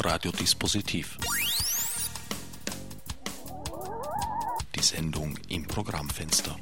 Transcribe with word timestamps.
Radiodispositiv. 0.00 1.18
Die 4.76 4.82
Sendung 4.82 5.36
im 5.48 5.66
Programmfenster. 5.66 6.56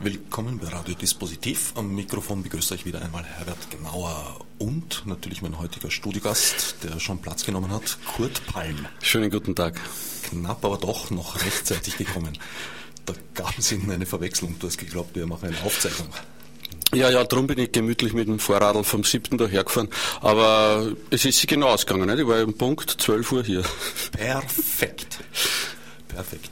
Willkommen 0.00 0.58
bei 0.58 0.68
Radiodispositiv. 0.68 1.74
Am 1.76 1.94
Mikrofon 1.94 2.42
begrüßt 2.42 2.72
euch 2.72 2.86
wieder 2.86 3.02
einmal 3.02 3.22
Herbert 3.24 3.70
Gnauer 3.70 4.40
und 4.58 5.02
natürlich 5.04 5.42
mein 5.42 5.58
heutiger 5.58 5.90
Studiogast, 5.90 6.76
der 6.82 6.98
schon 6.98 7.20
Platz 7.20 7.44
genommen 7.44 7.70
hat, 7.70 7.98
Kurt 8.16 8.46
Palm. 8.46 8.86
Schönen 9.02 9.30
guten 9.30 9.54
Tag. 9.54 9.78
Knapp, 10.22 10.64
aber 10.64 10.78
doch 10.78 11.10
noch 11.10 11.44
rechtzeitig 11.44 11.98
gekommen. 11.98 12.38
Da 13.04 13.12
gab 13.34 13.58
es 13.58 13.70
Ihnen 13.70 13.90
eine 13.90 14.06
Verwechslung. 14.06 14.58
Du 14.58 14.68
hast 14.68 14.78
geglaubt, 14.78 15.14
wir 15.14 15.26
machen 15.26 15.48
eine 15.48 15.62
Aufzeichnung. 15.64 16.08
Ja, 16.94 17.10
ja, 17.10 17.24
darum 17.24 17.46
bin 17.46 17.58
ich 17.58 17.72
gemütlich 17.72 18.12
mit 18.12 18.28
dem 18.28 18.38
Vorradl 18.38 18.84
vom 18.84 19.04
7. 19.04 19.36
dahergefahren. 19.36 19.88
Aber 20.20 20.92
es 21.10 21.24
ist 21.24 21.40
sie 21.40 21.46
genau 21.46 21.68
ausgegangen, 21.68 22.08
nicht? 22.08 22.20
Ich 22.20 22.26
war 22.26 22.40
im 22.40 22.54
Punkt 22.54 22.90
12 22.90 23.32
Uhr 23.32 23.42
hier. 23.42 23.64
Perfekt. 24.12 25.18
Perfekt. 26.08 26.50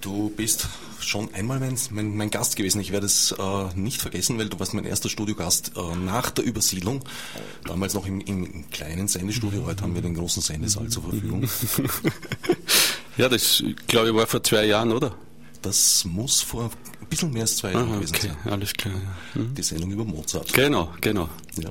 Du 0.00 0.30
bist 0.30 0.66
schon 1.00 1.32
einmal 1.34 1.60
mein, 1.60 1.76
mein, 1.90 2.16
mein 2.16 2.30
Gast 2.30 2.56
gewesen. 2.56 2.80
Ich 2.80 2.92
werde 2.92 3.06
es 3.06 3.32
äh, 3.38 3.74
nicht 3.74 4.00
vergessen, 4.00 4.38
weil 4.38 4.48
du 4.48 4.58
warst 4.58 4.74
mein 4.74 4.84
erster 4.84 5.08
Studiogast 5.08 5.72
äh, 5.76 5.96
nach 5.96 6.30
der 6.30 6.44
Übersiedlung. 6.44 7.04
Damals 7.64 7.94
noch 7.94 8.06
im, 8.06 8.20
im 8.20 8.70
kleinen 8.70 9.06
Sendestudio. 9.06 9.66
Heute 9.66 9.82
haben 9.82 9.94
wir 9.94 10.02
den 10.02 10.14
großen 10.14 10.42
Sendesaal 10.42 10.88
zur 10.88 11.04
Verfügung. 11.04 11.48
ja, 13.16 13.28
das, 13.28 13.62
glaube 13.86 14.08
ich, 14.08 14.14
war 14.14 14.26
vor 14.26 14.42
zwei 14.42 14.64
Jahren, 14.64 14.92
oder? 14.92 15.14
Das 15.66 16.04
muss 16.04 16.42
vor 16.42 16.70
ein 17.00 17.06
bisschen 17.08 17.32
mehr 17.32 17.42
als 17.42 17.56
zwei 17.56 17.72
Jahren 17.72 17.92
gewesen 17.92 18.14
okay, 18.14 18.28
sein. 18.28 18.52
alles 18.52 18.72
klar. 18.72 18.94
Ja. 19.34 19.42
Die 19.42 19.62
Sendung 19.64 19.90
über 19.90 20.04
Mozart. 20.04 20.52
Genau, 20.52 20.94
genau. 21.00 21.28
Ja. 21.56 21.70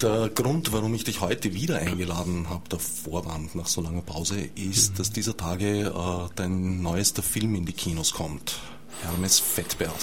Der 0.00 0.28
Grund, 0.30 0.72
warum 0.72 0.92
ich 0.94 1.04
dich 1.04 1.20
heute 1.20 1.54
wieder 1.54 1.78
eingeladen 1.78 2.48
habe, 2.48 2.68
der 2.68 2.80
Vorwand 2.80 3.54
nach 3.54 3.68
so 3.68 3.80
langer 3.80 4.02
Pause, 4.02 4.40
ist, 4.56 4.90
mhm. 4.90 4.96
dass 4.96 5.12
dieser 5.12 5.36
Tage 5.36 5.82
äh, 5.86 6.32
dein 6.34 6.82
neuester 6.82 7.22
Film 7.22 7.54
in 7.54 7.64
die 7.64 7.72
Kinos 7.72 8.12
kommt. 8.14 8.56
Hermes 9.04 9.38
Fettberg, 9.38 9.94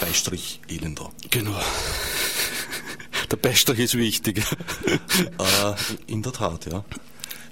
Beistrich 0.00 0.60
Elender. 0.68 1.10
Genau. 1.30 1.58
Der 3.32 3.36
Beistrich 3.36 3.80
ist 3.80 3.94
wichtig. 3.98 4.44
äh, 5.38 5.74
in 6.06 6.22
der 6.22 6.32
Tat, 6.32 6.66
ja. 6.66 6.84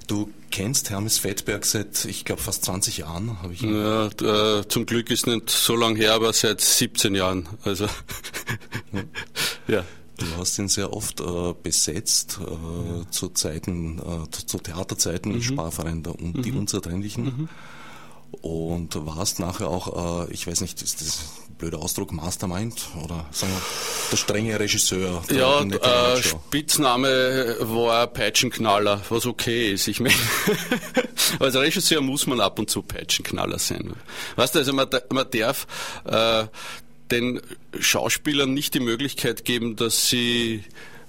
Du 0.06 0.30
kennst 0.50 0.90
Hermes 0.90 1.18
Fettberg 1.18 1.64
seit, 1.64 2.04
ich 2.04 2.24
glaube, 2.24 2.42
fast 2.42 2.64
20 2.64 2.98
Jahren, 2.98 3.40
habe 3.42 3.52
ich. 3.52 3.62
Ja, 3.62 4.06
äh, 4.06 4.68
zum 4.68 4.86
Glück 4.86 5.10
ist 5.10 5.26
nicht 5.26 5.50
so 5.50 5.76
lange 5.76 5.98
her, 5.98 6.14
aber 6.14 6.32
seit 6.32 6.60
17 6.60 7.14
Jahren. 7.14 7.48
Also, 7.62 7.86
ja. 9.68 9.84
Du 10.16 10.26
hast 10.38 10.58
ihn 10.58 10.68
sehr 10.68 10.92
oft 10.92 11.20
äh, 11.20 11.54
besetzt, 11.60 12.38
äh, 12.40 12.98
ja. 12.98 13.10
zu 13.10 13.30
Zeiten, 13.30 13.98
äh, 13.98 14.30
zu, 14.30 14.46
zu 14.46 14.58
Theaterzeiten 14.58 15.32
mhm. 15.32 15.38
im 15.38 15.42
Sparverein 15.42 16.02
der 16.04 16.14
und 16.14 16.36
mhm. 16.36 16.42
die 16.42 16.52
Unzertrennlichen. 16.52 17.24
Mhm. 17.24 17.48
Und 18.40 19.06
warst 19.06 19.40
nachher 19.40 19.68
auch, 19.68 20.26
äh, 20.28 20.32
ich 20.32 20.46
weiß 20.46 20.60
nicht, 20.60 20.82
ist 20.82 21.00
das 21.00 21.24
blöder 21.64 21.78
Ausdruck, 21.78 22.12
Mastermind 22.12 22.88
oder 23.02 23.24
sagen 23.30 23.52
wir, 23.52 23.62
der 24.12 24.16
strenge 24.18 24.60
Regisseur? 24.60 25.24
Der 25.30 25.36
ja, 25.36 25.62
äh, 25.62 26.22
Spitzname 26.22 27.56
war 27.60 28.06
Peitschenknaller, 28.06 29.00
was 29.08 29.24
okay 29.24 29.72
ist. 29.72 29.88
Ich 29.88 29.98
meine, 30.00 30.14
als 31.38 31.56
Regisseur 31.56 32.02
muss 32.02 32.26
man 32.26 32.40
ab 32.40 32.58
und 32.58 32.68
zu 32.68 32.82
Peitschenknaller 32.82 33.58
sein. 33.58 33.94
Weißt 34.36 34.54
du, 34.54 34.58
also 34.58 34.74
man, 34.74 34.88
man 35.10 35.26
darf 35.30 35.66
äh, 36.04 36.44
den 37.10 37.40
Schauspielern 37.80 38.52
nicht 38.52 38.74
die 38.74 38.80
Möglichkeit 38.80 39.46
geben, 39.46 39.76
dass 39.76 40.08
sie 40.08 40.64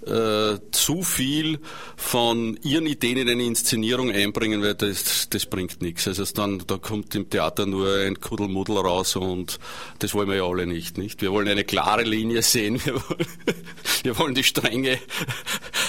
äh, 0.05 0.59
zu 0.71 1.03
viel 1.03 1.59
von 1.95 2.57
ihren 2.63 2.85
Ideen 2.85 3.17
in 3.17 3.29
eine 3.29 3.43
Inszenierung 3.43 4.11
einbringen, 4.11 4.61
weil 4.61 4.75
das, 4.75 5.29
das 5.29 5.45
bringt 5.45 5.81
nichts. 5.81 6.07
Also 6.07 6.23
dann, 6.25 6.63
da 6.67 6.77
kommt 6.77 7.15
im 7.15 7.29
Theater 7.29 7.65
nur 7.65 7.97
ein 7.99 8.19
Kuddelmuddel 8.19 8.77
raus 8.77 9.15
und 9.15 9.59
das 9.99 10.13
wollen 10.13 10.29
wir 10.29 10.35
ja 10.35 10.45
alle 10.45 10.67
nicht, 10.67 10.97
nicht? 10.97 11.21
Wir 11.21 11.31
wollen 11.31 11.47
eine 11.47 11.63
klare 11.63 12.03
Linie 12.03 12.41
sehen, 12.41 12.79
wir 12.85 12.95
wollen, 12.95 13.25
wir 14.03 14.19
wollen 14.19 14.35
die 14.35 14.43
strenge 14.43 14.99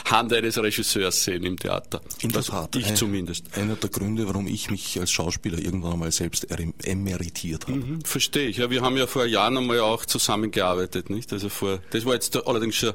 Hand 0.07 0.33
eines 0.33 0.57
Regisseurs 0.59 1.25
sehen 1.25 1.45
im 1.45 1.59
Theater. 1.59 2.01
In 2.23 2.31
der 2.31 2.39
also 2.39 2.53
Tat. 2.53 2.77
Ich 2.77 2.87
ein, 2.87 2.97
zumindest. 2.97 3.57
Einer 3.57 3.77
der 3.77 3.91
Gründe, 3.91 4.27
warum 4.29 4.47
ich 4.47 4.71
mich 4.71 4.99
als 5.01 5.11
Schauspieler 5.11 5.59
irgendwann 5.59 5.95
einmal 5.95 6.13
selbst 6.13 6.47
emeritiert 6.85 7.67
habe. 7.67 7.79
Mhm, 7.79 8.01
verstehe 8.03 8.49
ich. 8.49 8.59
Ja, 8.59 8.71
wir 8.71 8.83
haben 8.83 8.97
ja 8.97 9.07
vor 9.07 9.27
Jahren 9.27 9.59
einmal 9.59 9.81
auch 9.81 10.07
zusammengearbeitet, 10.07 11.11
nicht? 11.11 11.33
Also 11.33 11.49
vor, 11.49 11.81
das 11.91 12.05
war 12.05 12.15
jetzt 12.15 12.37
allerdings 12.47 12.77
schon 12.77 12.95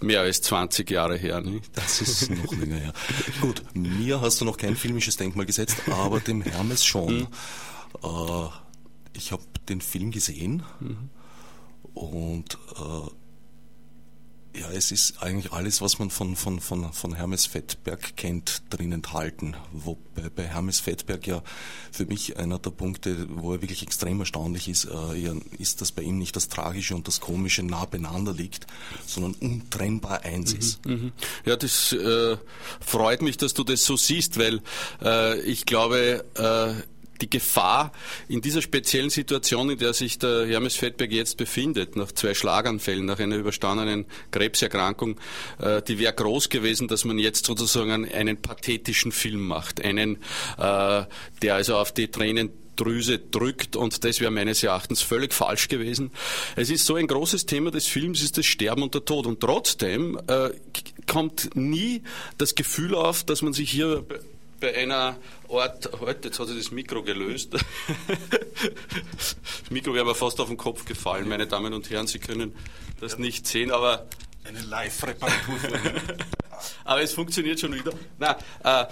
mehr 0.00 0.20
als 0.20 0.42
20 0.42 0.90
Jahre 0.90 1.16
her. 1.16 1.40
Nicht? 1.40 1.76
Das 1.76 2.00
ist 2.00 2.30
noch 2.30 2.52
länger 2.52 2.76
her. 2.76 2.92
Gut, 3.40 3.62
mir 3.74 4.20
hast 4.20 4.40
du 4.40 4.44
noch 4.44 4.56
kein 4.56 4.76
filmisches 4.76 5.16
Denkmal 5.16 5.46
gesetzt, 5.46 5.76
aber 5.90 6.20
dem 6.20 6.42
Hermes 6.42 6.84
schon. 6.84 7.14
Mhm. 7.14 7.28
Äh, 8.02 8.48
ich 9.16 9.32
habe 9.32 9.42
den 9.68 9.80
Film 9.80 10.10
gesehen 10.10 10.62
mhm. 10.80 11.10
und 11.94 12.58
äh, 12.76 13.10
ja, 14.56 14.70
es 14.70 14.92
ist 14.92 15.22
eigentlich 15.22 15.52
alles, 15.52 15.80
was 15.80 15.98
man 15.98 16.10
von, 16.10 16.36
von, 16.36 16.60
von, 16.60 16.92
von 16.92 17.14
Hermes 17.14 17.46
Fettberg 17.46 18.16
kennt, 18.16 18.62
drin 18.70 18.92
enthalten. 18.92 19.56
Wobei 19.72 20.28
bei 20.34 20.44
Hermes 20.44 20.78
Fettberg 20.78 21.26
ja 21.26 21.42
für 21.90 22.06
mich 22.06 22.36
einer 22.36 22.58
der 22.58 22.70
Punkte, 22.70 23.26
wo 23.30 23.54
er 23.54 23.62
wirklich 23.62 23.82
extrem 23.82 24.20
erstaunlich 24.20 24.68
ist, 24.68 24.84
äh, 24.84 25.32
ist, 25.58 25.80
dass 25.80 25.90
bei 25.90 26.02
ihm 26.02 26.18
nicht 26.18 26.36
das 26.36 26.48
Tragische 26.48 26.94
und 26.94 27.08
das 27.08 27.20
Komische 27.20 27.64
nah 27.64 27.84
beieinander 27.84 28.32
liegt, 28.32 28.66
sondern 29.06 29.34
untrennbar 29.34 30.22
eins 30.22 30.52
mhm, 30.52 30.58
ist. 30.58 30.86
Mhm. 30.86 31.12
Ja, 31.44 31.56
das 31.56 31.92
äh, 31.92 32.36
freut 32.80 33.22
mich, 33.22 33.36
dass 33.36 33.54
du 33.54 33.64
das 33.64 33.84
so 33.84 33.96
siehst, 33.96 34.38
weil 34.38 34.62
äh, 35.02 35.40
ich 35.40 35.66
glaube, 35.66 36.24
äh, 36.34 36.93
die 37.20 37.30
Gefahr 37.30 37.92
in 38.28 38.40
dieser 38.40 38.62
speziellen 38.62 39.10
Situation, 39.10 39.70
in 39.70 39.78
der 39.78 39.94
sich 39.94 40.18
der 40.18 40.46
Hermes 40.46 40.76
Fettberg 40.76 41.12
jetzt 41.12 41.36
befindet, 41.36 41.96
nach 41.96 42.12
zwei 42.12 42.34
Schlaganfällen, 42.34 43.04
nach 43.04 43.18
einer 43.18 43.36
überstandenen 43.36 44.06
Krebserkrankung, 44.30 45.20
äh, 45.58 45.82
die 45.82 45.98
wäre 45.98 46.12
groß 46.12 46.48
gewesen, 46.48 46.88
dass 46.88 47.04
man 47.04 47.18
jetzt 47.18 47.46
sozusagen 47.46 48.10
einen 48.12 48.36
pathetischen 48.40 49.12
Film 49.12 49.46
macht, 49.46 49.84
einen, 49.84 50.16
äh, 50.58 51.04
der 51.42 51.54
also 51.54 51.76
auf 51.76 51.92
die 51.92 52.08
Tränen 52.08 52.50
Drüse 52.76 53.18
drückt 53.18 53.76
und 53.76 54.04
das 54.04 54.20
wäre 54.20 54.30
meines 54.30 54.62
Erachtens 54.62 55.02
völlig 55.02 55.32
falsch 55.32 55.68
gewesen. 55.68 56.10
Es 56.56 56.70
ist 56.70 56.86
so 56.86 56.96
ein 56.96 57.06
großes 57.06 57.46
Thema 57.46 57.70
des 57.70 57.86
Films, 57.86 58.22
ist 58.22 58.38
das 58.38 58.46
Sterben 58.46 58.82
und 58.82 58.94
der 58.94 59.04
Tod 59.04 59.26
und 59.26 59.40
trotzdem 59.40 60.18
äh, 60.26 60.50
kommt 61.06 61.54
nie 61.54 62.02
das 62.38 62.54
Gefühl 62.54 62.94
auf, 62.94 63.24
dass 63.24 63.42
man 63.42 63.52
sich 63.52 63.70
hier 63.70 64.04
bei 64.64 64.74
einer 64.74 65.18
Art, 65.50 65.90
heute, 66.00 66.28
jetzt 66.28 66.38
hat 66.38 66.48
sich 66.48 66.56
das 66.56 66.70
Mikro 66.70 67.02
gelöst. 67.02 67.52
das 67.52 69.36
Mikro 69.68 69.92
wäre 69.92 70.06
mir 70.06 70.14
fast 70.14 70.40
auf 70.40 70.48
den 70.48 70.56
Kopf 70.56 70.86
gefallen, 70.86 71.28
meine 71.28 71.46
Damen 71.46 71.74
und 71.74 71.90
Herren, 71.90 72.06
Sie 72.06 72.18
können 72.18 72.56
das 72.98 73.18
nicht 73.18 73.46
sehen, 73.46 73.70
aber. 73.70 74.06
Eine 74.44 74.60
Live-Reparatur. 74.60 75.58
aber 76.84 77.02
es 77.02 77.12
funktioniert 77.12 77.60
schon 77.60 77.74
wieder. 77.74 77.92
Nein, 78.18 78.36
äh, 78.62 78.86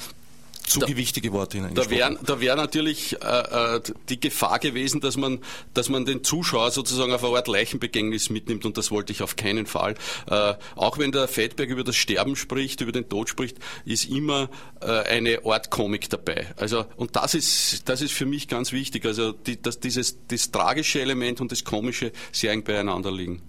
zu 0.73 0.81
da, 0.81 0.87
gewichtige 0.87 1.33
Worte 1.33 1.71
Da 1.75 1.91
wäre 1.91 2.19
da 2.25 2.41
wär 2.41 2.57
natürlich 2.57 3.17
äh, 3.23 3.77
äh, 3.77 3.81
die 4.09 4.19
Gefahr 4.19 4.59
gewesen, 4.59 5.01
dass 5.01 5.17
man, 5.17 5.41
dass 5.75 5.89
man 5.89 6.05
den 6.05 6.25
Zuschauer 6.25 6.71
sozusagen 6.71 7.13
auf 7.13 7.25
eine 7.25 7.37
Art 7.37 7.49
Leichenbegängnis 7.49 8.31
mitnimmt 8.31 8.65
und 8.65 8.77
das 8.79 8.91
wollte 8.91 9.13
ich 9.13 9.23
auf 9.23 9.37
keinen 9.37 9.67
Fall. 9.67 9.95
Äh, 10.31 10.55
auch 10.77 10.99
wenn 10.99 11.13
der 11.13 11.29
Feldberg 11.29 11.69
über 11.69 11.85
das 11.85 11.97
Sterben 11.97 12.37
spricht, 12.37 12.81
über 12.81 12.93
den 12.93 13.09
Tod 13.09 13.29
spricht, 13.29 13.59
ist 13.85 14.09
immer 14.09 14.49
äh, 14.81 14.87
eine 14.87 15.41
Art 15.45 15.71
Komik 15.71 16.09
dabei. 16.11 16.47
Also 16.57 16.87
und 16.97 17.17
das 17.17 17.35
ist 17.35 17.89
das 17.89 18.01
ist 18.03 18.13
für 18.13 18.27
mich 18.27 18.49
ganz 18.49 18.73
wichtig. 18.73 19.05
Also 19.05 19.33
die, 19.33 19.61
dass 19.61 19.81
dieses 19.81 20.27
das 20.29 20.51
tragische 20.51 21.01
Element 21.01 21.41
und 21.41 21.53
das 21.53 21.65
komische 21.65 22.13
sehr 22.33 22.53
eng 22.53 22.65
beieinander 22.65 23.13
liegen. 23.13 23.43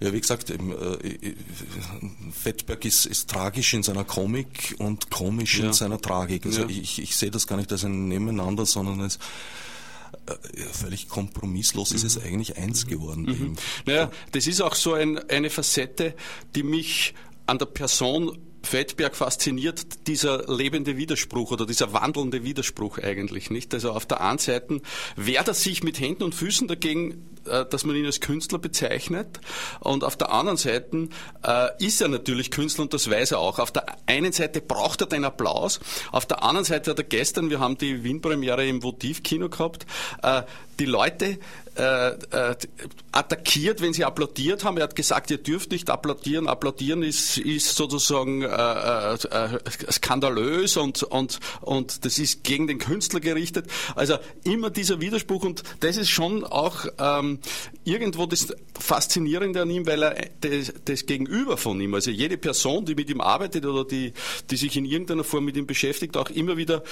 Ja, 0.00 0.12
wie 0.12 0.20
gesagt, 0.20 0.50
eben, 0.50 0.72
äh, 0.72 1.34
Fettberg 2.32 2.84
ist, 2.84 3.06
ist 3.06 3.30
tragisch 3.30 3.74
in 3.74 3.82
seiner 3.82 4.04
Komik 4.04 4.74
und 4.78 5.10
komisch 5.10 5.58
ja. 5.58 5.66
in 5.66 5.72
seiner 5.72 6.00
Tragik. 6.00 6.46
Also 6.46 6.62
ja. 6.62 6.68
ich, 6.68 7.00
ich 7.00 7.16
sehe 7.16 7.30
das 7.30 7.46
gar 7.46 7.56
nicht 7.56 7.72
als 7.72 7.84
ein 7.84 8.08
Nebeneinander, 8.08 8.66
sondern 8.66 9.00
als 9.00 9.18
äh, 10.26 10.60
völlig 10.72 11.08
kompromisslos 11.08 11.92
ist 11.92 12.04
es 12.04 12.18
mhm. 12.18 12.26
eigentlich 12.26 12.56
eins 12.56 12.84
mhm. 12.84 12.90
geworden. 12.90 13.22
Mhm. 13.22 13.56
Naja, 13.86 14.10
das 14.32 14.46
ist 14.46 14.60
auch 14.60 14.74
so 14.74 14.94
ein, 14.94 15.18
eine 15.30 15.50
Facette, 15.50 16.14
die 16.54 16.62
mich 16.62 17.14
an 17.46 17.58
der 17.58 17.66
Person 17.66 18.38
Fettberg 18.66 19.14
fasziniert 19.14 20.06
dieser 20.08 20.52
lebende 20.52 20.96
Widerspruch 20.96 21.52
oder 21.52 21.66
dieser 21.66 21.92
wandelnde 21.92 22.42
Widerspruch 22.42 22.98
eigentlich 22.98 23.50
nicht. 23.50 23.72
Also 23.72 23.92
auf 23.92 24.06
der 24.06 24.20
einen 24.20 24.38
Seite 24.38 24.82
wehrt 25.14 25.48
er 25.48 25.54
sich 25.54 25.82
mit 25.84 26.00
Händen 26.00 26.24
und 26.24 26.34
Füßen 26.34 26.66
dagegen, 26.66 27.24
dass 27.46 27.84
man 27.84 27.96
ihn 27.96 28.06
als 28.06 28.20
Künstler 28.20 28.58
bezeichnet. 28.58 29.40
Und 29.80 30.04
auf 30.04 30.16
der 30.16 30.32
anderen 30.32 30.56
Seite 30.56 31.08
äh, 31.44 31.84
ist 31.84 32.00
er 32.00 32.08
natürlich 32.08 32.50
Künstler 32.50 32.82
und 32.82 32.94
das 32.94 33.10
weiß 33.10 33.32
er 33.32 33.38
auch. 33.38 33.58
Auf 33.58 33.72
der 33.72 33.86
einen 34.06 34.32
Seite 34.32 34.60
braucht 34.60 35.00
er 35.00 35.06
den 35.06 35.24
Applaus, 35.24 35.80
auf 36.12 36.26
der 36.26 36.42
anderen 36.42 36.64
Seite 36.64 36.90
hat 36.90 36.98
er 36.98 37.04
gestern, 37.04 37.50
wir 37.50 37.60
haben 37.60 37.78
die 37.78 38.04
Wien-Premiere 38.04 38.66
im 38.66 38.82
Votivkino 38.82 39.48
gehabt, 39.48 39.86
äh, 40.22 40.42
die 40.78 40.84
Leute 40.84 41.38
äh, 41.76 42.08
äh, 42.08 42.56
attackiert, 43.12 43.80
wenn 43.80 43.92
sie 43.92 44.04
applaudiert 44.04 44.64
haben. 44.64 44.76
Er 44.78 44.84
hat 44.84 44.96
gesagt, 44.96 45.30
ihr 45.30 45.38
dürft 45.38 45.70
nicht 45.70 45.90
applaudieren. 45.90 46.48
Applaudieren 46.48 47.02
ist, 47.02 47.38
ist 47.38 47.74
sozusagen 47.74 48.42
äh, 48.42 48.46
äh, 48.46 49.14
äh, 49.14 49.58
skandalös 49.90 50.76
und, 50.76 51.02
und, 51.02 51.38
und 51.60 52.04
das 52.04 52.18
ist 52.18 52.44
gegen 52.44 52.66
den 52.66 52.78
Künstler 52.78 53.20
gerichtet. 53.20 53.66
Also 53.94 54.16
immer 54.44 54.70
dieser 54.70 55.00
Widerspruch 55.00 55.44
und 55.44 55.62
das 55.80 55.96
ist 55.96 56.08
schon 56.08 56.44
auch 56.44 56.86
ähm, 56.98 57.35
irgendwo 57.84 58.26
das 58.26 58.54
Faszinierende 58.78 59.62
an 59.62 59.70
ihm, 59.70 59.86
weil 59.86 60.02
er 60.02 60.16
das, 60.40 60.72
das 60.84 61.06
Gegenüber 61.06 61.56
von 61.56 61.80
ihm, 61.80 61.94
also 61.94 62.10
jede 62.10 62.36
Person, 62.36 62.84
die 62.84 62.94
mit 62.94 63.10
ihm 63.10 63.20
arbeitet 63.20 63.64
oder 63.66 63.84
die, 63.84 64.12
die 64.50 64.56
sich 64.56 64.76
in 64.76 64.84
irgendeiner 64.84 65.24
Form 65.24 65.44
mit 65.44 65.56
ihm 65.56 65.66
beschäftigt, 65.66 66.16
auch 66.16 66.30
immer 66.30 66.56
wieder 66.56 66.82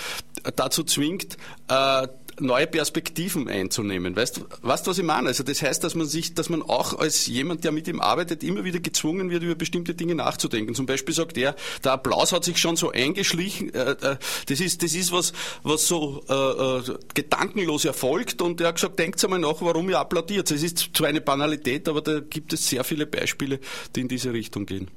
dazu 0.56 0.84
zwingt, 0.84 1.36
äh, 1.68 2.08
neue 2.40 2.66
Perspektiven 2.66 3.48
einzunehmen. 3.48 4.16
Weißt 4.16 4.38
du, 4.38 4.40
weißt, 4.62 4.86
was 4.86 4.98
ich 4.98 5.04
meine? 5.04 5.28
Also 5.28 5.42
das 5.42 5.62
heißt, 5.62 5.82
dass 5.84 5.94
man 5.94 6.06
sich, 6.06 6.34
dass 6.34 6.48
man 6.48 6.62
auch 6.62 6.98
als 6.98 7.26
jemand, 7.26 7.64
der 7.64 7.72
mit 7.72 7.88
ihm 7.88 8.00
arbeitet, 8.00 8.42
immer 8.42 8.64
wieder 8.64 8.80
gezwungen 8.80 9.30
wird, 9.30 9.42
über 9.42 9.54
bestimmte 9.54 9.94
Dinge 9.94 10.14
nachzudenken. 10.14 10.74
Zum 10.74 10.86
Beispiel 10.86 11.14
sagt 11.14 11.36
er, 11.38 11.54
der 11.82 11.92
Applaus 11.92 12.32
hat 12.32 12.44
sich 12.44 12.58
schon 12.58 12.76
so 12.76 12.90
eingeschlichen. 12.90 13.72
Äh, 13.74 13.92
äh, 13.92 14.16
das 14.46 14.60
ist, 14.60 14.82
das 14.82 14.94
ist 14.94 15.12
was, 15.12 15.32
was 15.62 15.86
so 15.86 16.24
äh, 16.28 16.90
äh, 16.90 16.98
gedankenlos 17.14 17.84
erfolgt. 17.84 18.42
Und 18.42 18.60
er 18.60 18.68
hat 18.68 18.76
gesagt, 18.76 18.98
denkt 18.98 19.22
einmal 19.24 19.38
nach, 19.38 19.60
warum 19.60 19.88
ihr 19.90 19.98
applaudiert. 19.98 20.50
Es 20.50 20.62
ist 20.62 20.90
zwar 20.94 21.08
eine 21.08 21.20
Banalität, 21.20 21.88
aber 21.88 22.00
da 22.00 22.20
gibt 22.20 22.52
es 22.52 22.68
sehr 22.68 22.84
viele 22.84 23.06
Beispiele, 23.06 23.60
die 23.94 24.00
in 24.00 24.08
diese 24.08 24.32
Richtung 24.32 24.66
gehen. 24.66 24.90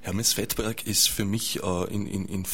Hermes 0.00 0.32
Fettberg 0.32 0.86
ist 0.86 1.08
für 1.08 1.24
mich 1.24 1.62
äh, 1.62 1.94
in, 1.94 2.06
in, 2.06 2.26
in 2.26 2.46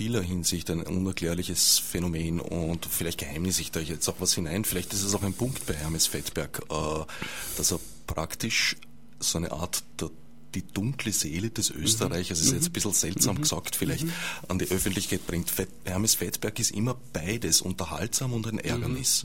vieler 0.00 0.22
Hinsicht 0.22 0.70
ein 0.70 0.80
unerklärliches 0.80 1.78
Phänomen 1.78 2.40
und 2.40 2.86
vielleicht 2.86 3.18
geheimnisse 3.18 3.60
ich 3.60 3.70
da 3.70 3.80
jetzt 3.80 4.08
auch 4.08 4.14
was 4.18 4.32
hinein. 4.32 4.64
Vielleicht 4.64 4.94
ist 4.94 5.02
es 5.02 5.14
auch 5.14 5.22
ein 5.22 5.34
Punkt 5.34 5.66
bei 5.66 5.74
Hermes 5.74 6.06
Fettberg, 6.06 6.62
äh, 6.70 7.04
dass 7.58 7.70
er 7.70 7.80
praktisch 8.06 8.76
so 9.18 9.36
eine 9.36 9.52
Art 9.52 9.84
der 10.00 10.08
die 10.54 10.62
dunkle 10.62 11.12
Seele 11.12 11.50
des 11.50 11.72
mhm. 11.72 11.82
Österreichers, 11.82 12.40
mhm. 12.40 12.46
ist 12.46 12.52
jetzt 12.54 12.66
ein 12.68 12.72
bisschen 12.72 12.92
seltsam 12.94 13.36
mhm. 13.36 13.42
gesagt 13.42 13.76
vielleicht, 13.76 14.04
mhm. 14.04 14.12
an 14.48 14.58
die 14.58 14.70
Öffentlichkeit 14.70 15.26
bringt. 15.26 15.52
Hermes 15.84 16.14
Fettberg 16.14 16.58
ist 16.58 16.70
immer 16.70 16.96
beides, 17.12 17.60
unterhaltsam 17.60 18.32
und 18.32 18.46
ein 18.46 18.58
Ärgernis. 18.58 19.22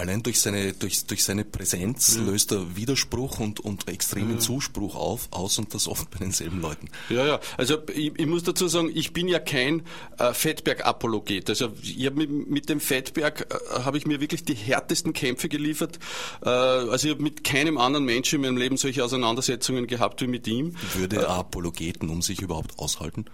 Mhm. 0.00 0.06
mhm 0.06 0.10
allein 0.10 0.22
durch 0.22 0.40
seine, 0.40 0.72
durch, 0.72 1.06
durch 1.06 1.22
seine 1.22 1.44
Präsenz 1.44 2.16
ja. 2.16 2.22
löst 2.22 2.52
er 2.52 2.76
Widerspruch 2.76 3.38
und, 3.38 3.60
und 3.60 3.88
extremen 3.88 4.34
ja. 4.34 4.38
Zuspruch 4.38 4.96
auf, 4.96 5.28
aus 5.30 5.58
und 5.58 5.74
das 5.74 5.86
oft 5.88 6.10
bei 6.10 6.18
denselben 6.18 6.60
Leuten. 6.60 6.88
Ja, 7.08 7.26
ja. 7.26 7.40
Also 7.56 7.78
ich, 7.94 8.12
ich 8.18 8.26
muss 8.26 8.42
dazu 8.42 8.68
sagen, 8.68 8.90
ich 8.92 9.12
bin 9.12 9.28
ja 9.28 9.38
kein 9.38 9.82
äh, 10.18 10.32
Fettberg-Apologet. 10.32 11.48
Also 11.48 11.72
ich 11.82 12.06
hab 12.06 12.14
mit, 12.14 12.30
mit 12.30 12.68
dem 12.68 12.80
Fettberg 12.80 13.46
äh, 13.50 13.80
habe 13.80 13.98
ich 13.98 14.06
mir 14.06 14.20
wirklich 14.20 14.44
die 14.44 14.54
härtesten 14.54 15.12
Kämpfe 15.12 15.48
geliefert. 15.48 15.98
Äh, 16.42 16.48
also 16.48 17.06
ich 17.06 17.14
habe 17.14 17.22
mit 17.22 17.44
keinem 17.44 17.78
anderen 17.78 18.04
Menschen 18.04 18.36
in 18.36 18.40
meinem 18.42 18.56
Leben 18.56 18.76
solche 18.76 19.04
Auseinandersetzungen 19.04 19.86
gehabt 19.86 20.22
wie 20.22 20.26
mit 20.26 20.46
ihm. 20.46 20.74
Würde 20.94 21.16
er 21.16 21.30
Apologeten 21.30 22.08
um 22.08 22.22
sich 22.22 22.40
überhaupt 22.40 22.78
aushalten? 22.78 23.26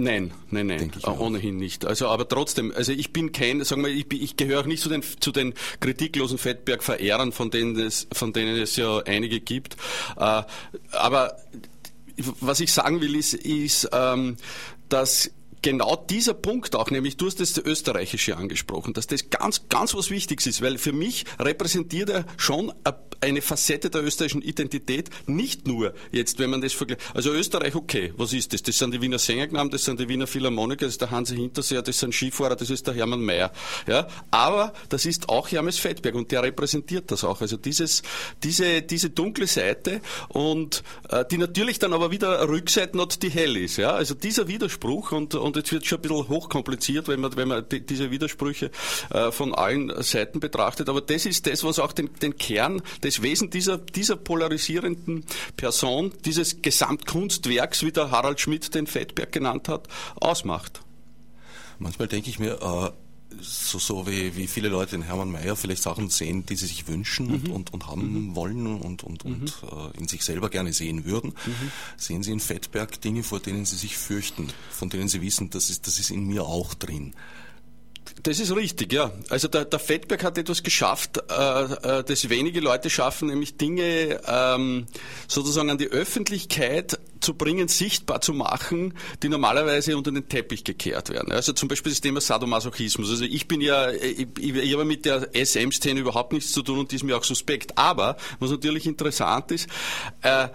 Nein, 0.00 0.30
nein, 0.52 0.68
nein, 0.68 0.92
äh, 1.02 1.10
ohnehin 1.10 1.56
nicht. 1.56 1.84
Also, 1.84 2.06
aber 2.06 2.28
trotzdem, 2.28 2.72
also 2.74 2.92
ich 2.92 3.12
bin 3.12 3.32
kein, 3.32 3.64
sagen 3.64 3.82
wir, 3.82 3.90
ich, 3.90 4.06
ich 4.12 4.36
gehöre 4.36 4.60
auch 4.60 4.66
nicht 4.66 4.80
zu 4.80 4.88
den, 4.88 5.02
zu 5.02 5.32
den 5.32 5.54
kritiklosen 5.80 6.38
Fettberg-Verehrern, 6.38 7.32
von 7.32 7.50
denen 7.50 7.76
es, 7.80 8.06
von 8.12 8.32
denen 8.32 8.56
es 8.56 8.76
ja 8.76 8.98
einige 8.98 9.40
gibt. 9.40 9.76
Äh, 10.16 10.44
aber 10.92 11.36
was 12.40 12.60
ich 12.60 12.72
sagen 12.72 13.00
will, 13.00 13.16
ist, 13.16 13.34
ist 13.34 13.88
ähm, 13.92 14.36
dass 14.88 15.32
genau 15.62 15.96
dieser 15.96 16.34
Punkt 16.34 16.76
auch, 16.76 16.92
nämlich 16.92 17.16
du 17.16 17.26
hast 17.26 17.40
das 17.40 17.58
Österreichische 17.58 18.36
angesprochen, 18.36 18.92
dass 18.94 19.08
das 19.08 19.30
ganz, 19.30 19.68
ganz 19.68 19.94
was 19.94 20.10
Wichtiges 20.10 20.46
ist, 20.46 20.62
weil 20.62 20.78
für 20.78 20.92
mich 20.92 21.24
repräsentiert 21.40 22.10
er 22.10 22.24
schon 22.36 22.72
eine 23.20 23.42
Facette 23.42 23.90
der 23.90 24.02
österreichischen 24.04 24.42
Identität, 24.42 25.10
nicht 25.26 25.66
nur 25.66 25.92
jetzt, 26.12 26.38
wenn 26.38 26.50
man 26.50 26.60
das 26.60 26.72
vergleicht. 26.72 27.02
Also 27.14 27.32
Österreich, 27.32 27.74
okay, 27.74 28.12
was 28.16 28.32
ist 28.32 28.52
das? 28.52 28.62
Das 28.62 28.78
sind 28.78 28.94
die 28.94 29.00
Wiener 29.00 29.18
Sängerknaben, 29.18 29.70
das 29.70 29.84
sind 29.84 30.00
die 30.00 30.08
Wiener 30.08 30.26
Philharmoniker, 30.26 30.86
das 30.86 30.94
ist 30.94 31.00
der 31.00 31.10
Hansi 31.10 31.36
Hinterseher, 31.36 31.82
das 31.82 31.98
sind 31.98 32.14
Skifahrer, 32.14 32.56
das 32.56 32.70
ist 32.70 32.86
der 32.86 32.94
Hermann 32.94 33.20
Mayer. 33.20 33.52
Ja? 33.86 34.06
Aber 34.30 34.72
das 34.88 35.06
ist 35.06 35.28
auch 35.28 35.50
Hermes 35.50 35.78
Fettberg 35.78 36.14
und 36.14 36.30
der 36.30 36.42
repräsentiert 36.42 37.10
das 37.10 37.24
auch. 37.24 37.40
Also 37.40 37.56
dieses, 37.56 38.02
diese, 38.42 38.82
diese 38.82 39.10
dunkle 39.10 39.46
Seite 39.46 40.00
und 40.28 40.82
äh, 41.08 41.24
die 41.30 41.38
natürlich 41.38 41.78
dann 41.78 41.92
aber 41.92 42.10
wieder 42.10 42.48
Rückseite 42.48 42.98
hat, 43.00 43.22
die 43.22 43.30
hell 43.30 43.56
ist. 43.56 43.76
Ja? 43.76 43.92
Also 43.92 44.14
dieser 44.14 44.48
Widerspruch 44.48 45.12
und, 45.12 45.34
und 45.34 45.56
jetzt 45.56 45.72
wird 45.72 45.86
schon 45.86 45.98
ein 45.98 46.02
bisschen 46.02 46.28
hochkompliziert, 46.28 47.08
wenn 47.08 47.20
man, 47.20 47.36
wenn 47.36 47.48
man 47.48 47.68
die, 47.68 47.84
diese 47.84 48.10
Widersprüche 48.10 48.70
äh, 49.10 49.30
von 49.30 49.54
allen 49.54 50.02
Seiten 50.02 50.40
betrachtet. 50.40 50.88
Aber 50.88 51.00
das 51.00 51.26
ist 51.26 51.46
das, 51.46 51.64
was 51.64 51.78
auch 51.78 51.92
den, 51.92 52.10
den 52.22 52.36
Kern, 52.36 52.82
das 53.08 53.22
Wesen 53.22 53.50
dieser, 53.50 53.78
dieser 53.78 54.16
polarisierenden 54.16 55.24
Person, 55.56 56.12
dieses 56.24 56.62
Gesamtkunstwerks, 56.62 57.82
wie 57.82 57.92
der 57.92 58.10
Harald 58.10 58.40
Schmidt 58.40 58.74
den 58.74 58.86
Fettberg 58.86 59.32
genannt 59.32 59.68
hat, 59.68 59.88
ausmacht. 60.16 60.80
Manchmal 61.78 62.08
denke 62.08 62.28
ich 62.30 62.38
mir, 62.38 62.60
äh 62.60 62.90
so, 63.40 63.78
so 63.78 64.06
wie, 64.06 64.36
wie 64.36 64.46
viele 64.46 64.68
Leute 64.68 64.96
in 64.96 65.02
Hermann 65.02 65.30
Mayer 65.30 65.54
vielleicht 65.54 65.82
Sachen 65.82 66.08
sehen, 66.08 66.46
die 66.46 66.56
sie 66.56 66.66
sich 66.66 66.88
wünschen 66.88 67.26
mhm. 67.26 67.34
und, 67.34 67.50
und, 67.50 67.74
und, 67.74 67.86
haben 67.86 68.28
mhm. 68.28 68.36
wollen 68.36 68.66
und, 68.66 69.04
und, 69.04 69.24
mhm. 69.24 69.32
und 69.32 69.62
äh, 69.70 69.98
in 69.98 70.08
sich 70.08 70.24
selber 70.24 70.48
gerne 70.48 70.72
sehen 70.72 71.04
würden, 71.04 71.34
mhm. 71.46 71.72
sehen 71.96 72.22
sie 72.22 72.32
in 72.32 72.40
Fettberg 72.40 73.00
Dinge, 73.00 73.22
vor 73.22 73.40
denen 73.40 73.64
sie 73.64 73.76
sich 73.76 73.96
fürchten, 73.96 74.48
von 74.70 74.88
denen 74.88 75.08
sie 75.08 75.20
wissen, 75.20 75.50
das 75.50 75.70
ist, 75.70 75.86
das 75.86 75.98
ist 75.98 76.10
in 76.10 76.26
mir 76.26 76.44
auch 76.44 76.74
drin. 76.74 77.14
Das 78.22 78.40
ist 78.40 78.54
richtig, 78.54 78.92
ja. 78.92 79.12
Also 79.28 79.48
der, 79.48 79.64
der 79.64 79.78
Fettberg 79.78 80.24
hat 80.24 80.38
etwas 80.38 80.62
geschafft, 80.62 81.18
äh, 81.30 81.62
äh, 81.62 82.04
das 82.04 82.28
wenige 82.28 82.60
Leute 82.60 82.90
schaffen, 82.90 83.28
nämlich 83.28 83.56
Dinge 83.56 84.20
ähm, 84.26 84.86
sozusagen 85.28 85.70
an 85.70 85.78
die 85.78 85.88
Öffentlichkeit 85.88 86.98
zu 87.20 87.34
bringen, 87.34 87.68
sichtbar 87.68 88.20
zu 88.20 88.32
machen, 88.32 88.94
die 89.22 89.28
normalerweise 89.28 89.96
unter 89.96 90.12
den 90.12 90.28
Teppich 90.28 90.64
gekehrt 90.64 91.10
werden. 91.10 91.32
Also 91.32 91.52
zum 91.52 91.68
Beispiel 91.68 91.92
das 91.92 92.00
Thema 92.00 92.20
Sadomasochismus. 92.20 93.10
Also 93.10 93.24
ich 93.24 93.48
bin 93.48 93.60
ja, 93.60 93.90
ich, 93.90 94.28
ich 94.38 94.72
habe 94.72 94.84
mit 94.84 95.04
der 95.04 95.30
SM-Szene 95.34 96.00
überhaupt 96.00 96.32
nichts 96.32 96.52
zu 96.52 96.62
tun 96.62 96.78
und 96.78 96.92
die 96.92 96.96
ist 96.96 97.04
mir 97.04 97.16
auch 97.16 97.24
suspekt. 97.24 97.76
Aber 97.76 98.16
was 98.38 98.50
natürlich 98.50 98.86
interessant 98.86 99.50
ist, 99.50 99.68
äh, 100.22 100.48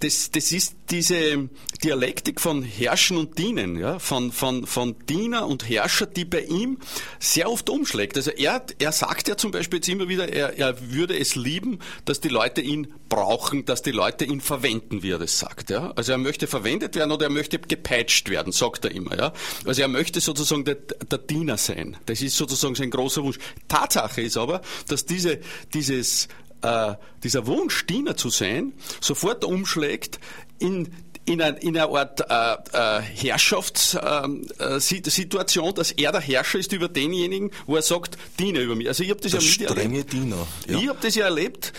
das, 0.00 0.30
das 0.30 0.52
ist 0.52 0.76
diese 0.90 1.48
Dialektik 1.82 2.40
von 2.40 2.62
Herrschen 2.62 3.16
und 3.16 3.38
Dienen, 3.38 3.78
ja, 3.78 3.98
von, 3.98 4.32
von, 4.32 4.66
von 4.66 4.96
Diener 5.06 5.46
und 5.46 5.68
Herrscher, 5.68 6.06
die 6.06 6.24
bei 6.24 6.42
ihm 6.42 6.78
sehr 7.18 7.50
oft 7.50 7.68
umschlägt. 7.70 8.16
Also 8.16 8.30
er, 8.30 8.64
er 8.78 8.92
sagt 8.92 9.28
ja 9.28 9.36
zum 9.36 9.50
Beispiel 9.50 9.78
jetzt 9.78 9.88
immer 9.88 10.08
wieder, 10.08 10.28
er, 10.28 10.56
er 10.58 10.92
würde 10.92 11.18
es 11.18 11.34
lieben, 11.34 11.80
dass 12.04 12.20
die 12.20 12.28
Leute 12.28 12.60
ihn 12.60 12.92
brauchen, 13.08 13.64
dass 13.64 13.82
die 13.82 13.90
Leute 13.90 14.24
ihn 14.24 14.40
verwenden, 14.40 15.02
wie 15.02 15.10
er 15.10 15.18
das 15.18 15.38
sagt. 15.38 15.70
Ja. 15.70 15.92
Also 15.96 16.12
er 16.12 16.18
möchte 16.18 16.46
verwendet 16.46 16.94
werden 16.94 17.10
oder 17.10 17.26
er 17.26 17.30
möchte 17.30 17.58
gepeitscht 17.58 18.30
werden, 18.30 18.52
sagt 18.52 18.84
er 18.84 18.92
immer. 18.92 19.16
Ja? 19.16 19.32
Also 19.64 19.82
er 19.82 19.88
möchte 19.88 20.20
sozusagen 20.20 20.64
der, 20.64 20.76
der 20.76 21.18
Diener 21.18 21.56
sein. 21.56 21.96
Das 22.06 22.22
ist 22.22 22.36
sozusagen 22.36 22.74
sein 22.74 22.90
großer 22.90 23.24
Wunsch. 23.24 23.38
Tatsache 23.68 24.20
ist 24.20 24.36
aber, 24.36 24.60
dass 24.88 25.06
diese, 25.06 25.40
dieses, 25.74 26.28
äh, 26.62 26.94
dieser 27.22 27.46
Wunsch, 27.46 27.86
Diener 27.86 28.16
zu 28.16 28.30
sein, 28.30 28.72
sofort 29.00 29.44
umschlägt 29.44 30.18
in 30.58 30.88
in, 31.26 31.42
ein, 31.42 31.56
in 31.56 31.76
einer 31.76 31.92
Art 31.92 32.20
äh, 32.20 32.54
äh, 32.72 33.00
Herrschaftssituation, 33.02 35.70
äh, 35.70 35.74
dass 35.74 35.90
er 35.90 36.12
der 36.12 36.20
Herrscher 36.20 36.60
ist 36.60 36.72
über 36.72 36.88
denjenigen, 36.88 37.50
wo 37.66 37.74
er 37.76 37.82
sagt, 37.82 38.16
diene 38.38 38.60
über 38.60 38.76
mich. 38.76 38.88
Also 38.88 39.02
ich 39.02 39.10
habe 39.10 39.20
das, 39.20 39.32
das 39.32 39.44
ja 39.44 39.50
strenge 39.68 40.04
Diener. 40.04 40.46
Ja. 40.68 40.78
Ich 40.78 40.88
habe 40.88 41.00
das 41.02 41.16
ja 41.16 41.24
erlebt 41.24 41.72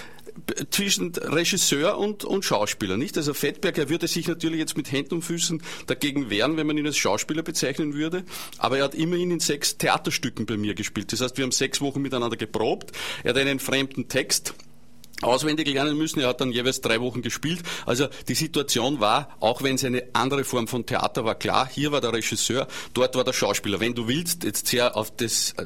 zwischen 0.70 1.13
Regisseur 1.15 1.98
und, 1.98 2.24
und 2.24 2.46
Schauspieler, 2.46 2.98
nicht? 2.98 3.17
Also 3.17 3.34
Fettberg, 3.34 3.77
er 3.77 3.89
würde 3.89 4.08
sich 4.08 4.27
natürlich 4.27 4.60
jetzt 4.60 4.77
mit 4.77 4.91
Händen 4.91 5.15
und 5.15 5.22
Füßen 5.24 5.62
dagegen 5.88 6.29
wehren, 6.29 6.58
wenn 6.58 6.67
man 6.67 6.77
ihn 6.77 6.86
als 6.86 6.98
Schauspieler 6.98 7.44
bezeichnen 7.44 7.94
würde, 7.94 8.24
aber 8.58 8.77
er 8.77 8.86
hat 8.86 8.96
immerhin 8.96 9.32
in 9.32 9.39
sechs 9.39 9.77
Theaterstücken 9.77 10.46
bei 10.46 10.58
mir 10.58 10.74
gespielt. 10.74 11.12
Das 11.12 11.22
heißt, 11.22 11.38
wir 11.38 11.44
haben 11.44 11.51
sechs 11.51 11.82
Wochen 11.82 12.01
miteinander 12.01 12.38
geprobt. 12.38 12.91
Er 13.24 13.32
hat 13.32 13.38
einen 13.38 13.60
fremden 13.60 14.08
Text 14.08 14.53
auswendig 15.22 15.67
lernen 15.67 15.98
müssen. 15.98 16.20
Er 16.20 16.27
hat 16.27 16.41
dann 16.41 16.51
jeweils 16.51 16.82
drei 16.82 17.01
Wochen 17.01 17.22
gespielt. 17.22 17.62
Also 17.86 18.08
die 18.27 18.36
Situation 18.36 19.00
war, 19.00 19.36
auch 19.39 19.63
wenn 19.63 19.75
es 19.75 19.84
eine 19.84 20.03
andere 20.13 20.44
Form 20.44 20.67
von 20.67 20.86
Theater 20.86 21.25
war, 21.25 21.36
klar, 21.36 21.67
hier 21.72 21.91
war 21.91 22.01
der 22.01 22.13
Regisseur, 22.13 22.67
dort 22.94 23.15
war 23.15 23.24
der 23.24 23.34
Schauspieler. 23.34 23.79
Wenn 23.79 23.96
du 23.96 24.08
willst, 24.08 24.44
jetzt 24.44 24.67
sehr 24.67 24.96
auf 24.96 25.15
das 25.15 25.53
äh, 25.58 25.65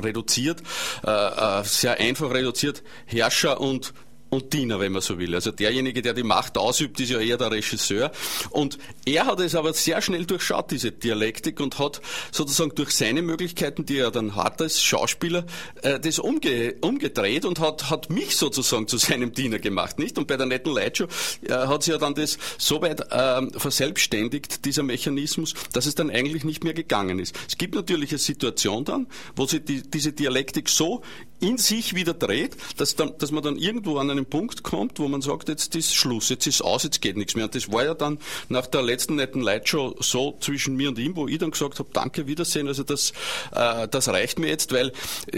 reduziert, 0.00 0.62
äh, 1.06 1.10
äh, 1.10 1.64
sehr 1.64 1.98
einfach 1.98 2.30
reduziert, 2.30 2.82
Herrscher 3.06 3.60
und 3.60 3.94
und 4.30 4.52
Diener, 4.52 4.80
wenn 4.80 4.92
man 4.92 5.02
so 5.02 5.18
will. 5.18 5.34
Also 5.34 5.50
derjenige, 5.50 6.02
der 6.02 6.14
die 6.14 6.22
Macht 6.22 6.56
ausübt, 6.56 6.98
ist 7.00 7.10
ja 7.10 7.18
eher 7.18 7.36
der 7.36 7.50
Regisseur. 7.50 8.12
Und 8.50 8.78
er 9.04 9.26
hat 9.26 9.40
es 9.40 9.54
aber 9.54 9.72
sehr 9.74 10.00
schnell 10.00 10.24
durchschaut, 10.24 10.70
diese 10.70 10.92
Dialektik, 10.92 11.60
und 11.60 11.78
hat 11.78 12.00
sozusagen 12.30 12.74
durch 12.74 12.90
seine 12.90 13.22
Möglichkeiten, 13.22 13.84
die 13.84 13.98
er 13.98 14.10
dann 14.10 14.36
hat 14.36 14.62
als 14.62 14.82
Schauspieler, 14.82 15.44
äh, 15.82 15.98
das 15.98 16.18
umge 16.18 16.74
umgedreht 16.80 17.44
und 17.44 17.58
hat, 17.58 17.90
hat 17.90 18.10
mich 18.10 18.36
sozusagen 18.36 18.86
zu 18.88 18.96
seinem 18.96 19.32
Diener 19.32 19.58
gemacht, 19.58 19.98
nicht? 19.98 20.16
Und 20.16 20.28
bei 20.28 20.36
der 20.36 20.46
netten 20.46 20.72
Lightshow 20.72 21.08
äh, 21.42 21.52
hat 21.52 21.82
sich 21.82 21.92
ja 21.92 21.98
dann 21.98 22.14
das 22.14 22.38
so 22.58 22.80
weit 22.82 23.00
äh, 23.10 23.58
verselbstständigt, 23.58 24.64
dieser 24.64 24.82
Mechanismus, 24.82 25.54
dass 25.72 25.86
es 25.86 25.94
dann 25.96 26.10
eigentlich 26.10 26.44
nicht 26.44 26.62
mehr 26.62 26.74
gegangen 26.74 27.18
ist. 27.18 27.36
Es 27.48 27.58
gibt 27.58 27.74
natürlich 27.74 28.10
eine 28.10 28.18
Situation 28.18 28.84
dann, 28.84 29.06
wo 29.34 29.46
sich 29.46 29.64
die, 29.64 29.82
diese 29.82 30.12
Dialektik 30.12 30.68
so 30.68 31.02
in 31.40 31.58
sich 31.58 31.94
wieder 31.94 32.14
dreht, 32.14 32.56
dass, 32.76 32.96
dann, 32.96 33.16
dass 33.18 33.30
man 33.30 33.42
dann 33.42 33.56
irgendwo 33.56 33.98
an 33.98 34.10
einen 34.10 34.26
Punkt 34.26 34.62
kommt, 34.62 34.98
wo 34.98 35.08
man 35.08 35.22
sagt, 35.22 35.48
jetzt 35.48 35.74
ist 35.74 35.94
Schluss, 35.94 36.28
jetzt 36.28 36.46
ist 36.46 36.62
aus, 36.62 36.84
jetzt 36.84 37.00
geht 37.00 37.16
nichts 37.16 37.34
mehr. 37.34 37.44
Und 37.44 37.54
das 37.54 37.72
war 37.72 37.84
ja 37.84 37.94
dann 37.94 38.18
nach 38.48 38.66
der 38.66 38.82
letzten 38.82 39.16
netten 39.16 39.42
Lightshow 39.42 39.96
so 40.00 40.36
zwischen 40.40 40.76
mir 40.76 40.88
und 40.88 40.98
ihm, 40.98 41.16
wo 41.16 41.26
ich 41.26 41.38
dann 41.38 41.50
gesagt 41.50 41.78
habe, 41.78 41.88
danke, 41.92 42.26
Wiedersehen, 42.26 42.68
also 42.68 42.82
das, 42.82 43.12
äh, 43.52 43.88
das 43.88 44.08
reicht 44.08 44.38
mir 44.38 44.48
jetzt, 44.48 44.72
weil 44.72 44.92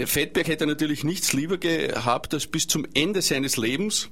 Fettberg 0.05 0.47
hätte 0.47 0.67
natürlich 0.67 1.03
nichts 1.03 1.33
lieber 1.33 1.57
gehabt, 1.57 2.33
als 2.33 2.47
bis 2.47 2.67
zum 2.67 2.85
Ende 2.93 3.21
seines 3.21 3.57
Lebens 3.57 4.09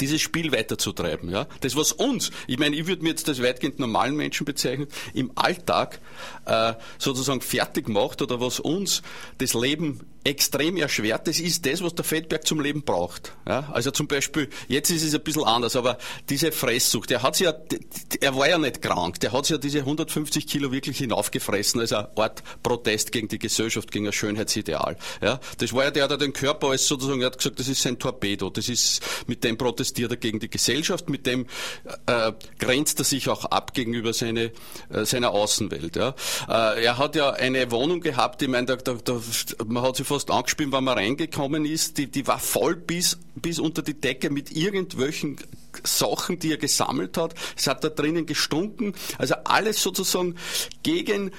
dieses 0.00 0.20
Spiel 0.20 0.52
weiterzutreiben. 0.52 1.30
Ja? 1.30 1.46
Das, 1.60 1.76
was 1.76 1.92
uns, 1.92 2.30
ich 2.46 2.58
meine, 2.58 2.76
ich 2.76 2.86
würde 2.86 3.02
mir 3.02 3.10
jetzt 3.10 3.28
als 3.28 3.42
weitgehend 3.42 3.78
normalen 3.78 4.16
Menschen 4.16 4.44
bezeichnen, 4.44 4.88
im 5.14 5.32
Alltag 5.34 6.00
äh, 6.44 6.74
sozusagen 6.98 7.40
fertig 7.40 7.88
macht 7.88 8.22
oder 8.22 8.40
was 8.40 8.60
uns 8.60 9.02
das 9.38 9.54
Leben 9.54 10.00
extrem 10.28 10.76
erschwert, 10.76 11.26
das 11.26 11.40
ist 11.40 11.64
das, 11.64 11.82
was 11.82 11.94
der 11.94 12.04
Fettberg 12.04 12.46
zum 12.46 12.60
Leben 12.60 12.82
braucht. 12.82 13.32
Ja? 13.46 13.70
Also 13.72 13.90
zum 13.90 14.06
Beispiel, 14.06 14.50
jetzt 14.68 14.90
ist 14.90 15.02
es 15.02 15.14
ein 15.14 15.22
bisschen 15.22 15.44
anders, 15.44 15.74
aber 15.74 15.96
diese 16.28 16.52
Fresssucht, 16.52 17.08
der 17.08 17.22
hat 17.22 17.40
ja, 17.40 17.54
er 18.20 18.36
war 18.36 18.46
ja 18.46 18.58
nicht 18.58 18.82
krank, 18.82 19.20
der 19.20 19.32
hat 19.32 19.48
ja 19.48 19.56
diese 19.56 19.78
150 19.78 20.46
Kilo 20.46 20.70
wirklich 20.70 20.98
hinaufgefressen 20.98 21.80
als 21.80 21.94
eine 21.94 22.10
Art 22.16 22.42
Protest 22.62 23.10
gegen 23.10 23.28
die 23.28 23.38
Gesellschaft, 23.38 23.90
gegen 23.90 24.06
ein 24.06 24.12
Schönheitsideal. 24.12 24.98
Ja? 25.22 25.40
Das 25.56 25.72
war 25.72 25.84
ja 25.84 25.90
der, 25.90 26.08
der 26.08 26.18
den 26.18 26.34
Körper 26.34 26.68
als 26.68 26.86
sozusagen, 26.86 27.22
er 27.22 27.28
hat 27.28 27.38
gesagt, 27.38 27.58
das 27.58 27.68
ist 27.68 27.80
sein 27.80 27.98
Torpedo, 27.98 28.50
das 28.50 28.68
ist, 28.68 29.00
mit 29.26 29.42
dem 29.44 29.56
protestiert 29.56 30.10
er 30.10 30.18
gegen 30.18 30.40
die 30.40 30.50
Gesellschaft, 30.50 31.08
mit 31.08 31.26
dem 31.26 31.46
äh, 32.04 32.32
grenzt 32.58 32.98
er 32.98 33.04
sich 33.06 33.30
auch 33.30 33.46
ab 33.46 33.72
gegenüber 33.72 34.12
seine, 34.12 34.52
äh, 34.90 35.06
seiner 35.06 35.30
Außenwelt. 35.30 35.96
Ja? 35.96 36.14
Äh, 36.48 36.84
er 36.84 36.98
hat 36.98 37.16
ja 37.16 37.30
eine 37.30 37.70
Wohnung 37.70 38.02
gehabt, 38.02 38.42
ich 38.42 38.48
meine, 38.48 38.66
da, 38.66 38.76
da, 38.76 38.92
da, 39.02 39.20
man 39.66 39.82
hat 39.82 39.96
sich 39.96 40.06
fast 40.06 40.17
angespielt, 40.26 40.72
wenn 40.72 40.84
man 40.84 40.98
reingekommen 40.98 41.64
ist. 41.64 41.98
Die, 41.98 42.06
die 42.06 42.26
war 42.26 42.38
voll 42.38 42.76
bis, 42.76 43.18
bis 43.34 43.58
unter 43.58 43.82
die 43.82 43.94
Decke 43.94 44.30
mit 44.30 44.54
irgendwelchen 44.54 45.36
Sachen, 45.84 46.38
die 46.38 46.52
er 46.52 46.58
gesammelt 46.58 47.16
hat. 47.16 47.34
Es 47.56 47.66
hat 47.66 47.84
da 47.84 47.88
drinnen 47.88 48.26
gestunken. 48.26 48.94
Also 49.18 49.34
alles 49.44 49.82
sozusagen 49.82 50.36
gegen 50.82 51.30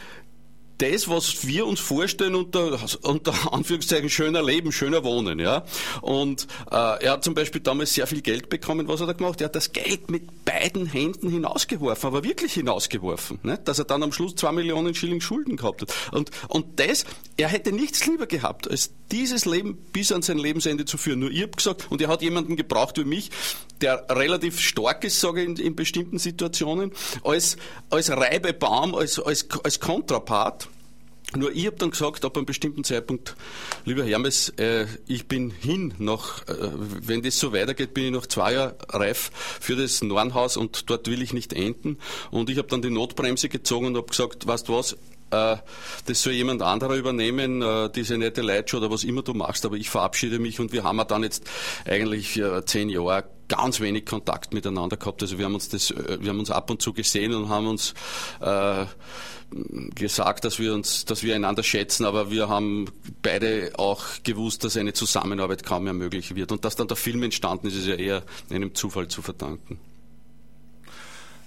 das, 0.79 1.09
was 1.09 1.45
wir 1.45 1.65
uns 1.65 1.79
vorstellen 1.79 2.35
unter, 2.35 2.79
unter 3.03 3.53
Anführungszeichen 3.53 4.09
schöner 4.09 4.41
Leben, 4.41 4.71
schöner 4.71 5.03
Wohnen. 5.03 5.39
Ja? 5.39 5.63
Und 6.01 6.47
äh, 6.71 7.03
er 7.03 7.11
hat 7.11 7.23
zum 7.23 7.33
Beispiel 7.33 7.61
damals 7.61 7.93
sehr 7.93 8.07
viel 8.07 8.21
Geld 8.21 8.49
bekommen. 8.49 8.87
Was 8.87 9.01
hat 9.01 9.09
er 9.09 9.13
gemacht? 9.13 9.41
Er 9.41 9.45
hat 9.45 9.55
das 9.55 9.71
Geld 9.73 10.09
mit 10.09 10.45
beiden 10.45 10.85
Händen 10.85 11.29
hinausgeworfen, 11.29 12.07
aber 12.07 12.23
wirklich 12.23 12.53
hinausgeworfen. 12.53 13.39
Ne? 13.43 13.59
Dass 13.63 13.79
er 13.79 13.85
dann 13.85 14.03
am 14.03 14.11
Schluss 14.11 14.35
zwei 14.35 14.51
Millionen 14.51 14.95
Schilling 14.95 15.21
Schulden 15.21 15.57
gehabt 15.57 15.81
hat. 15.81 15.93
Und, 16.11 16.31
und 16.47 16.79
das, 16.79 17.05
er 17.39 17.47
hätte 17.47 17.71
nichts 17.71 18.05
lieber 18.05 18.27
gehabt, 18.27 18.69
als 18.69 18.91
dieses 19.11 19.45
Leben 19.45 19.77
bis 19.93 20.11
an 20.11 20.21
sein 20.21 20.37
Lebensende 20.37 20.83
zu 20.83 20.97
führen. 20.97 21.19
Nur 21.19 21.31
ich 21.31 21.41
habe 21.41 21.51
gesagt, 21.51 21.87
und 21.89 22.01
er 22.01 22.09
hat 22.09 22.21
jemanden 22.21 22.57
gebraucht 22.57 22.97
wie 22.97 23.05
mich, 23.05 23.31
der 23.79 24.05
relativ 24.09 24.59
stark 24.59 25.05
ist, 25.05 25.21
sage 25.21 25.41
ich, 25.41 25.47
in, 25.47 25.55
in 25.55 25.75
bestimmten 25.75 26.19
Situationen, 26.19 26.91
als, 27.23 27.55
als 27.89 28.09
Reibebaum, 28.09 28.93
als, 28.93 29.19
als, 29.19 29.47
als 29.63 29.79
Kontrapart. 29.79 30.67
Nur 31.37 31.55
ich 31.55 31.65
habe 31.67 31.77
dann 31.77 31.91
gesagt, 31.91 32.25
ab 32.25 32.35
einem 32.35 32.45
bestimmten 32.45 32.83
Zeitpunkt, 32.83 33.35
lieber 33.85 34.03
Hermes, 34.03 34.49
äh, 34.57 34.87
ich 35.07 35.27
bin 35.27 35.51
hin 35.51 35.93
noch, 35.97 36.45
äh, 36.47 36.71
wenn 36.73 37.21
das 37.21 37.39
so 37.39 37.53
weitergeht, 37.53 37.93
bin 37.93 38.05
ich 38.05 38.11
noch 38.11 38.25
zwei 38.25 38.53
Jahre 38.53 38.75
reif 38.89 39.31
für 39.61 39.77
das 39.77 40.01
Nornhaus 40.01 40.57
und 40.57 40.89
dort 40.89 41.07
will 41.07 41.21
ich 41.21 41.31
nicht 41.31 41.53
enden. 41.53 41.99
Und 42.31 42.49
ich 42.49 42.57
habe 42.57 42.67
dann 42.67 42.81
die 42.81 42.89
Notbremse 42.89 43.47
gezogen 43.47 43.85
und 43.87 43.95
habe 43.95 44.07
gesagt, 44.07 44.45
weißt 44.45 44.67
du 44.67 44.73
was, 44.73 44.97
das 45.29 46.21
soll 46.21 46.33
jemand 46.33 46.61
anderer 46.61 46.95
übernehmen, 46.95 47.61
äh, 47.61 47.89
diese 47.89 48.17
nette 48.17 48.41
Leitshow 48.41 48.77
oder 48.77 48.91
was 48.91 49.03
immer 49.03 49.21
du 49.21 49.33
machst, 49.33 49.65
aber 49.65 49.75
ich 49.75 49.89
verabschiede 49.89 50.39
mich 50.39 50.59
und 50.59 50.71
wir 50.71 50.83
haben 50.83 51.01
dann 51.07 51.23
jetzt 51.23 51.49
eigentlich 51.85 52.37
äh, 52.37 52.65
zehn 52.65 52.89
Jahre 52.89 53.25
ganz 53.47 53.79
wenig 53.79 54.05
Kontakt 54.05 54.53
miteinander 54.53 54.97
gehabt. 54.97 55.21
Also 55.21 55.37
wir 55.37 55.45
haben 55.45 55.55
uns 55.55 55.69
das, 55.69 55.91
wir 55.91 56.29
haben 56.29 56.39
uns 56.39 56.51
ab 56.51 56.69
und 56.69 56.81
zu 56.81 56.93
gesehen 56.93 57.33
und 57.33 57.49
haben 57.49 57.67
uns 57.67 57.95
äh, 58.41 58.85
gesagt, 59.95 60.45
dass 60.45 60.59
wir 60.59 60.73
uns, 60.73 61.05
dass 61.05 61.23
wir 61.23 61.35
einander 61.35 61.63
schätzen, 61.63 62.05
aber 62.05 62.31
wir 62.31 62.49
haben 62.49 62.85
beide 63.21 63.71
auch 63.77 64.03
gewusst, 64.23 64.63
dass 64.63 64.77
eine 64.77 64.93
Zusammenarbeit 64.93 65.63
kaum 65.63 65.85
mehr 65.85 65.93
möglich 65.93 66.35
wird. 66.35 66.51
Und 66.51 66.65
dass 66.65 66.75
dann 66.75 66.87
der 66.87 66.97
Film 66.97 67.23
entstanden 67.23 67.67
ist, 67.67 67.75
ist 67.75 67.87
ja 67.87 67.95
eher 67.95 68.23
einem 68.49 68.75
Zufall 68.75 69.07
zu 69.07 69.21
verdanken. 69.21 69.79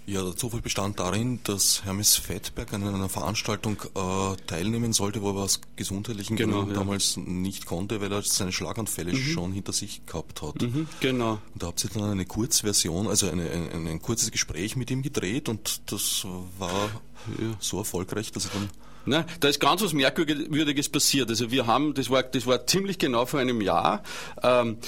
Ja, 0.05 0.23
der 0.23 0.37
Zufall 0.37 0.61
bestand 0.61 0.99
darin, 0.99 1.41
dass 1.45 1.85
Hermes 1.85 2.17
Fettberg 2.17 2.73
an 2.73 2.87
einer 2.87 3.09
Veranstaltung 3.09 3.77
äh, 3.95 4.37
teilnehmen 4.47 4.93
sollte, 4.93 5.23
wo 5.23 5.31
er 5.31 5.45
aus 5.45 5.61
gesundheitlichen 5.77 6.37
genau, 6.37 6.59
Gründen 6.59 6.73
ja. 6.73 6.79
damals 6.81 7.17
nicht 7.17 7.67
konnte, 7.67 8.01
weil 8.01 8.13
er 8.13 8.23
seine 8.23 8.51
Schlaganfälle 8.51 9.13
mhm. 9.13 9.17
schon 9.17 9.53
hinter 9.53 9.73
sich 9.73 10.05
gehabt 10.05 10.43
hat. 10.43 10.61
Mhm, 10.61 10.89
genau. 10.99 11.39
Und 11.55 11.63
da 11.63 11.69
habt 11.69 11.85
ihr 11.85 11.91
dann 11.91 12.11
eine 12.11 12.27
Kurzversion, 12.27 13.07
also 13.07 13.29
eine, 13.29 13.49
ein, 13.49 13.87
ein, 13.87 14.03
kurzes 14.03 14.33
Gespräch 14.33 14.75
mit 14.75 14.91
ihm 14.91 15.03
gedreht 15.03 15.49
und 15.49 15.83
das 15.93 16.27
war 16.59 16.91
ja. 17.39 17.55
so 17.61 17.79
erfolgreich, 17.79 18.33
dass 18.33 18.47
er 18.47 18.51
dann 18.55 18.71
Ne? 19.05 19.25
Da 19.41 19.49
ist 19.49 19.61
ganz 19.61 19.83
was 19.83 19.93
Merkwürdiges 19.93 20.89
passiert. 20.89 21.29
Also 21.29 21.51
wir 21.51 21.67
haben, 21.67 21.95
das 21.95 22.11
war, 22.11 22.23
das 22.23 22.47
war 22.47 22.67
ziemlich 22.67 22.99
genau 22.99 23.27
vor 23.27 23.41
einem 23.41 23.61
Jahr, 23.61 24.03
ähm, 24.43 24.79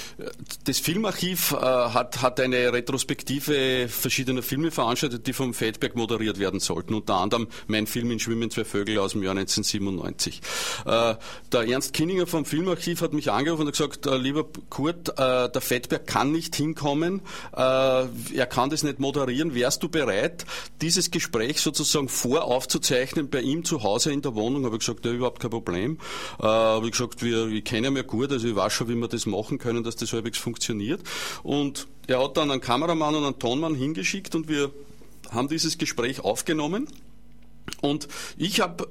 das 0.63 0.79
Filmarchiv 0.79 1.51
äh, 1.51 1.55
hat, 1.55 2.21
hat 2.21 2.39
eine 2.39 2.71
Retrospektive 2.71 3.87
verschiedener 3.89 4.41
Filme 4.41 4.71
veranstaltet, 4.71 5.27
die 5.27 5.33
vom 5.33 5.53
Feldberg 5.53 5.95
moderiert 5.95 6.39
werden 6.39 6.59
sollten. 6.59 6.93
Unter 6.93 7.15
anderem 7.15 7.47
mein 7.67 7.87
Film 7.87 8.11
in 8.11 8.19
Schwimmen 8.19 8.49
zwei 8.51 8.63
Vögel 8.63 8.99
aus 8.99 9.11
dem 9.11 9.23
Jahr 9.23 9.35
1997. 9.35 10.41
Äh, 10.85 11.15
der 11.51 11.61
Ernst 11.67 11.93
Kinninger 11.93 12.27
vom 12.27 12.45
Filmarchiv 12.45 13.01
hat 13.01 13.13
mich 13.13 13.31
angerufen 13.31 13.63
und 13.65 13.71
gesagt, 13.71 14.05
äh, 14.05 14.17
lieber 14.17 14.45
Kurt, 14.69 15.09
äh, 15.09 15.49
der 15.49 15.61
Feldberg 15.61 16.07
kann 16.07 16.31
nicht 16.31 16.55
hinkommen, 16.55 17.21
äh, 17.55 17.59
er 17.59 18.45
kann 18.49 18.69
das 18.69 18.83
nicht 18.83 18.99
moderieren. 18.99 19.55
Wärst 19.55 19.83
du 19.83 19.89
bereit, 19.89 20.45
dieses 20.81 21.11
Gespräch 21.11 21.59
sozusagen 21.59 22.07
voraufzuzeichnen 22.09 23.29
bei 23.29 23.41
ihm 23.41 23.65
zu 23.65 23.83
Hause? 23.83 24.04
Hause 24.05 24.13
in 24.13 24.21
der 24.21 24.35
Wohnung, 24.35 24.65
habe 24.65 24.75
ich 24.75 24.79
gesagt, 24.79 25.05
ja, 25.05 25.11
überhaupt 25.11 25.41
kein 25.41 25.49
Problem. 25.49 25.97
Äh, 26.39 26.43
habe 26.43 26.85
ich 26.85 26.91
gesagt, 26.91 27.23
wir, 27.23 27.47
ich 27.47 27.63
kenne 27.63 27.87
ihn 27.87 27.95
ja 27.95 28.03
gut, 28.03 28.31
also 28.31 28.47
ich 28.47 28.55
weiß 28.55 28.71
schon, 28.71 28.87
wie 28.87 28.95
wir 28.95 29.07
das 29.07 29.25
machen 29.25 29.57
können, 29.57 29.83
dass 29.83 29.95
das 29.95 30.13
halbwegs 30.13 30.37
funktioniert. 30.37 31.01
Und 31.43 31.87
er 32.07 32.23
hat 32.23 32.37
dann 32.37 32.51
einen 32.51 32.61
Kameramann 32.61 33.15
und 33.15 33.23
einen 33.25 33.39
Tonmann 33.39 33.75
hingeschickt 33.75 34.35
und 34.35 34.47
wir 34.47 34.71
haben 35.31 35.47
dieses 35.47 35.77
Gespräch 35.77 36.19
aufgenommen. 36.21 36.87
Und 37.81 38.07
ich 38.37 38.61
habe 38.61 38.87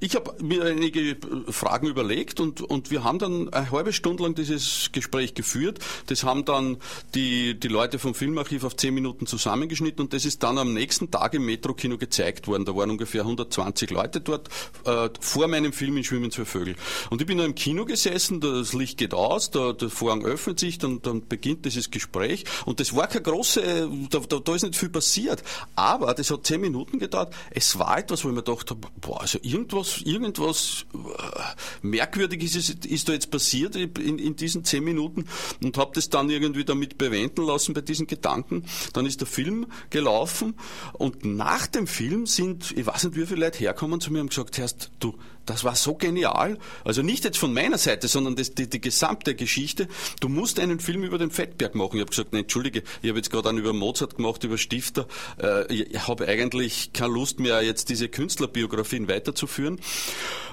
ich 0.00 0.16
habe 0.16 0.34
mir 0.42 0.64
einige 0.64 1.16
Fragen 1.48 1.86
überlegt 1.86 2.40
und, 2.40 2.62
und 2.62 2.90
wir 2.90 3.04
haben 3.04 3.18
dann 3.18 3.52
eine 3.52 3.70
halbe 3.70 3.92
Stunde 3.92 4.22
lang 4.22 4.34
dieses 4.34 4.90
Gespräch 4.92 5.34
geführt. 5.34 5.78
Das 6.06 6.24
haben 6.24 6.46
dann 6.46 6.78
die, 7.14 7.58
die 7.58 7.68
Leute 7.68 7.98
vom 7.98 8.14
Filmarchiv 8.14 8.64
auf 8.64 8.76
zehn 8.76 8.94
Minuten 8.94 9.26
zusammengeschnitten 9.26 10.04
und 10.04 10.14
das 10.14 10.24
ist 10.24 10.42
dann 10.42 10.56
am 10.56 10.72
nächsten 10.72 11.10
Tag 11.10 11.34
im 11.34 11.44
Metro-Kino 11.44 11.98
gezeigt 11.98 12.48
worden. 12.48 12.64
Da 12.64 12.74
waren 12.74 12.90
ungefähr 12.90 13.22
120 13.22 13.90
Leute 13.90 14.22
dort 14.22 14.48
äh, 14.86 15.10
vor 15.20 15.48
meinem 15.48 15.74
Film 15.74 15.98
in 15.98 16.04
Schwimmen 16.04 16.30
zwei 16.30 16.46
Vögel. 16.46 16.76
Und 17.10 17.20
ich 17.20 17.26
bin 17.26 17.36
da 17.36 17.44
im 17.44 17.54
Kino 17.54 17.84
gesessen, 17.84 18.40
das 18.40 18.72
Licht 18.72 18.96
geht 18.96 19.12
aus, 19.12 19.50
der, 19.50 19.74
der 19.74 19.90
Vorhang 19.90 20.24
öffnet 20.24 20.58
sich, 20.60 20.78
dann, 20.78 21.02
dann 21.02 21.28
beginnt 21.28 21.66
dieses 21.66 21.90
Gespräch 21.90 22.44
und 22.64 22.80
das 22.80 22.96
war 22.96 23.06
keine 23.06 23.22
große, 23.22 23.90
da, 24.08 24.18
da, 24.20 24.38
da 24.38 24.54
ist 24.54 24.62
nicht 24.62 24.76
viel 24.76 24.88
passiert. 24.88 25.42
Aber 25.76 26.14
das 26.14 26.30
hat 26.30 26.46
zehn 26.46 26.62
Minuten 26.62 26.98
gedauert. 26.98 27.34
Es 27.50 27.78
war 27.78 27.98
etwas, 27.98 28.24
wo 28.24 28.28
ich 28.28 28.34
mir 28.34 28.42
gedacht 28.42 28.70
habe, 28.70 28.88
boah, 29.00 29.20
also 29.20 29.38
irgendwas 29.42 29.89
irgendwas, 30.04 30.86
äh, 30.94 31.86
Merkwürdiges 31.86 32.54
ist, 32.56 32.86
ist 32.86 33.08
da 33.08 33.12
jetzt 33.12 33.30
passiert 33.30 33.76
in, 33.76 34.18
in 34.18 34.36
diesen 34.36 34.64
zehn 34.64 34.84
Minuten 34.84 35.24
und 35.62 35.76
habe 35.78 35.92
das 35.94 36.08
dann 36.08 36.30
irgendwie 36.30 36.64
damit 36.64 36.98
bewenden 36.98 37.44
lassen 37.44 37.74
bei 37.74 37.80
diesen 37.80 38.06
Gedanken. 38.06 38.64
Dann 38.92 39.06
ist 39.06 39.20
der 39.20 39.26
Film 39.28 39.66
gelaufen 39.90 40.54
und 40.92 41.24
nach 41.24 41.66
dem 41.66 41.86
Film 41.86 42.26
sind, 42.26 42.72
ich 42.76 42.86
weiß 42.86 43.04
nicht 43.04 43.16
wie 43.16 43.26
viele 43.26 43.46
Leute 43.46 43.58
herkommen 43.58 44.00
zu 44.00 44.12
mir 44.12 44.20
und 44.20 44.30
gesagt, 44.30 44.58
Herrst, 44.58 44.90
du, 45.00 45.14
das 45.50 45.64
war 45.64 45.74
so 45.74 45.94
genial. 45.94 46.58
Also 46.84 47.02
nicht 47.02 47.24
jetzt 47.24 47.38
von 47.38 47.52
meiner 47.52 47.78
Seite, 47.78 48.08
sondern 48.08 48.36
das, 48.36 48.54
die, 48.54 48.70
die 48.70 48.80
gesamte 48.80 49.34
Geschichte. 49.34 49.88
Du 50.20 50.28
musst 50.28 50.60
einen 50.60 50.80
Film 50.80 51.02
über 51.02 51.18
den 51.18 51.30
Fettberg 51.30 51.74
machen. 51.74 51.96
Ich 51.96 52.00
habe 52.00 52.10
gesagt, 52.10 52.32
nein, 52.32 52.42
entschuldige, 52.42 52.82
ich 53.02 53.08
habe 53.08 53.18
jetzt 53.18 53.30
gerade 53.30 53.48
einen 53.48 53.58
über 53.58 53.72
Mozart 53.72 54.16
gemacht, 54.16 54.44
über 54.44 54.58
Stifter. 54.58 55.06
Äh, 55.42 55.72
ich 55.72 56.06
habe 56.06 56.26
eigentlich 56.26 56.92
keine 56.92 57.12
Lust 57.12 57.40
mehr, 57.40 57.62
jetzt 57.62 57.88
diese 57.88 58.08
Künstlerbiografien 58.08 59.08
weiterzuführen. 59.08 59.80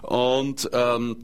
Und 0.02 0.70
ähm, 0.74 1.18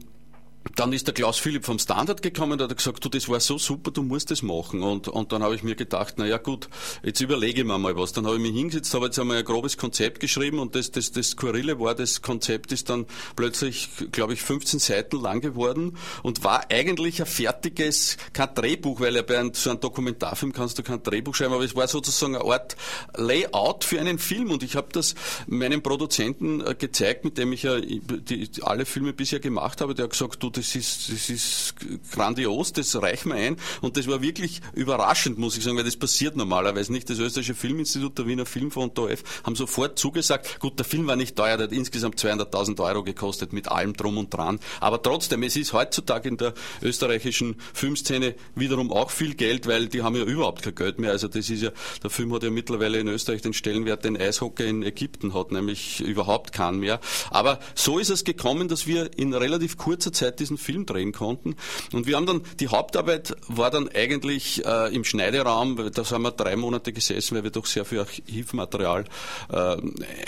dann 0.76 0.92
ist 0.92 1.06
der 1.06 1.14
Klaus 1.14 1.38
Philipp 1.38 1.64
vom 1.64 1.78
Standard 1.78 2.22
gekommen, 2.22 2.58
der 2.58 2.68
hat 2.68 2.76
gesagt, 2.76 3.04
du, 3.04 3.08
das 3.08 3.28
war 3.28 3.38
so 3.40 3.58
super, 3.58 3.90
du 3.90 4.02
musst 4.02 4.30
das 4.30 4.42
machen. 4.42 4.82
Und, 4.82 5.08
und 5.08 5.32
dann 5.32 5.42
habe 5.42 5.54
ich 5.54 5.62
mir 5.62 5.74
gedacht, 5.74 6.14
na 6.16 6.26
ja 6.26 6.38
gut, 6.38 6.68
jetzt 7.02 7.20
überlege 7.20 7.60
ich 7.60 7.66
mir 7.66 7.78
mal 7.78 7.96
was. 7.96 8.12
Dann 8.12 8.26
habe 8.26 8.36
ich 8.36 8.42
mich 8.42 8.54
hingesetzt, 8.54 8.94
habe 8.94 9.06
jetzt 9.06 9.18
einmal 9.18 9.38
ein 9.38 9.44
grobes 9.44 9.76
Konzept 9.76 10.20
geschrieben 10.20 10.58
und 10.58 10.74
das, 10.74 10.90
das, 10.90 11.12
das 11.12 11.30
Skurrile 11.30 11.78
war, 11.78 11.94
das 11.94 12.22
Konzept 12.22 12.72
ist 12.72 12.88
dann 12.88 13.06
plötzlich, 13.36 13.88
glaube 14.10 14.32
ich, 14.32 14.42
15 14.42 14.80
Seiten 14.80 15.20
lang 15.20 15.40
geworden 15.40 15.96
und 16.22 16.44
war 16.44 16.70
eigentlich 16.70 17.20
ein 17.20 17.26
fertiges, 17.26 18.16
kein 18.32 18.54
Drehbuch, 18.54 19.00
weil 19.00 19.14
ja 19.14 19.22
bei 19.22 19.38
einem, 19.38 19.54
so 19.54 19.70
einem 19.70 19.80
Dokumentarfilm 19.80 20.52
kannst 20.52 20.78
du 20.78 20.82
kein 20.82 21.02
Drehbuch 21.02 21.34
schreiben, 21.34 21.54
aber 21.54 21.64
es 21.64 21.76
war 21.76 21.86
sozusagen 21.88 22.36
eine 22.36 22.44
Art 22.44 22.76
Layout 23.16 23.84
für 23.84 24.00
einen 24.00 24.18
Film 24.18 24.50
und 24.50 24.62
ich 24.62 24.76
habe 24.76 24.88
das 24.92 25.14
meinem 25.46 25.82
Produzenten 25.82 26.60
äh, 26.60 26.74
gezeigt, 26.74 27.24
mit 27.24 27.38
dem 27.38 27.52
ich 27.52 27.64
ja 27.64 27.78
die, 27.80 28.48
alle 28.62 28.86
Filme 28.86 29.12
bisher 29.12 29.40
gemacht 29.40 29.80
habe, 29.80 29.94
der 29.94 30.04
hat 30.04 30.12
gesagt, 30.12 30.42
du, 30.42 30.50
das 30.56 30.74
ist, 30.74 31.12
das 31.12 31.30
ist 31.30 31.74
grandios, 32.12 32.72
das 32.72 32.94
reicht 33.00 33.26
mir 33.26 33.34
ein. 33.34 33.56
Und 33.80 33.96
das 33.96 34.06
war 34.06 34.22
wirklich 34.22 34.60
überraschend, 34.74 35.38
muss 35.38 35.56
ich 35.56 35.64
sagen, 35.64 35.76
weil 35.76 35.84
das 35.84 35.96
passiert 35.96 36.36
normalerweise 36.36 36.92
nicht. 36.92 37.08
Das 37.10 37.18
Österreichische 37.18 37.54
Filminstitut, 37.54 38.18
der 38.18 38.26
Wiener 38.26 38.46
Filmfonds, 38.46 38.94
der 38.94 39.04
OF, 39.04 39.22
haben 39.44 39.56
sofort 39.56 39.98
zugesagt, 39.98 40.60
gut, 40.60 40.78
der 40.78 40.84
Film 40.84 41.06
war 41.06 41.16
nicht 41.16 41.36
teuer, 41.36 41.56
der 41.56 41.66
hat 41.66 41.72
insgesamt 41.72 42.20
200.000 42.20 42.82
Euro 42.82 43.02
gekostet, 43.02 43.52
mit 43.52 43.68
allem 43.68 43.94
drum 43.94 44.18
und 44.18 44.32
dran. 44.32 44.60
Aber 44.80 45.02
trotzdem, 45.02 45.42
es 45.42 45.56
ist 45.56 45.72
heutzutage 45.72 46.28
in 46.28 46.36
der 46.36 46.54
österreichischen 46.82 47.56
Filmszene 47.72 48.34
wiederum 48.54 48.92
auch 48.92 49.10
viel 49.10 49.34
Geld, 49.34 49.66
weil 49.66 49.88
die 49.88 50.02
haben 50.02 50.16
ja 50.16 50.24
überhaupt 50.24 50.62
kein 50.62 50.74
Geld 50.74 50.98
mehr. 50.98 51.10
Also 51.10 51.28
das 51.28 51.50
ist 51.50 51.62
ja, 51.62 51.70
der 52.02 52.10
Film 52.10 52.32
hat 52.34 52.42
ja 52.42 52.50
mittlerweile 52.50 52.98
in 52.98 53.08
Österreich 53.08 53.42
den 53.42 53.52
Stellenwert, 53.52 54.04
den 54.04 54.16
Eishockey 54.16 54.68
in 54.68 54.82
Ägypten 54.82 55.34
hat, 55.34 55.52
nämlich 55.52 56.00
überhaupt 56.00 56.52
keinen 56.52 56.78
mehr. 56.78 57.00
Aber 57.30 57.58
so 57.74 57.98
ist 57.98 58.10
es 58.10 58.24
gekommen, 58.24 58.68
dass 58.68 58.86
wir 58.86 59.18
in 59.18 59.34
relativ 59.34 59.76
kurzer 59.76 60.12
Zeit 60.12 60.40
diesen 60.44 60.58
Film 60.58 60.86
drehen 60.86 61.12
konnten. 61.12 61.56
Und 61.92 62.06
wir 62.06 62.16
haben 62.16 62.26
dann, 62.26 62.42
die 62.60 62.68
Hauptarbeit 62.68 63.36
war 63.48 63.70
dann 63.70 63.88
eigentlich 63.88 64.64
äh, 64.64 64.94
im 64.94 65.04
Schneideraum, 65.04 65.90
da 65.92 66.10
haben 66.10 66.22
wir 66.22 66.30
drei 66.30 66.56
Monate 66.56 66.92
gesessen, 66.92 67.36
weil 67.36 67.44
wir 67.44 67.50
doch 67.50 67.66
sehr 67.66 67.84
viel 67.84 68.00
Archivmaterial 68.00 69.04
äh, 69.50 69.76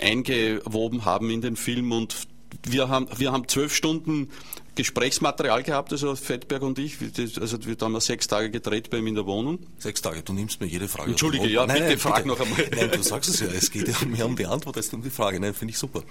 eingewoben 0.00 1.04
haben 1.04 1.30
in 1.30 1.40
den 1.40 1.56
Film 1.56 1.92
und 1.92 2.16
wir 2.64 2.88
haben, 2.88 3.06
wir 3.16 3.32
haben 3.32 3.48
zwölf 3.48 3.74
Stunden 3.74 4.30
Gesprächsmaterial 4.76 5.62
gehabt, 5.62 5.92
also 5.92 6.14
Fettberg 6.14 6.62
und 6.62 6.78
ich. 6.78 6.98
Also 7.40 7.58
wir 7.64 7.76
haben 7.80 7.98
sechs 8.00 8.28
Tage 8.28 8.50
gedreht 8.50 8.90
bei 8.90 8.98
ihm 8.98 9.06
in 9.06 9.14
der 9.14 9.26
Wohnung. 9.26 9.58
Sechs 9.78 10.02
Tage, 10.02 10.22
du 10.22 10.32
nimmst 10.32 10.60
mir 10.60 10.66
jede 10.66 10.86
Frage. 10.86 11.10
Entschuldige, 11.10 11.48
ja, 11.48 11.66
nein, 11.66 11.76
bitte 11.76 11.88
nein, 11.88 11.98
frag 11.98 12.16
bitte. 12.16 12.28
noch 12.28 12.40
einmal. 12.40 12.68
Nein, 12.70 12.90
du 12.92 13.02
sagst 13.02 13.30
es 13.30 13.40
ja, 13.40 13.46
es 13.46 13.70
geht 13.70 13.88
ja 13.88 14.06
mehr 14.06 14.26
um 14.26 14.36
die 14.36 14.46
Antwort 14.46 14.76
als 14.76 14.92
um 14.92 15.02
die 15.02 15.10
Frage. 15.10 15.40
Nein, 15.40 15.54
finde 15.54 15.72
ich 15.72 15.78
super 15.78 16.02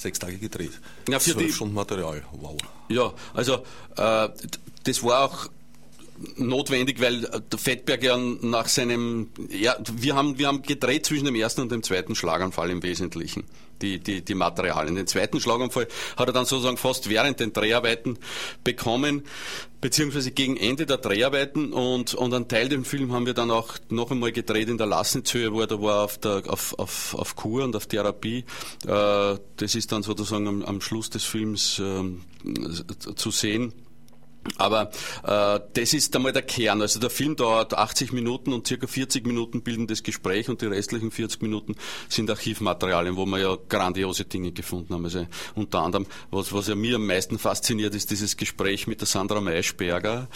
sechs 0.00 0.18
Tage 0.18 0.38
gedreht. 0.38 0.72
Ja, 1.08 1.18
für 1.18 1.32
Zwölf 1.32 1.46
die 1.46 1.52
Stunden 1.52 1.74
Material. 1.74 2.22
Wow. 2.32 2.56
Ja, 2.88 3.12
also 3.34 3.64
äh, 3.96 4.28
das 4.84 5.02
war 5.02 5.24
auch 5.24 5.48
notwendig, 6.36 7.00
weil 7.00 7.20
der 7.20 7.58
Fettberg 7.58 8.02
ja 8.02 8.16
nach 8.16 8.68
seinem, 8.68 9.28
ja, 9.48 9.76
wir 9.92 10.14
haben, 10.14 10.38
wir 10.38 10.48
haben 10.48 10.62
gedreht 10.62 11.06
zwischen 11.06 11.24
dem 11.24 11.34
ersten 11.34 11.62
und 11.62 11.72
dem 11.72 11.82
zweiten 11.82 12.14
Schlaganfall 12.14 12.70
im 12.70 12.82
Wesentlichen. 12.82 13.44
Die, 13.82 13.98
die, 13.98 14.22
die 14.22 14.34
Materialien. 14.34 14.94
Den 14.94 15.06
zweiten 15.06 15.40
Schlaganfall 15.40 15.88
hat 16.16 16.28
er 16.28 16.32
dann 16.32 16.44
sozusagen 16.44 16.76
fast 16.76 17.08
während 17.08 17.40
den 17.40 17.52
Dreharbeiten 17.52 18.18
bekommen, 18.62 19.24
beziehungsweise 19.80 20.30
gegen 20.30 20.56
Ende 20.56 20.86
der 20.86 20.98
Dreharbeiten 20.98 21.72
und, 21.72 22.14
und 22.14 22.34
einen 22.34 22.48
Teil 22.48 22.68
dem 22.68 22.84
Film 22.84 23.12
haben 23.12 23.26
wir 23.26 23.34
dann 23.34 23.50
auch 23.50 23.78
noch 23.88 24.10
einmal 24.10 24.32
gedreht 24.32 24.68
in 24.68 24.78
der 24.78 24.86
Lassnitzhöhe, 24.86 25.52
wo 25.52 25.60
er 25.60 25.66
da 25.66 25.80
war 25.80 26.04
auf, 26.04 26.18
der, 26.18 26.42
auf, 26.46 26.78
auf, 26.78 27.14
auf 27.14 27.36
Kur 27.36 27.64
und 27.64 27.74
auf 27.74 27.86
Therapie. 27.86 28.44
Äh, 28.86 29.36
das 29.56 29.74
ist 29.74 29.92
dann 29.92 30.02
sozusagen 30.02 30.46
am, 30.46 30.62
am 30.62 30.80
Schluss 30.80 31.10
des 31.10 31.24
Films 31.24 31.78
äh, 31.78 33.14
zu 33.14 33.30
sehen. 33.30 33.72
Aber 34.56 34.90
äh, 35.22 35.60
das 35.74 35.92
ist 35.92 36.16
einmal 36.16 36.32
der 36.32 36.42
Kern. 36.42 36.80
Also 36.80 36.98
der 36.98 37.10
Film 37.10 37.36
dauert 37.36 37.74
80 37.74 38.12
Minuten 38.12 38.52
und 38.52 38.66
circa 38.66 38.86
40 38.86 39.26
Minuten 39.26 39.62
bilden 39.62 39.86
das 39.86 40.02
Gespräch 40.02 40.48
und 40.48 40.62
die 40.62 40.66
restlichen 40.66 41.10
40 41.10 41.42
Minuten 41.42 41.76
sind 42.08 42.30
Archivmaterialien, 42.30 43.16
wo 43.16 43.26
wir 43.26 43.38
ja 43.38 43.56
grandiose 43.68 44.24
Dinge 44.24 44.52
gefunden 44.52 44.94
haben. 44.94 45.04
Also 45.04 45.26
unter 45.54 45.80
anderem, 45.80 46.06
was, 46.30 46.52
was 46.54 46.68
ja 46.68 46.74
mir 46.74 46.96
am 46.96 47.06
meisten 47.06 47.38
fasziniert, 47.38 47.94
ist 47.94 48.10
dieses 48.10 48.36
Gespräch 48.38 48.86
mit 48.86 49.00
der 49.00 49.06
Sandra 49.06 49.42
Maischberger, 49.42 50.28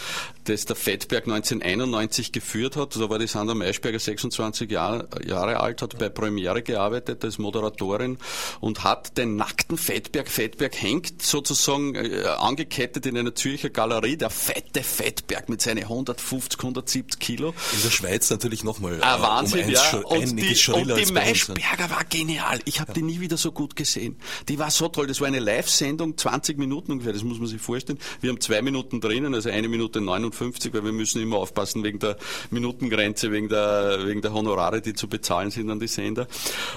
das 0.45 0.67
der 0.67 0.77
Fettberg 0.77 1.25
1991 1.25 2.33
geführt 2.33 2.77
hat. 2.77 2.97
Da 2.97 3.09
war 3.09 3.19
die 3.19 3.27
Sandra 3.27 3.55
Maischberger 3.55 3.99
26 3.99 4.71
Jahr, 4.71 5.09
Jahre 5.27 5.61
alt, 5.61 5.81
hat 5.81 5.99
bei 5.99 6.11
Premiere 6.11 6.63
gearbeitet 6.63 7.25
als 7.25 7.39
Moderatorin 7.39 8.19
und 8.61 8.85
hat 8.85 9.17
den 9.17 9.37
nackten 9.37 9.79
Fettberg, 9.79 10.29
Fettberg 10.29 10.81
hängt 10.81 11.23
sozusagen 11.23 11.95
äh, 11.95 12.25
angekettet 12.39 13.07
in 13.07 13.17
einer 13.17 13.35
Zürcher 13.35 13.71
Galerie 13.71 13.94
Galerie, 13.95 14.17
der 14.17 14.31
fette 14.31 14.83
Fettberg 14.83 15.49
mit 15.49 15.63
seinen 15.63 15.85
150, 15.85 16.59
170 16.59 17.21
Kilo. 17.21 17.55
In 17.75 17.83
der 17.85 17.91
Schweiz 17.91 18.29
natürlich 18.29 18.65
nochmal. 18.65 18.99
Ah, 19.01 19.23
Wahnsinn, 19.23 19.67
um 19.67 19.71
ja. 19.71 19.93
Und 19.99 20.37
die, 20.37 20.73
und 20.73 20.99
die. 20.99 21.13
Maischberger 21.13 21.91
war 21.91 22.03
genial. 22.11 22.59
Ich 22.65 22.81
habe 22.81 22.93
die 22.93 23.03
nie 23.03 23.21
wieder 23.21 23.37
so 23.37 23.53
gut 23.53 23.77
gesehen. 23.77 24.17
Die 24.49 24.59
war 24.59 24.73
so 24.73 24.89
toll. 24.89 25.07
Das 25.07 25.21
war 25.21 25.29
eine 25.29 25.39
Live-Sendung, 25.39 26.19
20 26.19 26.59
Minuten 26.59 26.91
ungefähr, 26.91 27.13
das 27.13 27.23
muss 27.23 27.39
man 27.39 27.47
sich 27.47 27.61
vorstellen. 27.61 28.01
Wir 28.21 28.31
haben 28.31 28.41
zwei 28.41 28.63
Minuten 28.63 29.01
drinnen, 29.01 29.33
also 29.33 29.49
eine 29.49 29.69
Minute 29.69 30.01
59, 30.01 30.75
weil 30.75 30.85
wir 30.85 30.93
müssen 30.93 31.23
immer 31.23 31.37
aufpassen 31.37 31.85
wegen 31.85 32.01
der 32.01 32.17
Minutengrenze, 32.51 33.31
wegen 33.31 33.49
der, 33.49 34.07
wegen 34.07 34.23
der 34.23 34.33
Honorare, 34.33 34.81
die 34.81 34.95
zu 34.95 35.09
bezahlen 35.09 35.53
sind 35.53 35.71
an 35.71 35.79
die 35.79 35.87
Sender. 35.87 36.27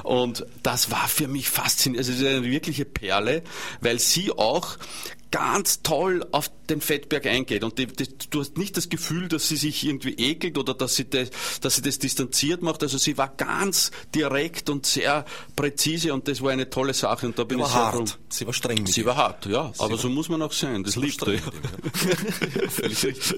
Und 0.04 0.46
das 0.62 0.92
war 0.92 1.08
für 1.08 1.28
mich 1.28 1.50
faszinierend. 1.50 2.08
Also 2.08 2.12
es 2.12 2.20
ist 2.22 2.38
eine 2.38 2.46
wirkliche 2.46 2.86
Perle, 2.86 3.42
weil 3.82 3.98
sie 3.98 4.32
auch 4.32 4.78
ganz 5.32 5.82
toll 5.82 6.26
auf 6.32 6.50
den 6.70 6.82
Fettberg 6.82 7.26
eingeht 7.26 7.64
und 7.64 7.78
die, 7.78 7.88
die, 7.88 8.08
du 8.30 8.42
hast 8.42 8.58
nicht 8.58 8.76
das 8.78 8.90
Gefühl, 8.90 9.28
dass 9.30 9.48
sie 9.48 9.56
sich 9.58 9.86
irgendwie 9.86 10.14
ekelt 10.16 10.58
oder 10.58 10.74
dass 10.74 10.96
sie, 10.96 11.10
das, 11.10 11.30
dass 11.62 11.76
sie 11.76 11.82
das 11.82 11.98
distanziert 12.00 12.62
macht. 12.62 12.84
Also 12.84 12.98
sie 12.98 13.18
war 13.18 13.30
ganz 13.30 13.92
direkt 14.14 14.70
und 14.70 14.86
sehr 14.86 15.26
präzise 15.56 16.14
und 16.14 16.28
das 16.28 16.42
war 16.42 16.52
eine 16.52 16.70
tolle 16.70 16.94
Sache 16.94 17.26
und 17.28 17.40
da 17.40 17.44
bin 17.46 17.58
Sie 17.60 17.64
ich 17.64 17.70
war 17.70 17.72
sehr 17.92 18.00
hart. 18.00 18.10
froh. 18.10 18.18
Sie 18.30 18.46
war 18.46 18.54
streng 18.54 18.78
mit 18.84 18.90
Sie 18.94 19.06
war 19.06 19.16
hart, 19.16 19.46
ja, 19.46 19.72
aber 19.78 19.92
war- 19.92 19.98
so 19.98 20.10
muss 20.10 20.28
man 20.30 20.42
auch 20.42 20.52
sein. 20.52 20.84
Das 20.84 20.96
liebt 20.98 21.22
er. 21.24 21.36
ja. 21.36 21.42
Völlig 22.70 23.04
richtig. 23.06 23.36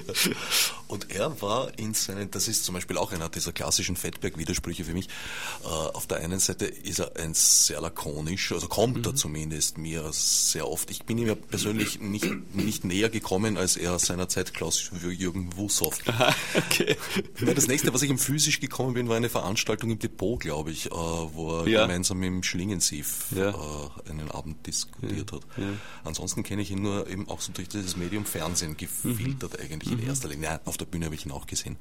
Und 0.87 1.11
er 1.11 1.39
war 1.41 1.71
in 1.77 1.93
seinen, 1.93 2.31
das 2.31 2.47
ist 2.47 2.65
zum 2.65 2.73
Beispiel 2.75 2.97
auch 2.97 3.11
einer 3.11 3.29
dieser 3.29 3.51
klassischen 3.53 3.95
Fettberg-Widersprüche 3.95 4.83
für 4.83 4.93
mich. 4.93 5.07
Äh, 5.63 5.67
auf 5.67 6.07
der 6.07 6.17
einen 6.17 6.39
Seite 6.39 6.65
ist 6.65 6.99
er 6.99 7.15
ein 7.17 7.33
sehr 7.35 7.79
lakonisch, 7.81 8.51
also 8.51 8.67
kommt 8.67 8.97
Mhm. 8.97 9.03
er 9.05 9.15
zumindest 9.15 9.77
mir 9.77 10.09
sehr 10.13 10.67
oft. 10.67 10.89
Ich 10.89 11.03
bin 11.03 11.17
ihm 11.19 11.27
ja 11.27 11.35
persönlich 11.35 11.99
nicht, 11.99 12.25
nicht 12.55 12.83
näher 12.85 13.09
gekommen 13.09 13.18
als 13.57 13.75
er 13.77 13.97
seinerzeit 13.99 14.53
Klaus-Jürgen 14.53 15.55
Wussow. 15.57 15.93
okay. 16.55 16.95
Ja, 17.45 17.53
das 17.53 17.67
nächste, 17.67 17.93
was 17.93 18.01
ich 18.01 18.09
ihm 18.09 18.17
physisch 18.17 18.59
gekommen 18.59 18.93
bin, 18.93 19.09
war 19.09 19.15
eine 19.17 19.29
Veranstaltung 19.29 19.91
im 19.91 19.99
Depot, 19.99 20.39
glaube 20.39 20.71
ich, 20.71 20.87
äh, 20.87 20.89
wo 20.91 21.59
er 21.59 21.67
Ja. 21.67 21.81
gemeinsam 21.85 22.19
mit 22.19 22.27
dem 22.27 22.43
Schlingensief 22.43 23.25
Ja. 23.35 23.49
äh, 23.49 24.09
einen 24.09 24.31
Abend 24.31 24.65
diskutiert 24.67 25.31
hat. 25.31 25.41
Ansonsten 26.03 26.43
kenne 26.43 26.61
ich 26.61 26.71
ihn 26.71 26.81
nur 26.81 27.07
eben 27.07 27.27
auch 27.29 27.41
so 27.41 27.51
durch 27.51 27.67
dieses 27.69 27.95
Medium 27.95 28.25
Fernsehen 28.25 28.75
gefiltert 28.77 29.53
Mhm. 29.53 29.65
eigentlich 29.65 29.91
in 29.93 29.99
erster 30.05 30.27
Linie. 30.29 30.49
Nein, 30.49 30.59
auf 30.65 30.77
der 30.77 30.85
Bühne 30.85 31.05
habe 31.05 31.15
ich 31.15 31.25
ihn 31.25 31.31
auch 31.31 31.47
gesehen. 31.47 31.77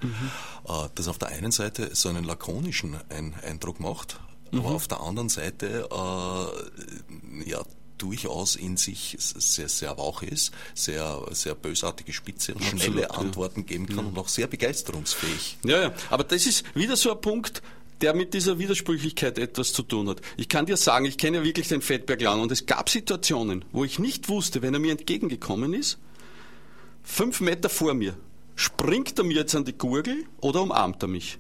Äh, 0.68 0.88
das 0.94 1.08
auf 1.08 1.18
der 1.18 1.28
einen 1.28 1.52
Seite 1.52 1.90
so 1.94 2.08
einen 2.08 2.24
lakonischen 2.24 2.96
ein 3.08 3.34
Eindruck 3.42 3.80
macht, 3.80 4.20
Mhm. 4.50 4.60
aber 4.60 4.68
auf 4.70 4.88
der 4.88 5.00
anderen 5.00 5.28
Seite 5.28 5.88
äh, 5.90 7.50
ja 7.50 7.62
durchaus 7.98 8.56
in 8.56 8.76
sich 8.76 9.16
sehr, 9.18 9.68
sehr 9.68 9.96
wauch 9.98 10.22
ist, 10.22 10.52
sehr, 10.74 11.26
sehr 11.32 11.54
bösartige 11.54 12.12
Spitze 12.12 12.54
und 12.54 12.62
Absolut, 12.62 12.82
schnelle 12.82 13.02
ja. 13.02 13.10
Antworten 13.10 13.66
geben 13.66 13.86
kann 13.86 14.06
und 14.06 14.18
auch 14.18 14.28
sehr 14.28 14.46
begeisterungsfähig. 14.46 15.58
Ja, 15.64 15.82
ja, 15.82 15.94
aber 16.10 16.24
das 16.24 16.46
ist 16.46 16.64
wieder 16.74 16.96
so 16.96 17.12
ein 17.12 17.20
Punkt, 17.20 17.62
der 18.00 18.14
mit 18.14 18.34
dieser 18.34 18.58
Widersprüchlichkeit 18.58 19.38
etwas 19.38 19.72
zu 19.72 19.82
tun 19.82 20.08
hat. 20.08 20.20
Ich 20.36 20.48
kann 20.48 20.66
dir 20.66 20.76
sagen, 20.76 21.04
ich 21.04 21.18
kenne 21.18 21.38
ja 21.38 21.44
wirklich 21.44 21.68
den 21.68 21.82
Fettberg 21.82 22.20
lang 22.20 22.40
und 22.40 22.52
es 22.52 22.66
gab 22.66 22.88
Situationen, 22.88 23.64
wo 23.72 23.84
ich 23.84 23.98
nicht 23.98 24.28
wusste, 24.28 24.62
wenn 24.62 24.74
er 24.74 24.80
mir 24.80 24.92
entgegengekommen 24.92 25.74
ist, 25.74 25.98
fünf 27.02 27.40
Meter 27.40 27.68
vor 27.68 27.94
mir, 27.94 28.16
springt 28.54 29.18
er 29.18 29.24
mir 29.24 29.38
jetzt 29.38 29.54
an 29.54 29.64
die 29.64 29.76
Gurgel 29.76 30.24
oder 30.40 30.62
umarmt 30.62 31.02
er 31.02 31.08
mich? 31.08 31.38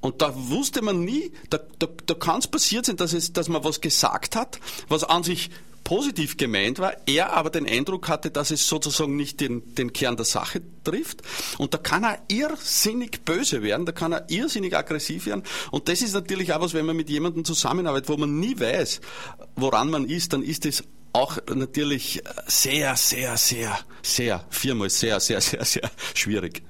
Und 0.00 0.22
da 0.22 0.32
wusste 0.36 0.82
man 0.82 1.04
nie, 1.04 1.32
da, 1.50 1.58
da, 1.78 1.88
da 2.06 2.14
kann 2.14 2.38
es 2.38 2.46
passiert 2.46 2.86
sein, 2.86 2.96
dass, 2.96 3.12
es, 3.12 3.32
dass 3.32 3.48
man 3.48 3.64
was 3.64 3.80
gesagt 3.80 4.36
hat, 4.36 4.60
was 4.88 5.02
an 5.02 5.24
sich 5.24 5.50
positiv 5.86 6.36
gemeint 6.36 6.80
war, 6.80 6.96
er 7.06 7.32
aber 7.32 7.48
den 7.48 7.64
Eindruck 7.64 8.08
hatte, 8.08 8.32
dass 8.32 8.50
es 8.50 8.66
sozusagen 8.66 9.14
nicht 9.14 9.40
den, 9.40 9.76
den 9.76 9.92
Kern 9.92 10.16
der 10.16 10.24
Sache 10.24 10.60
trifft. 10.82 11.22
Und 11.58 11.74
da 11.74 11.78
kann 11.78 12.02
er 12.02 12.18
irrsinnig 12.26 13.24
böse 13.24 13.62
werden, 13.62 13.86
da 13.86 13.92
kann 13.92 14.10
er 14.10 14.28
irrsinnig 14.28 14.76
aggressiv 14.76 15.26
werden. 15.26 15.44
Und 15.70 15.88
das 15.88 16.02
ist 16.02 16.12
natürlich 16.12 16.52
auch 16.52 16.60
was, 16.60 16.74
wenn 16.74 16.86
man 16.86 16.96
mit 16.96 17.08
jemandem 17.08 17.44
zusammenarbeitet, 17.44 18.08
wo 18.08 18.16
man 18.16 18.40
nie 18.40 18.58
weiß, 18.58 19.00
woran 19.54 19.88
man 19.88 20.06
ist, 20.06 20.32
dann 20.32 20.42
ist 20.42 20.66
es 20.66 20.82
auch 21.12 21.38
natürlich 21.54 22.20
sehr, 22.48 22.96
sehr, 22.96 23.36
sehr, 23.36 23.78
sehr, 24.02 24.44
viermal 24.50 24.90
sehr, 24.90 25.20
sehr, 25.20 25.40
sehr, 25.40 25.64
sehr 25.64 25.88
schwierig. 26.14 26.64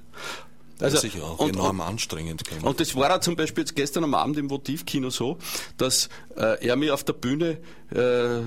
Also, 0.81 0.99
sicher 0.99 1.25
auch 1.25 1.39
und, 1.39 1.51
enorm 1.51 1.81
und, 1.81 1.87
anstrengend. 1.87 2.43
Und 2.63 2.81
das 2.81 2.95
war 2.95 3.15
auch 3.15 3.21
zum 3.21 3.35
Beispiel 3.35 3.63
jetzt 3.63 3.75
gestern 3.75 4.05
am 4.05 4.15
Abend 4.15 4.37
im 4.37 4.51
Votivkino 4.51 5.09
so, 5.09 5.39
dass 5.79 6.09
äh, 6.37 6.67
er 6.67 6.77
mir 6.77 6.93
auf 6.93 7.03
der 7.03 7.15
Bühne 7.15 7.59
äh, 7.91 8.43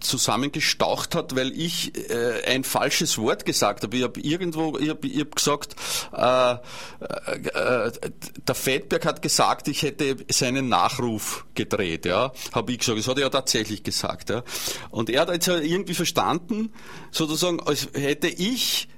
zusammengestaucht 0.00 1.14
hat, 1.14 1.36
weil 1.36 1.52
ich 1.52 1.92
äh, 2.10 2.44
ein 2.46 2.64
falsches 2.64 3.18
Wort 3.18 3.44
gesagt 3.44 3.84
habe. 3.84 3.96
Ich 3.96 4.02
habe 4.02 4.20
irgendwo, 4.20 4.78
ich 4.78 4.88
habe 4.88 5.08
hab 5.08 5.36
gesagt, 5.36 5.76
äh, 6.12 6.52
äh, 6.54 7.92
der 8.48 8.54
Feldberg 8.54 9.06
hat 9.06 9.22
gesagt, 9.22 9.68
ich 9.68 9.82
hätte 9.82 10.16
seinen 10.30 10.68
Nachruf 10.68 11.46
gedreht. 11.54 12.04
Ja, 12.04 12.32
habe 12.52 12.72
ich 12.72 12.78
gesagt. 12.78 12.98
Das 12.98 13.06
hat 13.06 13.18
er 13.18 13.22
ja 13.22 13.30
tatsächlich 13.30 13.84
gesagt. 13.84 14.30
Ja. 14.30 14.42
Und 14.90 15.08
er 15.08 15.20
hat 15.22 15.30
jetzt 15.30 15.46
irgendwie 15.46 15.94
verstanden, 15.94 16.72
sozusagen, 17.12 17.60
als 17.60 17.88
hätte 17.94 18.28
ich 18.28 18.88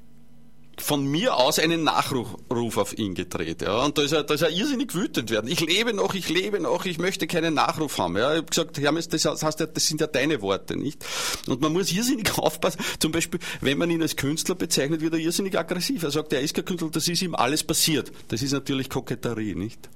von 0.78 1.04
mir 1.04 1.36
aus 1.36 1.58
einen 1.58 1.84
Nachruf 1.84 2.76
auf 2.76 2.98
ihn 2.98 3.14
gedreht. 3.14 3.62
Ja. 3.62 3.84
Und 3.84 3.98
da 3.98 4.02
ist, 4.02 4.12
er, 4.12 4.22
da 4.22 4.34
ist 4.34 4.42
er 4.42 4.50
irrsinnig 4.50 4.94
wütend 4.94 5.30
werden. 5.30 5.50
Ich 5.50 5.60
lebe 5.60 5.92
noch, 5.92 6.14
ich 6.14 6.28
lebe 6.28 6.60
noch, 6.60 6.86
ich 6.86 6.98
möchte 6.98 7.26
keinen 7.26 7.54
Nachruf 7.54 7.98
haben. 7.98 8.16
Ja. 8.16 8.32
Ich 8.32 8.38
habe 8.38 8.46
gesagt, 8.46 8.78
Hermes, 8.78 9.08
das, 9.08 9.24
heißt 9.24 9.60
ja, 9.60 9.66
das 9.66 9.86
sind 9.86 10.00
ja 10.00 10.06
deine 10.06 10.40
Worte, 10.40 10.76
nicht? 10.76 11.04
Und 11.46 11.60
man 11.60 11.72
muss 11.72 11.92
irrsinnig 11.92 12.36
aufpassen. 12.38 12.80
Zum 12.98 13.12
Beispiel, 13.12 13.40
wenn 13.60 13.78
man 13.78 13.90
ihn 13.90 14.02
als 14.02 14.16
Künstler 14.16 14.54
bezeichnet, 14.54 15.00
wird 15.00 15.12
er 15.12 15.20
irrsinnig 15.20 15.58
aggressiv. 15.58 16.02
Er 16.02 16.10
sagt, 16.10 16.32
er 16.32 16.40
ist 16.40 16.54
kein 16.54 16.64
Künstler, 16.64 16.90
das 16.90 17.06
ist 17.06 17.22
ihm 17.22 17.34
alles 17.34 17.62
passiert. 17.62 18.10
Das 18.28 18.42
ist 18.42 18.52
natürlich 18.52 18.88
Koketterie, 18.88 19.54
nicht? 19.54 19.90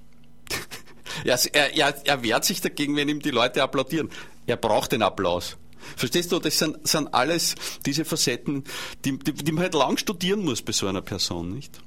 er, 1.24 1.38
er, 1.52 1.94
er 2.04 2.22
wehrt 2.22 2.44
sich 2.44 2.60
dagegen, 2.60 2.96
wenn 2.96 3.08
ihm 3.08 3.20
die 3.20 3.30
Leute 3.30 3.62
applaudieren. 3.62 4.10
Er 4.46 4.56
braucht 4.56 4.92
den 4.92 5.02
Applaus. 5.02 5.56
Verstehst 5.96 6.32
du, 6.32 6.38
das 6.38 6.58
sind, 6.58 6.86
sind 6.86 7.12
alles 7.14 7.54
diese 7.84 8.04
Facetten, 8.04 8.64
die, 9.04 9.18
die, 9.18 9.32
die 9.32 9.52
man 9.52 9.62
halt 9.62 9.74
lang 9.74 9.96
studieren 9.96 10.44
muss 10.44 10.62
bei 10.62 10.72
so 10.72 10.86
einer 10.86 11.02
Person, 11.02 11.50
nicht? 11.50 11.80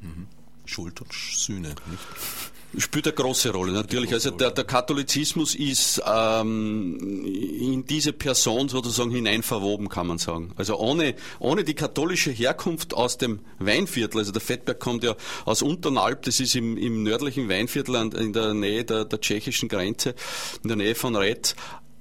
Mhm. 0.00 0.28
Schuld 0.64 1.00
und 1.00 1.12
Sühne, 1.12 1.68
nicht? 1.68 2.02
spielt 2.76 3.06
eine 3.06 3.14
große 3.14 3.50
Rolle, 3.50 3.72
natürlich. 3.72 4.12
Also 4.12 4.30
der, 4.30 4.50
der 4.50 4.64
Katholizismus 4.64 5.54
ist 5.54 6.02
ähm, 6.06 7.24
in 7.24 7.86
diese 7.86 8.12
Person 8.12 8.68
sozusagen 8.68 9.10
hinein 9.10 9.42
verwoben, 9.42 9.88
kann 9.88 10.06
man 10.06 10.18
sagen. 10.18 10.52
Also 10.56 10.78
ohne, 10.78 11.14
ohne 11.38 11.64
die 11.64 11.74
katholische 11.74 12.30
Herkunft 12.30 12.94
aus 12.94 13.18
dem 13.18 13.40
Weinviertel, 13.58 14.18
also 14.18 14.32
der 14.32 14.40
Fettberg 14.40 14.80
kommt 14.80 15.04
ja 15.04 15.14
aus 15.44 15.62
Unternalp, 15.62 16.22
das 16.22 16.40
ist 16.40 16.54
im, 16.54 16.76
im 16.76 17.02
nördlichen 17.02 17.48
Weinviertel 17.48 17.96
in 18.14 18.32
der 18.32 18.54
Nähe 18.54 18.84
der, 18.84 19.04
der 19.04 19.20
tschechischen 19.20 19.68
Grenze, 19.68 20.14
in 20.62 20.68
der 20.68 20.76
Nähe 20.76 20.94
von 20.94 21.16
Retz, 21.16 21.54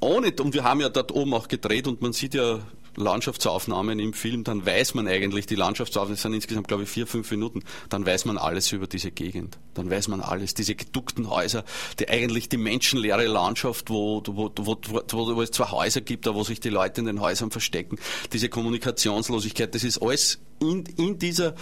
ohne, 0.06 0.32
und 0.40 0.54
wir 0.54 0.64
haben 0.64 0.82
ja 0.82 0.90
dort 0.90 1.12
oben 1.12 1.34
auch 1.34 1.48
gedreht 1.48 1.88
und 1.88 2.02
man 2.02 2.14
sieht 2.14 2.34
ja 2.34 2.60
Landschaftsaufnahmen 2.98 4.00
im 4.00 4.14
Film, 4.14 4.44
dann 4.44 4.66
weiß 4.66 4.94
man 4.94 5.08
eigentlich, 5.08 5.46
die 5.46 5.56
Landschaftsaufnahmen 5.56 6.16
sind 6.16 6.34
insgesamt, 6.34 6.68
glaube 6.68 6.84
ich, 6.84 6.90
vier, 6.90 7.08
fünf 7.08 7.30
Minuten, 7.32 7.64
dann 7.90 8.06
weiß 8.06 8.26
man 8.26 8.38
alles 8.38 8.72
über 8.72 8.88
diese 8.88 9.12
Gegend. 9.12 9.58
Dann 9.74 9.90
weiß 9.90 10.08
man 10.08 10.22
alles. 10.22 10.54
Diese 10.54 10.76
geduckten 10.76 11.30
Häuser, 11.30 11.66
die 12.00 12.08
eigentlich 12.08 12.50
die 12.50 12.58
menschenleere 12.58 13.26
Landschaft, 13.26 13.90
wo, 13.90 14.24
wo, 14.26 14.52
wo, 14.56 14.78
wo, 15.12 15.42
es 15.42 15.52
zwei 15.52 15.66
Häuser 15.66 16.02
gibt, 16.02 16.26
wo 16.26 16.44
sich 16.44 16.60
die 16.60 16.70
Leute 16.70 17.02
in 17.02 17.08
den 17.08 17.20
Häusern 17.20 17.52
verstecken, 17.52 17.98
diese 18.32 18.50
Kommunikationslosigkeit, 18.50 19.76
das 19.76 19.84
ist 19.84 20.02
alles 20.02 20.40
in, 20.60 20.86
in 20.98 21.20
dieser 21.20 21.56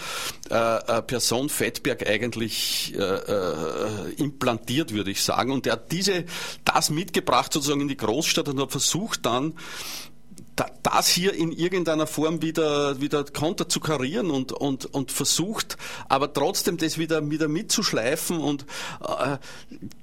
äh, 0.50 0.98
äh 0.98 1.02
Person 1.02 1.48
Fettberg 1.48 2.08
eigentlich 2.08 2.94
äh, 2.96 3.02
äh, 3.02 4.12
implantiert, 4.16 4.92
würde 4.92 5.10
ich 5.10 5.22
sagen. 5.22 5.52
Und 5.52 5.66
er 5.66 5.74
hat 5.74 5.92
diese, 5.92 6.24
das 6.64 6.90
mitgebracht 6.90 7.52
sozusagen 7.52 7.80
in 7.80 7.88
die 7.88 7.96
Großstadt 7.96 8.48
und 8.48 8.60
hat 8.60 8.72
versucht 8.72 9.26
dann, 9.26 9.54
das 10.82 11.08
hier 11.08 11.34
in 11.34 11.50
irgendeiner 11.50 12.06
Form 12.06 12.42
wieder, 12.42 13.00
wieder 13.00 13.24
konter 13.24 13.68
zu 13.68 13.80
karieren 13.80 14.30
und, 14.30 14.52
und, 14.52 14.86
und 14.94 15.10
versucht, 15.10 15.76
aber 16.08 16.32
trotzdem 16.32 16.76
das 16.76 16.98
wieder, 16.98 17.28
wieder 17.30 17.48
mitzuschleifen 17.48 18.38
und 18.38 18.64
äh, 19.00 19.38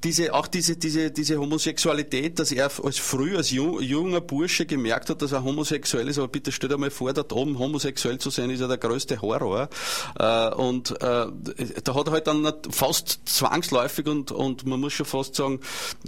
diese, 0.03 0.33
auch 0.33 0.47
diese, 0.47 0.75
diese, 0.75 1.11
diese 1.11 1.37
Homosexualität, 1.37 2.39
dass 2.39 2.51
er 2.51 2.71
als 2.83 2.97
früh, 2.97 3.37
als 3.37 3.51
junger 3.51 4.21
Bursche 4.21 4.65
gemerkt 4.65 5.09
hat, 5.09 5.21
dass 5.21 5.31
er 5.31 5.43
homosexuell 5.43 6.07
ist, 6.09 6.17
aber 6.17 6.27
bitte 6.27 6.51
stell 6.51 6.69
dir 6.69 6.77
mal 6.77 6.91
vor, 6.91 7.13
da 7.13 7.23
oben 7.31 7.57
homosexuell 7.57 8.17
zu 8.17 8.29
sein, 8.29 8.49
ist 8.49 8.59
ja 8.59 8.67
der 8.67 8.77
größte 8.77 9.21
Horror. 9.21 9.69
Äh, 10.19 10.49
und 10.55 10.91
äh, 11.01 11.27
da 11.83 11.95
hat 11.95 12.07
er 12.07 12.11
halt 12.11 12.27
dann 12.27 12.51
fast 12.69 13.21
zwangsläufig 13.25 14.07
und, 14.07 14.31
und 14.31 14.65
man 14.65 14.79
muss 14.79 14.93
schon 14.93 15.05
fast 15.05 15.35
sagen, 15.35 15.59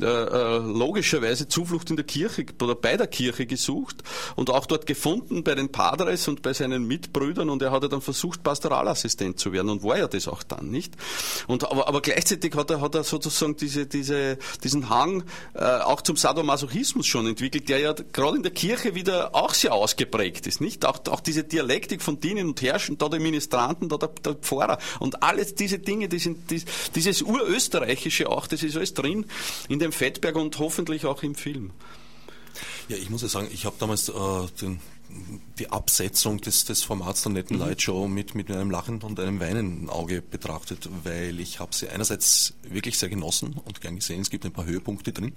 äh, 0.01 0.06
äh, 0.06 0.58
logischerweise 0.58 1.47
Zuflucht 1.47 1.89
in 1.89 1.95
der 1.95 2.06
Kirche 2.06 2.45
oder 2.62 2.75
bei 2.75 2.97
der 2.97 3.08
Kirche 3.08 3.45
gesucht 3.45 4.03
und 4.36 4.50
auch 4.50 4.65
dort 4.65 4.86
gefunden 4.86 5.43
bei 5.43 5.56
den 5.56 5.72
Padres 5.72 6.28
und 6.28 6.41
bei 6.41 6.54
seinen 6.54 6.86
Mitbrüdern 6.86 7.50
und 7.50 7.62
er 7.62 7.72
hat 7.72 7.84
ja 7.84 7.89
dann 7.89 8.02
versucht, 8.02 8.43
Pastoralassistent 8.43 9.39
zu 9.39 9.52
werden 9.54 9.69
und 9.69 9.84
war 9.84 9.98
ja 9.98 10.08
das 10.08 10.28
auch 10.28 10.43
dann, 10.43 10.69
nicht? 10.69 10.93
Und, 11.48 11.69
aber, 11.69 11.88
aber 11.88 12.02
gleichzeitig 12.02 12.56
hat 12.56 12.69
er, 12.69 12.82
hat 12.82 12.96
er 12.96 13.04
sozusagen 13.04 13.56
diese, 13.56 13.86
diese, 13.86 14.38
diesen 14.63 14.89
Hang 14.89 15.24
äh, 15.54 15.63
auch 15.63 16.02
zum 16.02 16.15
Sadomasochismus 16.15 17.06
schon 17.06 17.28
entwickelt, 17.28 17.69
der 17.69 17.80
ja 17.80 17.93
gerade 17.93 18.38
in 18.38 18.43
der 18.43 18.52
Kirche 18.52 18.96
wieder 18.96 19.36
auch 19.36 19.54
sehr 19.54 19.74
ausgeprägt 19.74 20.48
ist, 20.48 20.62
nicht? 20.62 20.86
Auch, 20.86 21.00
auch 21.10 21.19
diese 21.19 21.43
Dialektik 21.43 22.02
von 22.02 22.19
Dienen 22.19 22.48
und 22.50 22.62
Herrschen, 22.62 22.98
da 22.98 23.10
der 23.10 23.19
Ministranten, 23.19 23.89
da 23.89 23.98
der, 23.98 24.10
der 24.24 24.36
Pfarrer 24.36 24.78
und 25.00 25.24
alles 25.24 25.56
diese 25.56 25.80
Dinge, 25.80 26.08
die 26.08 26.19
sind, 26.19 26.50
die, 26.52 26.62
dieses 26.96 27.22
Urösterreichische 27.22 28.30
auch, 28.30 28.48
das 28.48 28.63
ist 28.63 28.76
alles 28.76 28.93
drin 28.93 29.26
in 29.69 29.80
dem 29.80 29.91
Fettberg 29.91 30.36
und 30.36 30.58
hoffentlich 30.60 31.06
auch 31.06 31.24
im 31.24 31.36
Film. 31.36 31.72
Ja, 32.88 32.98
ich 32.98 33.10
muss 33.10 33.22
ja 33.22 33.28
sagen, 33.28 33.50
ich 33.52 33.66
habe 33.66 33.76
damals 33.80 34.10
äh, 34.10 34.13
den, 34.62 34.80
die 35.60 35.70
Absetzung 35.70 36.42
des, 36.42 36.66
des 36.66 36.84
Formats 36.84 37.24
der 37.24 37.32
netten 37.32 37.58
mhm. 37.58 37.63
Light 37.63 37.82
Show 37.82 38.08
mit, 38.08 38.36
mit 38.36 38.50
einem 38.52 38.72
lachenden 38.72 39.08
und 39.08 39.20
einem 39.20 39.39
weinenden 39.39 39.89
Auge 39.89 40.22
betrachtet, 40.22 40.89
weil 41.04 41.39
ich 41.39 41.60
habe 41.60 41.76
sie 41.76 41.89
einerseits 41.89 42.54
wirklich 42.63 42.98
sehr 42.98 43.10
genossen 43.10 43.60
und 43.66 43.82
gern 43.82 43.96
gesehen, 43.96 44.22
es 44.22 44.30
gibt 44.30 44.46
ein 44.46 44.54
paar 44.54 44.66
Höhepunkte 44.66 45.12
drin. 45.13 45.34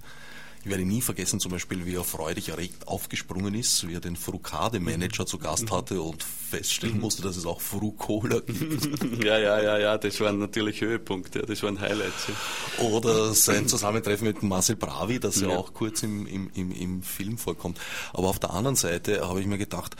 Ich 0.63 0.69
werde 0.69 0.85
nie 0.85 1.01
vergessen 1.01 1.39
zum 1.39 1.51
Beispiel, 1.51 1.85
wie 1.85 1.95
er 1.95 2.03
freudig 2.03 2.49
erregt 2.49 2.87
aufgesprungen 2.87 3.53
ist, 3.53 3.87
wie 3.87 3.93
er 3.93 3.99
den 4.01 4.15
Frucade-Manager 4.15 5.25
zu 5.25 5.37
Gast 5.37 5.71
hatte 5.71 6.01
und 6.01 6.23
feststellen 6.23 6.99
musste, 6.99 7.21
dass 7.21 7.37
es 7.37 7.45
auch 7.45 7.61
Frucola 7.61 8.39
gibt. 8.39 9.23
ja, 9.23 9.37
ja, 9.37 9.61
ja, 9.61 9.77
ja, 9.77 9.97
das 9.97 10.19
waren 10.19 10.39
natürlich 10.39 10.81
Höhepunkte, 10.81 11.41
das 11.41 11.63
waren 11.63 11.79
Highlights. 11.79 12.27
Ja. 12.27 12.83
Oder 12.85 13.33
sein 13.33 13.67
Zusammentreffen 13.67 14.27
mit 14.27 14.43
Marcel 14.43 14.75
Bravi, 14.75 15.19
das 15.19 15.39
ja, 15.41 15.49
ja 15.49 15.57
auch 15.57 15.73
kurz 15.73 16.03
im, 16.03 16.25
im, 16.25 16.49
im, 16.53 16.71
im 16.71 17.03
Film 17.03 17.37
vorkommt. 17.37 17.79
Aber 18.13 18.27
auf 18.27 18.39
der 18.39 18.51
anderen 18.51 18.75
Seite 18.75 19.27
habe 19.27 19.39
ich 19.39 19.47
mir 19.47 19.57
gedacht, 19.57 19.95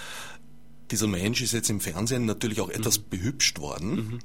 dieser 0.91 1.07
Mensch 1.07 1.41
ist 1.41 1.53
jetzt 1.53 1.69
im 1.69 1.79
Fernsehen 1.79 2.25
natürlich 2.25 2.61
auch 2.61 2.69
etwas 2.69 2.99
mhm. 2.99 3.03
behübscht 3.09 3.59
worden. 3.59 3.95
Mhm. 3.95 4.19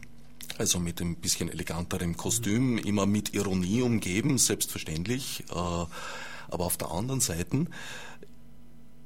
Also 0.58 0.78
mit 0.78 1.00
ein 1.00 1.16
bisschen 1.16 1.48
eleganterem 1.48 2.16
Kostüm, 2.16 2.78
immer 2.78 3.06
mit 3.06 3.34
Ironie 3.34 3.82
umgeben, 3.82 4.38
selbstverständlich. 4.38 5.44
Äh, 5.50 5.54
aber 5.54 6.66
auf 6.66 6.76
der 6.76 6.90
anderen 6.90 7.20
Seite 7.20 7.66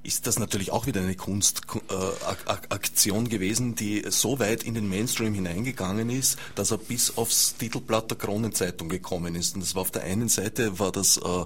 ist 0.06 0.26
das 0.28 0.38
natürlich 0.38 0.70
auch 0.70 0.86
wieder 0.86 1.00
eine 1.00 1.16
Kunstaktion 1.16 3.26
äh, 3.26 3.28
gewesen, 3.28 3.74
die 3.74 4.04
so 4.08 4.38
weit 4.38 4.62
in 4.62 4.74
den 4.74 4.88
Mainstream 4.88 5.34
hineingegangen 5.34 6.10
ist, 6.10 6.38
dass 6.54 6.70
er 6.70 6.78
bis 6.78 7.16
aufs 7.16 7.56
Titelblatt 7.56 8.08
der 8.10 8.16
Kronenzeitung 8.16 8.88
gekommen 8.88 9.34
ist. 9.34 9.56
Und 9.56 9.62
das 9.62 9.74
war 9.74 9.82
auf 9.82 9.90
der 9.90 10.04
einen 10.04 10.28
Seite 10.28 10.78
war 10.78 10.92
das 10.92 11.16
äh, 11.16 11.44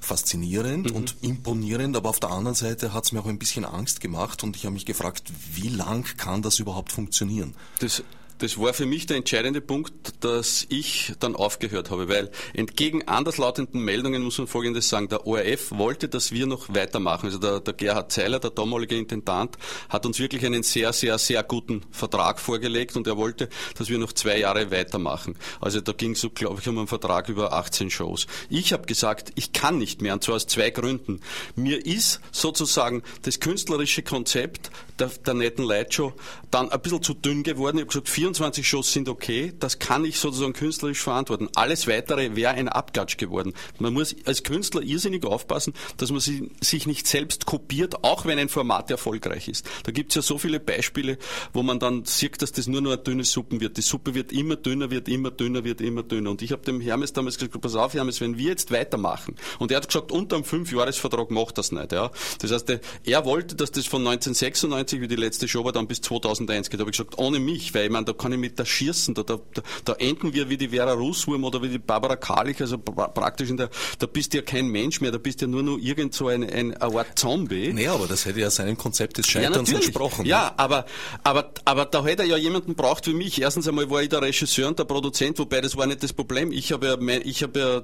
faszinierend 0.00 0.90
mhm. 0.90 0.96
und 0.96 1.14
imponierend, 1.22 1.96
aber 1.96 2.10
auf 2.10 2.18
der 2.18 2.30
anderen 2.30 2.56
Seite 2.56 2.92
hat 2.92 3.04
es 3.04 3.12
mir 3.12 3.20
auch 3.20 3.26
ein 3.26 3.38
bisschen 3.38 3.64
Angst 3.64 4.00
gemacht 4.00 4.42
und 4.42 4.56
ich 4.56 4.64
habe 4.64 4.74
mich 4.74 4.86
gefragt, 4.86 5.30
wie 5.54 5.68
lang 5.68 6.04
kann 6.16 6.42
das 6.42 6.58
überhaupt 6.58 6.90
funktionieren? 6.90 7.54
Das 7.78 8.02
das 8.40 8.58
war 8.58 8.72
für 8.72 8.86
mich 8.86 9.06
der 9.06 9.18
entscheidende 9.18 9.60
Punkt, 9.60 9.92
dass 10.24 10.66
ich 10.70 11.12
dann 11.20 11.36
aufgehört 11.36 11.90
habe, 11.90 12.08
weil 12.08 12.30
entgegen 12.54 13.06
anderslautenden 13.06 13.84
Meldungen 13.84 14.22
muss 14.22 14.38
man 14.38 14.46
Folgendes 14.46 14.88
sagen. 14.88 15.08
Der 15.08 15.26
ORF 15.26 15.72
wollte, 15.72 16.08
dass 16.08 16.32
wir 16.32 16.46
noch 16.46 16.74
weitermachen. 16.74 17.26
Also 17.26 17.38
der, 17.38 17.60
der 17.60 17.74
Gerhard 17.74 18.10
Zeiler, 18.10 18.40
der 18.40 18.50
damalige 18.50 18.96
Intendant, 18.96 19.56
hat 19.90 20.06
uns 20.06 20.18
wirklich 20.18 20.44
einen 20.44 20.62
sehr, 20.62 20.94
sehr, 20.94 21.18
sehr 21.18 21.42
guten 21.42 21.82
Vertrag 21.90 22.40
vorgelegt 22.40 22.96
und 22.96 23.06
er 23.06 23.18
wollte, 23.18 23.50
dass 23.76 23.90
wir 23.90 23.98
noch 23.98 24.14
zwei 24.14 24.38
Jahre 24.38 24.70
weitermachen. 24.70 25.36
Also 25.60 25.82
da 25.82 25.92
ging 25.92 26.12
es, 26.12 26.22
so, 26.22 26.30
glaube 26.30 26.60
ich, 26.60 26.68
um 26.68 26.78
einen 26.78 26.88
Vertrag 26.88 27.28
über 27.28 27.52
18 27.52 27.90
Shows. 27.90 28.26
Ich 28.48 28.72
habe 28.72 28.86
gesagt, 28.86 29.32
ich 29.34 29.52
kann 29.52 29.76
nicht 29.76 30.00
mehr 30.00 30.14
und 30.14 30.24
zwar 30.24 30.36
aus 30.36 30.46
zwei 30.46 30.70
Gründen. 30.70 31.20
Mir 31.56 31.84
ist 31.84 32.20
sozusagen 32.32 33.02
das 33.22 33.38
künstlerische 33.38 34.02
Konzept 34.02 34.70
der, 35.00 35.08
der 35.08 35.34
netten 35.34 35.64
Lightshow 35.64 36.12
dann 36.50 36.70
ein 36.70 36.80
bisschen 36.80 37.02
zu 37.02 37.14
dünn 37.14 37.42
geworden. 37.42 37.78
Ich 37.78 37.82
habe 37.82 37.88
gesagt, 37.88 38.08
24 38.08 38.68
Shows 38.68 38.92
sind 38.92 39.08
okay, 39.08 39.52
das 39.58 39.78
kann 39.78 40.04
ich 40.04 40.18
sozusagen 40.18 40.52
künstlerisch 40.52 41.00
verantworten. 41.00 41.48
Alles 41.54 41.86
Weitere 41.86 42.36
wäre 42.36 42.52
ein 42.52 42.68
Abklatsch 42.68 43.16
geworden. 43.16 43.54
Man 43.78 43.92
muss 43.92 44.14
als 44.24 44.42
Künstler 44.42 44.82
irrsinnig 44.82 45.24
aufpassen, 45.24 45.74
dass 45.96 46.10
man 46.10 46.20
sich 46.20 46.86
nicht 46.86 47.06
selbst 47.06 47.46
kopiert, 47.46 48.04
auch 48.04 48.26
wenn 48.26 48.38
ein 48.38 48.48
Format 48.48 48.90
erfolgreich 48.90 49.48
ist. 49.48 49.66
Da 49.84 49.92
gibt 49.92 50.10
es 50.10 50.16
ja 50.16 50.22
so 50.22 50.38
viele 50.38 50.60
Beispiele, 50.60 51.18
wo 51.52 51.62
man 51.62 51.78
dann 51.78 52.04
sieht, 52.04 52.42
dass 52.42 52.52
das 52.52 52.66
nur 52.66 52.80
noch 52.80 52.92
eine 52.92 53.02
dünne 53.02 53.24
Suppe 53.24 53.60
wird. 53.60 53.76
Die 53.76 53.82
Suppe 53.82 54.14
wird 54.14 54.32
immer 54.32 54.56
dünner, 54.56 54.90
wird 54.90 55.08
immer 55.08 55.30
dünner, 55.30 55.64
wird 55.64 55.80
immer 55.80 56.02
dünner. 56.02 56.30
Und 56.30 56.42
ich 56.42 56.52
habe 56.52 56.62
dem 56.62 56.80
Hermes 56.80 57.12
damals 57.12 57.38
gesagt, 57.38 57.60
pass 57.60 57.74
auf 57.74 57.94
Hermes, 57.94 58.20
wenn 58.20 58.38
wir 58.38 58.50
jetzt 58.50 58.70
weitermachen. 58.70 59.36
Und 59.58 59.70
er 59.70 59.78
hat 59.78 59.86
gesagt, 59.86 60.12
unter 60.12 60.36
einem 60.36 60.44
Fünfjahresvertrag 60.44 61.30
macht 61.30 61.58
das 61.58 61.72
nicht. 61.72 61.92
Ja. 61.92 62.10
Das 62.40 62.50
heißt, 62.50 62.80
er 63.04 63.24
wollte, 63.24 63.54
dass 63.54 63.70
das 63.70 63.86
von 63.86 64.00
1996 64.06 64.89
1999, 64.90 65.00
wie 65.00 65.08
die 65.08 65.16
letzte 65.16 65.48
Show 65.48 65.64
war, 65.64 65.72
dann 65.72 65.86
bis 65.86 66.00
2001 66.00 66.70
geht. 66.70 66.80
Da 66.80 66.82
habe 66.82 66.90
ich 66.90 66.96
gesagt, 66.96 67.18
ohne 67.18 67.38
mich, 67.38 67.74
weil 67.74 67.86
ich 67.86 67.90
meine, 67.90 68.04
da 68.04 68.12
kann 68.12 68.32
ich 68.32 68.38
mit 68.38 68.58
da 68.58 68.64
schießen, 68.64 69.14
da, 69.14 69.22
da, 69.22 69.38
da 69.84 69.92
enden 69.94 70.32
wir 70.32 70.48
wie 70.48 70.56
die 70.56 70.68
Vera 70.68 70.92
Russwurm 70.92 71.44
oder 71.44 71.62
wie 71.62 71.68
die 71.68 71.78
Barbara 71.78 72.16
Karlich, 72.16 72.60
also 72.60 72.78
praktisch 72.78 73.50
in 73.50 73.56
der, 73.56 73.70
da 73.98 74.06
bist 74.06 74.32
du 74.32 74.38
ja 74.38 74.42
kein 74.42 74.66
Mensch 74.66 75.00
mehr, 75.00 75.12
da 75.12 75.18
bist 75.18 75.40
du 75.40 75.46
ja 75.46 75.50
nur 75.50 75.62
noch 75.62 75.78
irgend 75.78 76.14
so 76.14 76.28
ein, 76.28 76.48
ein, 76.48 76.76
Art 76.80 77.18
Zombie. 77.18 77.72
Nee, 77.72 77.86
aber 77.86 78.06
das 78.06 78.26
hätte 78.26 78.40
ja 78.40 78.50
seinem 78.50 78.76
Konzept 78.76 79.18
des 79.18 79.26
Scheiterns 79.26 79.70
ja, 79.70 79.76
entsprochen. 79.76 80.26
Ja, 80.26 80.52
aber, 80.56 80.86
aber, 81.22 81.52
aber 81.64 81.84
da 81.86 82.04
hätte 82.04 82.22
er 82.22 82.28
ja 82.28 82.36
jemanden 82.36 82.74
braucht 82.74 83.06
wie 83.06 83.14
mich. 83.14 83.40
Erstens 83.40 83.68
einmal 83.68 83.88
war 83.90 84.02
ich 84.02 84.08
der 84.08 84.22
Regisseur 84.22 84.68
und 84.68 84.78
der 84.78 84.84
Produzent, 84.84 85.38
wobei 85.38 85.60
das 85.60 85.76
war 85.76 85.86
nicht 85.86 86.02
das 86.02 86.12
Problem. 86.12 86.52
Ich 86.52 86.72
habe 86.72 86.86
ja, 86.86 87.18
ich 87.24 87.42
habe 87.42 87.58
ja, 87.58 87.82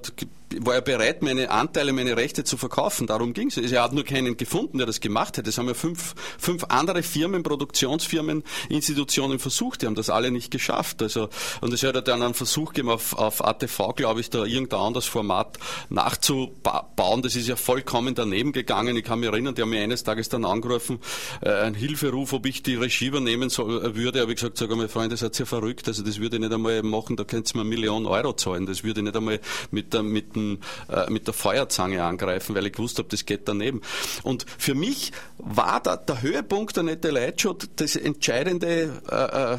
war 0.61 0.75
ja 0.75 0.81
bereit, 0.81 1.23
meine 1.23 1.51
Anteile, 1.51 1.93
meine 1.93 2.17
Rechte 2.17 2.45
zu 2.45 2.57
verkaufen. 2.57 3.07
Darum 3.07 3.33
ging 3.33 3.49
es. 3.49 3.57
Er 3.57 3.83
hat 3.83 3.93
nur 3.93 4.05
keinen 4.05 4.37
gefunden, 4.37 4.79
der 4.79 4.87
das 4.87 5.01
gemacht 5.01 5.37
hätte. 5.37 5.51
Es 5.51 5.59
haben 5.59 5.69
ja 5.69 5.75
fünf, 5.75 6.15
fünf 6.39 6.65
andere 6.65 7.03
Firmen, 7.03 7.43
Produktionsfirmen, 7.43 8.45
Institutionen 8.69 9.39
versucht. 9.39 9.83
Die 9.83 9.87
haben 9.87 9.95
das 9.95 10.11
alle 10.11 10.31
nicht 10.31 10.51
geschafft. 10.51 11.03
Also, 11.03 11.29
und 11.61 11.73
es 11.73 11.83
hat 11.83 12.07
dann 12.09 12.23
einen 12.23 12.35
Versuch 12.35 12.73
gegeben, 12.73 12.91
auf, 12.91 13.15
auf 13.15 13.45
ATV, 13.45 13.95
glaube 13.97 14.21
ich, 14.21 14.31
da 14.31 14.45
irgendein 14.45 14.81
anderes 14.81 15.07
Format 15.07 15.59
nachzubauen. 15.89 17.23
Das 17.23 17.35
ist 17.35 17.49
ja 17.49 17.57
vollkommen 17.57 18.15
daneben 18.15 18.53
gegangen. 18.53 18.97
Ich 18.97 19.05
kann 19.05 19.21
mich 19.21 19.29
erinnern, 19.29 19.55
die 19.55 19.63
haben 19.63 19.71
mir 19.71 19.83
eines 19.83 20.05
Tages 20.05 20.29
dann 20.29 20.45
angerufen, 20.45 21.01
äh, 21.41 21.51
ein 21.51 21.75
Hilferuf, 21.75 22.33
ob 22.33 22.47
ich 22.47 22.63
die 22.63 22.77
Regie 22.77 23.07
übernehmen 23.07 23.51
soll, 23.51 23.97
würde. 23.97 24.21
Habe 24.21 24.33
ich 24.33 24.41
gesagt, 24.41 24.59
sag 24.59 24.71
mal, 24.71 24.89
Freunde, 24.89 25.11
das 25.11 25.21
seid 25.21 25.39
ihr 25.41 25.47
verrückt. 25.47 25.89
Also 25.89 26.03
das 26.03 26.21
würde 26.21 26.37
ich 26.37 26.41
nicht 26.41 26.53
einmal 26.53 26.83
machen, 26.83 27.17
da 27.17 27.25
könnt 27.25 27.51
ihr 27.51 27.57
mir 27.57 27.63
eine 27.63 27.71
Million 27.71 28.07
Euro 28.07 28.33
zahlen. 28.33 28.67
Das 28.67 28.85
würde 28.85 29.01
ich 29.01 29.05
nicht 29.05 29.17
einmal 29.17 29.41
mit 29.71 29.87
mit, 29.95 30.36
dem, 30.37 30.59
äh, 30.89 31.11
mit 31.11 31.27
der 31.27 31.35
Feuerzange 31.35 32.03
angreifen, 32.03 32.55
weil 32.55 32.67
ich 32.67 32.73
gewusst 32.73 32.99
habe, 32.99 33.09
das 33.09 33.27
geht 33.27 33.49
daneben. 33.49 33.81
Und 34.23 34.47
für 34.59 34.75
mich 34.75 35.13
war 35.39 35.81
da 35.83 35.97
der 35.97 36.23
Höhepunkt 36.23 36.77
der 36.77 36.85
Nette 36.85 37.35
Show 37.37 37.57
das 37.77 37.97
entscheidende, 37.97 39.01
äh, 39.11 39.55
äh, 39.55 39.59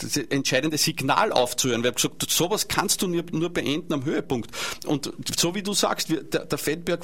das 0.00 0.16
entscheidende 0.16 0.78
Signal 0.78 1.32
aufzuhören. 1.32 1.82
Wir 1.82 1.88
haben 1.88 1.96
gesagt, 1.96 2.30
sowas 2.30 2.68
kannst 2.68 3.02
du 3.02 3.08
nur, 3.08 3.22
beenden 3.50 3.92
am 3.92 4.04
Höhepunkt. 4.04 4.50
Und 4.86 5.12
so 5.36 5.54
wie 5.54 5.62
du 5.62 5.72
sagst, 5.74 6.08
der, 6.10 6.44
der 6.46 6.58
Fettberg 6.58 7.00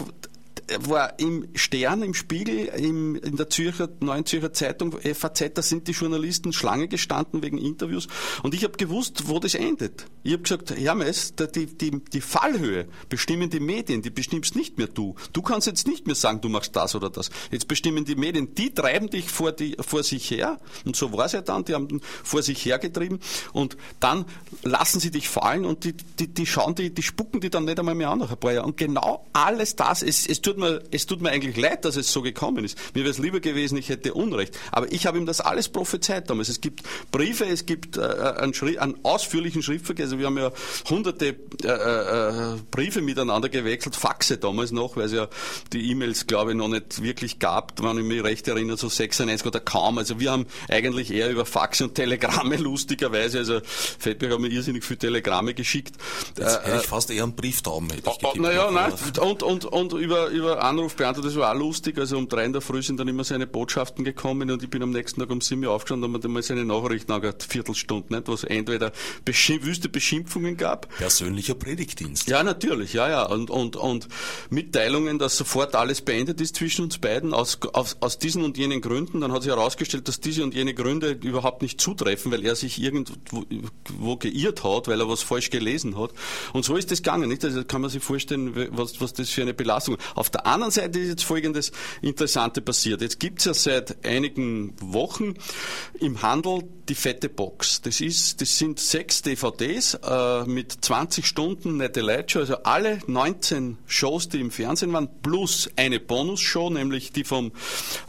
war 0.81 1.19
im 1.19 1.49
Stern, 1.55 2.03
im 2.03 2.15
Spiegel, 2.15 2.67
im, 2.67 3.17
in 3.17 3.37
der 3.37 3.51
Zürcher, 3.51 3.89
Neuen 4.01 4.27
Zürcher 4.27 4.53
Zeitung, 4.53 4.93
FAZ, 4.93 5.53
da 5.55 5.63
sind 5.63 5.89
die 5.89 5.93
Journalisten 5.93 6.53
Schlange 6.53 6.89
gestanden 6.89 7.43
wegen 7.43 7.59
Interviews 7.59 8.09
und 8.43 8.55
ich 8.55 8.65
habe 8.65 8.77
gewusst, 8.77 9.29
wo 9.29 9.39
das 9.39 9.55
endet. 9.55 10.07
Ich 10.23 10.33
habe 10.33 10.43
gesagt, 10.43 10.77
Hermes, 10.77 11.35
die, 11.35 11.67
die, 11.67 12.05
die 12.05 12.21
Fallhöhe 12.21 12.89
bestimmen 13.09 13.51
die 13.51 13.61
Medien, 13.61 14.03
die 14.03 14.11
bestimmst 14.11 14.57
nicht 14.57 14.79
mehr 14.79 14.89
du. 14.89 15.15
Du 15.33 15.43
kannst 15.43 15.67
jetzt 15.67 15.87
nicht 15.87 16.07
mehr 16.07 16.17
sagen, 16.17 16.41
du 16.41 16.49
machst 16.49 16.75
das 16.77 16.95
oder 16.95 17.11
das. 17.11 17.31
Jetzt 17.51 17.69
bestimmen 17.69 18.05
die 18.05 18.17
Medien, 18.17 18.55
die 18.55 18.75
treiben 18.75 19.11
dich 19.11 19.29
vor, 19.29 19.53
die, 19.53 19.77
vor 19.81 20.03
sich 20.03 20.31
her 20.31 20.59
und 20.85 20.97
so 20.97 21.13
war 21.13 21.27
es 21.27 21.33
ja 21.33 21.41
dann, 21.41 21.65
die 21.65 21.75
haben 21.75 22.01
vor 22.03 22.43
sich 22.43 22.65
hergetrieben 22.65 23.21
und 23.53 23.77
dann 24.01 24.25
lassen 24.63 25.01
sie 25.01 25.11
dich 25.11 25.29
fallen 25.29 25.65
und 25.65 25.85
die, 25.85 25.93
die, 25.93 26.29
die 26.29 26.47
schauen, 26.47 26.75
die, 26.75 26.93
die 26.93 27.03
spucken 27.03 27.41
die 27.41 27.51
dann 27.51 27.65
nicht 27.65 27.79
einmal 27.79 27.95
mehr 27.95 28.11
an 28.11 28.19
nach 28.19 28.31
ein 28.31 28.39
paar 28.39 28.53
Jahren. 28.53 28.67
Und 28.67 28.77
genau 28.77 29.27
alles 29.33 29.77
das, 29.77 30.03
es, 30.03 30.27
es 30.27 30.43
tut 30.49 30.59
mir, 30.59 30.83
es 30.91 31.07
tut 31.07 31.21
mir 31.21 31.31
eigentlich 31.31 31.57
leid, 31.57 31.85
dass 31.85 31.97
es 31.97 32.13
so 32.13 32.23
gekommen 32.23 32.65
ist. 32.65 32.79
Mir 32.95 33.03
wäre 33.03 33.11
es 33.11 33.19
lieber 33.19 33.41
gewesen, 33.41 33.77
ich 33.77 33.89
hätte 33.89 34.15
Unrecht. 34.15 34.59
Aber 34.73 34.91
ich 34.91 35.07
habe 35.07 35.19
ihm 35.19 35.27
das 35.27 35.41
alles 35.41 35.69
prophezeit 35.69 36.31
damals. 36.31 36.49
Es 36.49 36.61
gibt 36.61 36.83
Briefe, 37.11 37.45
es 37.47 37.67
gibt 37.67 37.97
äh, 37.97 38.03
einen, 38.03 38.55
einen, 38.79 39.05
ausführlichen 39.05 39.63
Schriftverkehr. 39.63 40.07
Also 40.07 40.19
wir 40.19 40.27
haben 40.27 40.39
ja 40.39 40.51
hunderte 40.89 41.37
äh, 41.65 41.69
äh, 41.69 42.57
Briefe 42.71 43.03
miteinander 43.03 43.49
gewechselt, 43.49 43.97
Faxe 43.97 44.39
damals 44.39 44.73
noch, 44.73 44.97
weil 44.97 45.07
es 45.07 45.13
ja 45.13 45.29
die 45.73 45.91
E-Mails, 45.91 46.27
glaube 46.27 46.53
ich, 46.53 46.57
noch 46.57 46.69
nicht 46.69 47.03
wirklich 47.03 47.39
gab, 47.39 47.83
wenn 47.83 47.99
ich 47.99 48.05
mich 48.05 48.25
recht 48.25 48.49
erinnere, 48.49 48.77
so 48.77 48.89
96 48.89 49.47
oder 49.47 49.61
kaum. 49.61 49.99
Also 49.99 50.19
wir 50.19 50.31
haben 50.31 50.47
eigentlich 50.69 51.13
eher 51.13 51.31
über 51.31 51.45
Faxe 51.45 51.85
und 51.85 51.95
Telegramme 51.95 52.57
lustigerweise. 52.59 53.39
Also 53.39 53.61
Fettberg 53.65 54.33
hat 54.33 54.41
mir 54.41 54.49
irrsinnig 54.49 54.85
viele 54.85 54.99
Telegramme 54.99 55.55
geschickt. 55.55 55.97
Jetzt 56.37 56.65
hätte 56.65 56.77
ich 56.79 56.85
äh, 56.85 56.87
fast 56.87 57.11
eher 57.11 57.25
einen 57.25 57.37
Brieftauben. 57.37 57.91
Hätte 57.91 58.11
ich 58.11 58.25
oh, 58.25 58.33
oh, 58.35 58.41
naja, 58.41 58.71
nein, 58.71 58.93
und, 59.21 59.43
und, 59.43 59.65
und 59.67 59.93
über, 59.93 60.29
über 60.39 60.63
Anrufbeantworter, 60.63 61.29
das 61.29 61.37
war 61.37 61.53
auch 61.53 61.59
lustig. 61.59 61.99
Also 61.99 62.17
um 62.17 62.29
drei 62.29 62.45
in 62.45 62.53
der 62.53 62.63
Früh 62.63 62.83
sind 62.83 62.99
dann 62.99 63.09
immer 63.09 63.25
seine 63.25 63.47
Botschaften 63.47 64.05
gekommen 64.05 64.51
und 64.51 64.63
ich 64.63 64.71
bin 64.71 64.83
am 64.83 64.91
nächsten 64.91 65.21
Tag 65.21 65.31
um 65.31 65.41
sieben 65.41 65.65
Uhr 65.65 65.73
aufgestanden 65.73 66.15
und 66.15 66.23
habe 66.23 66.29
mal 66.29 66.43
seine 66.43 66.65
Nachrichten 66.65 67.13
angehört, 67.13 67.43
Viertelstunde, 67.43 68.15
nicht? 68.15 68.29
was 68.29 68.45
entweder 68.45 68.93
beschimpf, 69.25 69.67
wüste 69.67 69.89
Beschimpfungen 69.89 70.57
gab. 70.57 70.89
Persönlicher 70.97 71.55
Predigtdienst. 71.55 72.29
Ja, 72.29 72.43
natürlich, 72.43 72.93
ja, 72.93 73.09
ja. 73.09 73.23
Und, 73.25 73.51
und, 73.51 73.77
und 73.77 74.09
Mitteilungen, 74.51 75.19
dass 75.19 75.37
sofort 75.37 75.75
alles 75.75 76.01
beendet 76.01 76.41
ist 76.41 76.57
zwischen 76.57 76.85
uns 76.85 76.99
beiden, 76.99 77.35
aus, 77.35 77.59
aus, 77.73 77.97
aus 78.01 78.19
diesen 78.19 78.45
und 78.45 78.57
jenen 78.57 78.81
Gründen. 78.81 79.21
Dann 79.21 79.33
hat 79.33 79.43
sich 79.43 79.53
herausgestellt, 79.53 80.09
dass 80.09 80.21
diese 80.21 80.43
und 80.45 80.55
jene 80.55 80.75
Gründe 80.75 81.19
überhaupt 81.23 81.63
nicht 81.63 81.81
zutreffen, 81.81 82.33
weil 82.33 82.45
er 82.45 82.55
sich 82.55 82.81
irgendwo 82.81 84.17
geirrt 84.17 84.65
hat, 84.65 84.89
weil 84.89 85.01
er 85.01 85.09
was 85.09 85.23
falsch 85.23 85.51
gelesen 85.51 85.99
hat. 85.99 86.11
Und 86.53 86.65
so 86.65 86.77
ist 86.77 86.91
das 86.91 87.03
gegangen, 87.03 87.29
nicht? 87.29 87.45
Also 87.45 87.65
kann 87.65 87.81
man 87.81 87.91
sich 87.91 88.03
vorstellen, 88.03 88.55
was, 88.71 89.01
was 89.01 89.13
das 89.13 89.31
für 89.31 89.43
eine 89.43 89.55
Belastung. 89.55 89.97
Auf 90.19 90.31
der 90.31 90.47
anderen 90.47 90.73
Seite 90.73 90.99
ist 90.99 91.09
jetzt 91.09 91.25
folgendes 91.25 91.71
Interessante 92.03 92.61
passiert. 92.61 93.03
Jetzt 93.03 93.21
gibt 93.21 93.39
es 93.39 93.45
ja 93.45 93.55
seit 93.55 94.05
einigen 94.05 94.75
Wochen 94.81 95.35
im 96.01 96.23
Handel 96.23 96.65
die 96.89 96.97
fette 96.97 97.29
Box. 97.29 97.83
Das 97.83 98.01
ist, 98.01 98.41
das 98.41 98.59
sind 98.59 98.81
sechs 98.81 99.23
DVDs 99.23 99.95
äh, 99.95 100.45
mit 100.45 100.73
20 100.85 101.25
Stunden 101.25 101.77
Nette 101.77 102.01
Light 102.01 102.33
Show, 102.33 102.41
also 102.41 102.57
alle 102.65 102.99
19 103.07 103.79
Shows, 103.87 104.29
die 104.29 104.41
im 104.41 104.51
Fernsehen 104.51 104.93
waren, 104.93 105.09
plus 105.23 105.71
eine 105.77 106.01
Bonusshow, 106.01 106.71
nämlich 106.71 107.13
die 107.13 107.25
vom 107.25 107.53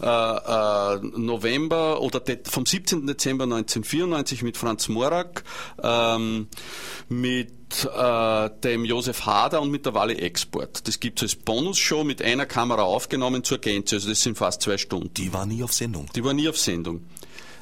äh, 0.02 0.06
äh, 0.06 1.00
November 1.16 2.02
oder 2.02 2.22
vom 2.46 2.66
17. 2.66 3.06
Dezember 3.06 3.44
1994 3.44 4.44
mit 4.44 4.58
Franz 4.58 4.88
Morak, 4.88 5.44
ähm, 5.84 6.48
mit 7.10 7.59
äh, 7.86 8.50
dem 8.64 8.86
Josef 8.86 9.26
Hader 9.26 9.62
und 9.62 9.72
mit 9.72 9.86
der 9.86 9.94
Wally 9.94 10.16
Export. 10.16 10.88
Das 10.88 11.00
gibt 11.00 11.20
es 11.20 11.34
als 11.34 11.36
Bonusshow 11.36 12.04
mit 12.04 12.22
einer 12.22 12.46
Kamera 12.46 12.84
aufgenommen 12.84 13.44
zur 13.44 13.60
Gänze. 13.60 13.96
Also 13.96 14.10
das 14.10 14.22
sind 14.22 14.38
fast 14.38 14.62
zwei 14.62 14.78
Stunden. 14.78 15.14
Die 15.14 15.34
war 15.34 15.46
nie 15.46 15.64
auf 15.64 15.74
Sendung. 15.74 16.08
Die 16.16 16.24
war 16.24 16.34
nie 16.34 16.50
auf 16.50 16.58
Sendung. 16.58 17.02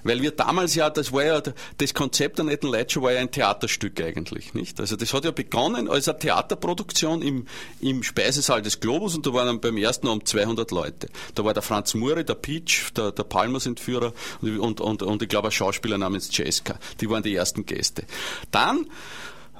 Weil 0.03 0.21
wir 0.21 0.31
damals 0.31 0.75
ja, 0.75 0.89
das 0.89 1.11
war 1.11 1.25
ja, 1.25 1.41
das 1.77 1.93
Konzept 1.93 2.37
der 2.37 2.45
Netten 2.45 2.69
Leitshow 2.69 3.01
war 3.01 3.11
ja 3.11 3.19
ein 3.19 3.31
Theaterstück 3.31 3.99
eigentlich, 4.01 4.53
nicht? 4.53 4.79
Also 4.79 4.95
das 4.95 5.13
hat 5.13 5.25
ja 5.25 5.31
begonnen 5.31 5.89
als 5.89 6.07
eine 6.07 6.19
Theaterproduktion 6.19 7.21
im, 7.21 7.45
im 7.81 8.03
Speisesaal 8.03 8.61
des 8.61 8.79
Globus 8.79 9.15
und 9.15 9.25
da 9.25 9.33
waren 9.33 9.47
dann 9.47 9.59
beim 9.59 9.75
ersten 9.75 10.07
um 10.07 10.23
200 10.23 10.71
Leute. 10.71 11.09
Da 11.35 11.43
war 11.43 11.53
der 11.53 11.63
Franz 11.63 11.93
Muri, 11.93 12.23
der 12.23 12.35
Peach, 12.35 12.93
der, 12.95 13.11
der 13.11 13.23
Palmer-Entführer 13.23 14.13
und, 14.41 14.59
und, 14.59 14.81
und, 14.81 15.03
und 15.03 15.21
ich 15.21 15.29
glaube 15.29 15.49
ein 15.49 15.51
Schauspieler 15.51 15.97
namens 15.97 16.31
Cesca. 16.31 16.79
Die 17.01 17.09
waren 17.09 17.23
die 17.23 17.35
ersten 17.35 17.65
Gäste. 17.65 18.03
Dann 18.51 18.87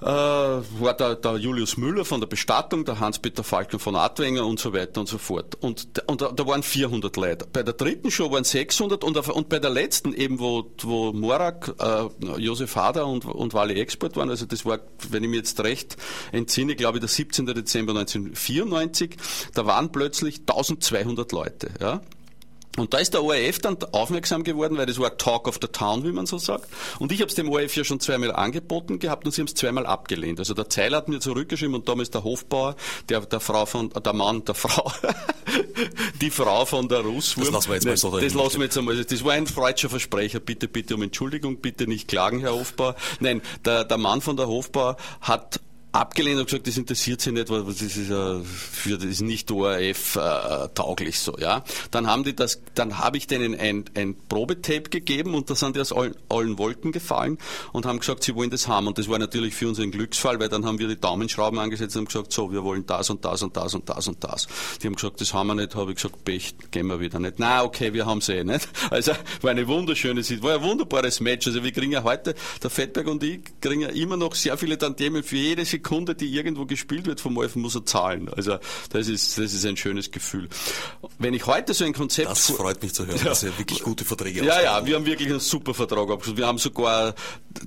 äh, 0.01 0.05
war 0.05 0.93
der, 0.97 1.15
der, 1.15 1.38
Julius 1.38 1.77
Müller 1.77 2.05
von 2.05 2.19
der 2.19 2.27
Bestattung, 2.27 2.86
der 2.86 2.99
Hans-Peter 2.99 3.43
Falken 3.43 3.79
von 3.79 3.95
Adwenger 3.95 4.45
und 4.45 4.60
so 4.60 4.73
weiter 4.73 5.01
und 5.01 5.07
so 5.07 5.17
fort. 5.17 5.55
Und, 5.55 6.03
und 6.07 6.21
da, 6.21 6.31
da 6.31 6.47
waren 6.47 6.63
400 6.63 7.15
Leute. 7.17 7.47
Bei 7.51 7.63
der 7.63 7.73
dritten 7.73 8.12
Show 8.12 8.31
waren 8.31 8.43
600 8.43 9.03
und, 9.03 9.17
auf, 9.17 9.29
und 9.29 9.49
bei 9.49 9.60
der 9.60 9.69
letzten 9.69 10.13
eben, 10.13 10.39
wo, 10.39 10.71
wo 10.81 11.13
Morak, 11.13 11.73
äh, 11.79 12.39
Josef 12.39 12.75
Hader 12.75 13.07
und, 13.07 13.25
und 13.25 13.53
Wally 13.53 13.79
Export 13.79 14.15
waren, 14.15 14.29
also 14.29 14.45
das 14.45 14.65
war, 14.65 14.79
wenn 15.10 15.23
ich 15.23 15.29
mir 15.29 15.38
jetzt 15.38 15.60
recht 15.63 15.97
entsinne, 16.31 16.75
glaube 16.75 16.97
ich, 16.97 17.01
der 17.01 17.10
17. 17.10 17.45
Dezember 17.47 17.93
1994, 17.93 19.17
da 19.53 19.65
waren 19.65 19.91
plötzlich 19.91 20.41
1200 20.41 21.31
Leute. 21.31 21.69
Ja? 21.79 22.01
Und 22.78 22.94
da 22.94 23.00
ist 23.00 23.13
der 23.13 23.24
ORF 23.24 23.60
dann 23.60 23.78
aufmerksam 23.92 24.44
geworden, 24.44 24.78
weil 24.78 24.86
das 24.86 25.00
war 25.00 25.18
Talk 25.18 25.48
of 25.48 25.58
the 25.60 25.68
Town, 25.68 26.04
wie 26.04 26.12
man 26.12 26.28
so 26.28 26.38
sagt. 26.38 26.70
Und 27.00 27.12
ich 27.12 27.22
habe 27.22 27.30
es 27.30 27.36
dem 27.36 27.50
ORF 27.50 27.76
ja 27.76 27.84
schon 27.84 28.00
zweimal 28.00 28.32
angeboten 28.32 29.00
gehabt 29.00 29.26
und 29.26 29.32
sie 29.32 29.42
haben 29.42 29.48
es 29.48 29.56
zweimal 29.56 29.88
abgelehnt. 29.88 30.40
Also 30.40 30.54
der 30.54 30.70
Zeil 30.70 30.96
hat 30.96 31.10
mir 31.10 31.20
zurückgeschrieben 31.20 31.74
und 31.74 31.90
damals 31.90 32.12
der 32.12 32.24
Hofbauer, 32.24 32.76
der, 33.10 33.22
der 33.22 33.40
Frau 33.40 33.66
von, 33.66 33.90
der 33.90 34.13
Mann, 34.13 34.46
der 34.46 34.54
Frau, 34.54 34.92
die 36.22 36.30
Frau 36.30 36.66
von 36.66 36.88
der 36.88 37.00
Russwurm. 37.00 37.46
Das 37.46 37.54
lassen 37.54 37.70
wir 37.70 37.76
jetzt 37.76 37.86
mal 37.86 37.98
so 37.98 38.20
Das 38.20 38.34
lassen 38.36 38.58
wir 38.58 38.66
jetzt 38.66 38.78
einmal. 38.78 39.04
Das 39.04 39.24
war 39.24 39.34
ein 39.34 39.48
freudscher 39.48 39.90
Versprecher. 39.90 40.40
Bitte, 40.40 40.68
bitte 40.68 40.96
um 40.96 41.02
Entschuldigung, 41.02 41.58
bitte 41.58 41.88
nicht 41.88 42.08
klagen, 42.08 42.40
Herr 42.42 42.54
Hofbauer. 42.54 42.96
Nein, 43.20 43.42
der, 43.66 43.86
der 43.86 43.98
Mann 43.98 44.22
von 44.22 44.38
der 44.38 44.48
Hofbauer 44.48 44.98
hat 45.22 45.60
abgelehnt 45.97 46.39
und 46.39 46.45
gesagt, 46.45 46.67
das 46.67 46.77
interessiert 46.77 47.21
sie 47.21 47.31
nicht, 47.31 47.49
weil 47.49 47.63
das 47.63 47.81
ist 47.81 47.97
ja 48.10 48.39
für 48.43 48.97
das 48.97 49.05
ist 49.05 49.21
nicht 49.21 49.49
ORF 49.51 50.15
äh, 50.15 50.69
tauglich 50.75 51.19
so, 51.19 51.38
ja. 51.39 51.63
Dann 51.91 52.07
haben 52.07 52.23
die 52.23 52.36
das, 52.36 52.62
dann 52.75 52.99
habe 52.99 53.17
ich 53.17 53.25
denen 53.25 53.60
ein, 53.60 53.86
ein 53.95 54.15
Probetape 54.29 54.89
gegeben 54.89 55.33
und 55.33 55.49
da 55.49 55.55
sind 55.55 55.75
die 55.75 55.81
aus 55.81 55.91
allen, 55.91 56.15
allen, 56.29 56.57
Wolken 56.57 56.91
gefallen 56.91 57.38
und 57.73 57.86
haben 57.86 57.99
gesagt, 57.99 58.23
sie 58.23 58.36
wollen 58.36 58.49
das 58.49 58.67
haben 58.67 58.88
und 58.88 58.97
das 58.97 59.10
war 59.10 59.17
natürlich 59.17 59.55
für 59.55 59.67
uns 59.67 59.79
ein 59.79 59.91
Glücksfall, 59.91 60.39
weil 60.39 60.49
dann 60.49 60.65
haben 60.65 60.77
wir 60.79 60.88
die 60.88 60.99
Daumenschrauben 60.99 61.60
angesetzt 61.60 61.95
und 61.95 62.01
haben 62.01 62.07
gesagt, 62.07 62.31
so, 62.31 62.51
wir 62.51 62.63
wollen 62.63 62.86
das 62.86 63.10
und 63.10 63.25
das 63.25 63.41
und 63.41 63.57
das 63.57 63.73
und 63.73 63.89
das 63.89 64.07
und 64.07 64.23
das. 64.23 64.47
Die 64.81 64.88
haben 64.88 64.95
gesagt, 64.95 65.19
das 65.19 65.33
haben 65.33 65.47
wir 65.47 65.55
nicht, 65.55 65.75
habe 65.75 65.91
ich 65.91 65.97
gesagt, 65.97 66.23
Pech, 66.23 66.53
gehen 66.69 66.88
wir 66.88 66.99
wieder 66.99 67.19
nicht. 67.19 67.36
Na, 67.38 67.63
okay, 67.63 67.93
wir 67.93 68.05
haben 68.05 68.21
eh 68.29 68.43
nicht. 68.43 68.69
Also 68.89 69.12
war 69.41 69.51
eine 69.51 69.67
wunderschöne 69.67 70.23
Situation, 70.23 70.49
war 70.49 70.63
ein 70.63 70.69
wunderbares 70.69 71.19
Match. 71.19 71.47
Also 71.47 71.63
wir 71.63 71.71
kriegen 71.71 71.91
ja 71.91 72.03
heute, 72.03 72.36
der 72.63 72.69
Fettberg 72.69 73.07
und 73.07 73.23
ich 73.23 73.41
kriegen 73.60 73.81
ja 73.81 73.89
immer 73.89 74.15
noch 74.15 74.33
sehr 74.33 74.57
viele 74.57 74.77
Tantiemen 74.77 75.23
für 75.23 75.36
jede 75.36 75.65
Sekunde 75.65 75.87
Sekunde, 75.88 76.15
die 76.15 76.30
irgendwo 76.36 76.65
gespielt 76.65 77.08
wird 77.08 77.21
vom 77.21 77.38
ORF, 77.38 77.56
muss 77.56 77.76
er 77.76 77.86
zahlen. 77.86 78.28
Also 78.36 78.58
das 78.89 79.08
ist, 79.08 79.38
das 79.38 79.54
ist 79.54 79.65
ein 79.65 79.78
schönes 79.78 80.12
Gefühl. 80.12 80.50
Wenn 81.17 81.34
ich 81.34 81.45
heute 81.47 81.73
so 81.73 81.86
ein 81.86 81.93
Konzept... 81.93 82.30
Das 82.30 82.52
freut 82.52 82.84
mich 82.84 82.93
zu 82.93 83.08
hören, 83.08 83.17
ja. 83.19 83.23
dass 83.23 83.43
ihr 83.43 83.58
wirklich 83.58 83.84
gute 83.84 84.04
Verträge 84.04 84.43
Ja, 84.43 84.62
ja, 84.62 84.86
wir 84.86 84.95
haben 84.95 85.06
wirklich 85.06 85.30
einen 85.30 85.39
super 85.39 85.73
Vertrag 85.73 86.10
abgeschlossen. 86.10 86.38
Wir 86.38 86.45
haben 86.45 86.58
sogar 86.58 87.15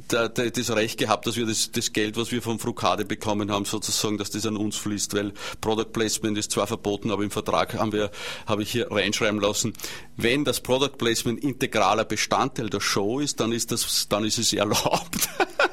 das 0.08 0.70
Recht 0.70 0.98
gehabt, 0.98 1.26
dass 1.26 1.36
wir 1.36 1.46
das, 1.46 1.72
das 1.72 1.94
Geld, 1.94 2.18
was 2.18 2.30
wir 2.30 2.42
vom 2.42 2.58
Frukade 2.58 3.06
bekommen 3.06 3.50
haben, 3.50 3.64
sozusagen, 3.64 4.18
dass 4.18 4.28
das 4.28 4.44
an 4.44 4.58
uns 4.58 4.76
fließt, 4.76 5.14
weil 5.14 5.32
Product 5.62 5.90
Placement 5.90 6.36
ist 6.36 6.50
zwar 6.50 6.66
verboten, 6.66 7.10
aber 7.10 7.22
im 7.22 7.30
Vertrag 7.30 7.72
haben 7.72 7.92
wir, 7.92 8.10
habe 8.44 8.62
ich 8.62 8.70
hier 8.70 8.90
reinschreiben 8.90 9.40
lassen, 9.40 9.72
wenn 10.18 10.44
das 10.44 10.60
Product 10.60 10.98
Placement 10.98 11.42
integraler 11.42 12.04
Bestandteil 12.04 12.68
der 12.68 12.80
Show 12.80 13.18
ist, 13.18 13.40
dann 13.40 13.52
ist 13.52 13.72
das, 13.72 14.08
dann 14.10 14.26
ist 14.26 14.36
es 14.36 14.52
erlaubt. 14.52 15.30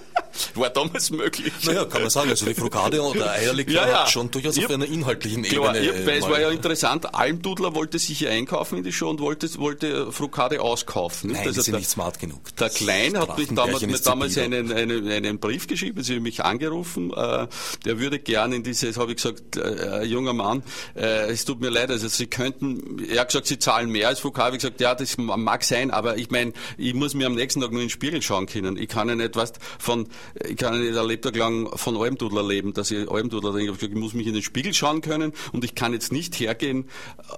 War 0.55 0.69
damals 0.69 1.09
möglich. 1.09 1.53
Naja, 1.63 1.85
kann 1.85 2.01
man 2.01 2.09
sagen. 2.09 2.29
Also 2.29 2.45
die 2.45 2.53
Frukade 2.53 3.01
oder 3.01 3.31
Eierlikör 3.31 3.73
ja, 3.73 3.89
ja. 3.89 4.01
hat 4.01 4.11
schon 4.11 4.31
durchaus 4.31 4.57
auf 4.57 4.69
einer 4.69 4.85
inhaltlichen 4.85 5.43
klar, 5.43 5.75
Ebene. 5.75 6.05
Weil 6.05 6.17
es 6.19 6.29
war 6.29 6.39
ja 6.39 6.49
interessant, 6.49 7.13
Almdudler 7.13 7.75
wollte 7.75 7.99
sich 7.99 8.17
hier 8.19 8.31
einkaufen 8.31 8.79
in 8.79 8.83
die 8.83 8.93
Show 8.93 9.09
und 9.09 9.19
wollte, 9.19 9.47
wollte 9.57 10.11
Frukade 10.11 10.61
auskaufen. 10.61 11.31
Nein, 11.31 11.47
also 11.47 11.61
sind 11.61 11.73
der, 11.73 11.79
nicht 11.79 11.89
smart 11.89 12.19
genug. 12.19 12.55
Der 12.57 12.69
Klein 12.69 13.17
hat 13.17 13.37
mich 13.37 13.49
damals, 13.49 13.81
mir 13.81 13.97
damals 13.97 14.37
einen, 14.37 14.71
einen, 14.71 15.09
einen 15.09 15.39
Brief 15.39 15.67
geschrieben, 15.67 16.03
sie 16.03 16.15
haben 16.15 16.23
mich 16.23 16.43
angerufen, 16.43 17.11
äh, 17.13 17.47
der 17.85 17.99
würde 17.99 18.19
gern 18.19 18.53
in 18.53 18.63
dieses, 18.63 18.97
habe 18.97 19.11
ich 19.11 19.17
gesagt, 19.17 19.57
äh, 19.57 20.03
junger 20.03 20.33
Mann, 20.33 20.63
äh, 20.95 21.31
es 21.31 21.45
tut 21.45 21.61
mir 21.61 21.69
leid, 21.69 21.91
also 21.91 22.07
Sie 22.07 22.27
könnten, 22.27 23.03
er 23.09 23.21
hat 23.21 23.29
gesagt, 23.29 23.47
Sie 23.47 23.59
zahlen 23.59 23.91
mehr 23.91 24.07
als 24.07 24.19
Frukade, 24.19 24.55
ich 24.55 24.61
gesagt, 24.61 24.81
ja, 24.81 24.95
das 24.95 25.17
mag 25.17 25.63
sein, 25.63 25.91
aber 25.91 26.17
ich 26.17 26.31
meine, 26.31 26.53
ich 26.77 26.93
muss 26.93 27.13
mir 27.13 27.27
am 27.27 27.35
nächsten 27.35 27.61
Tag 27.61 27.71
nur 27.71 27.81
in 27.81 27.87
den 27.87 27.91
Spiegel 27.91 28.21
schauen 28.21 28.47
können. 28.47 28.77
Ich 28.77 28.87
kann 28.87 29.09
ja 29.09 29.15
nicht, 29.15 29.35
weißt, 29.35 29.57
von 29.79 30.07
ich 30.47 30.57
kann 30.57 30.79
nicht 30.79 30.97
ein 30.97 31.07
Lebtag 31.07 31.35
lang 31.35 31.69
von 31.77 31.97
Almdudler 31.97 32.47
leben, 32.47 32.73
dass 32.73 32.91
ich 32.91 33.09
Almdudler 33.09 33.53
denke, 33.53 33.73
ich 33.85 33.95
muss 33.95 34.13
mich 34.13 34.27
in 34.27 34.33
den 34.33 34.43
Spiegel 34.43 34.73
schauen 34.73 35.01
können 35.01 35.33
und 35.51 35.63
ich 35.63 35.75
kann 35.75 35.93
jetzt 35.93 36.11
nicht 36.11 36.39
hergehen, 36.39 36.85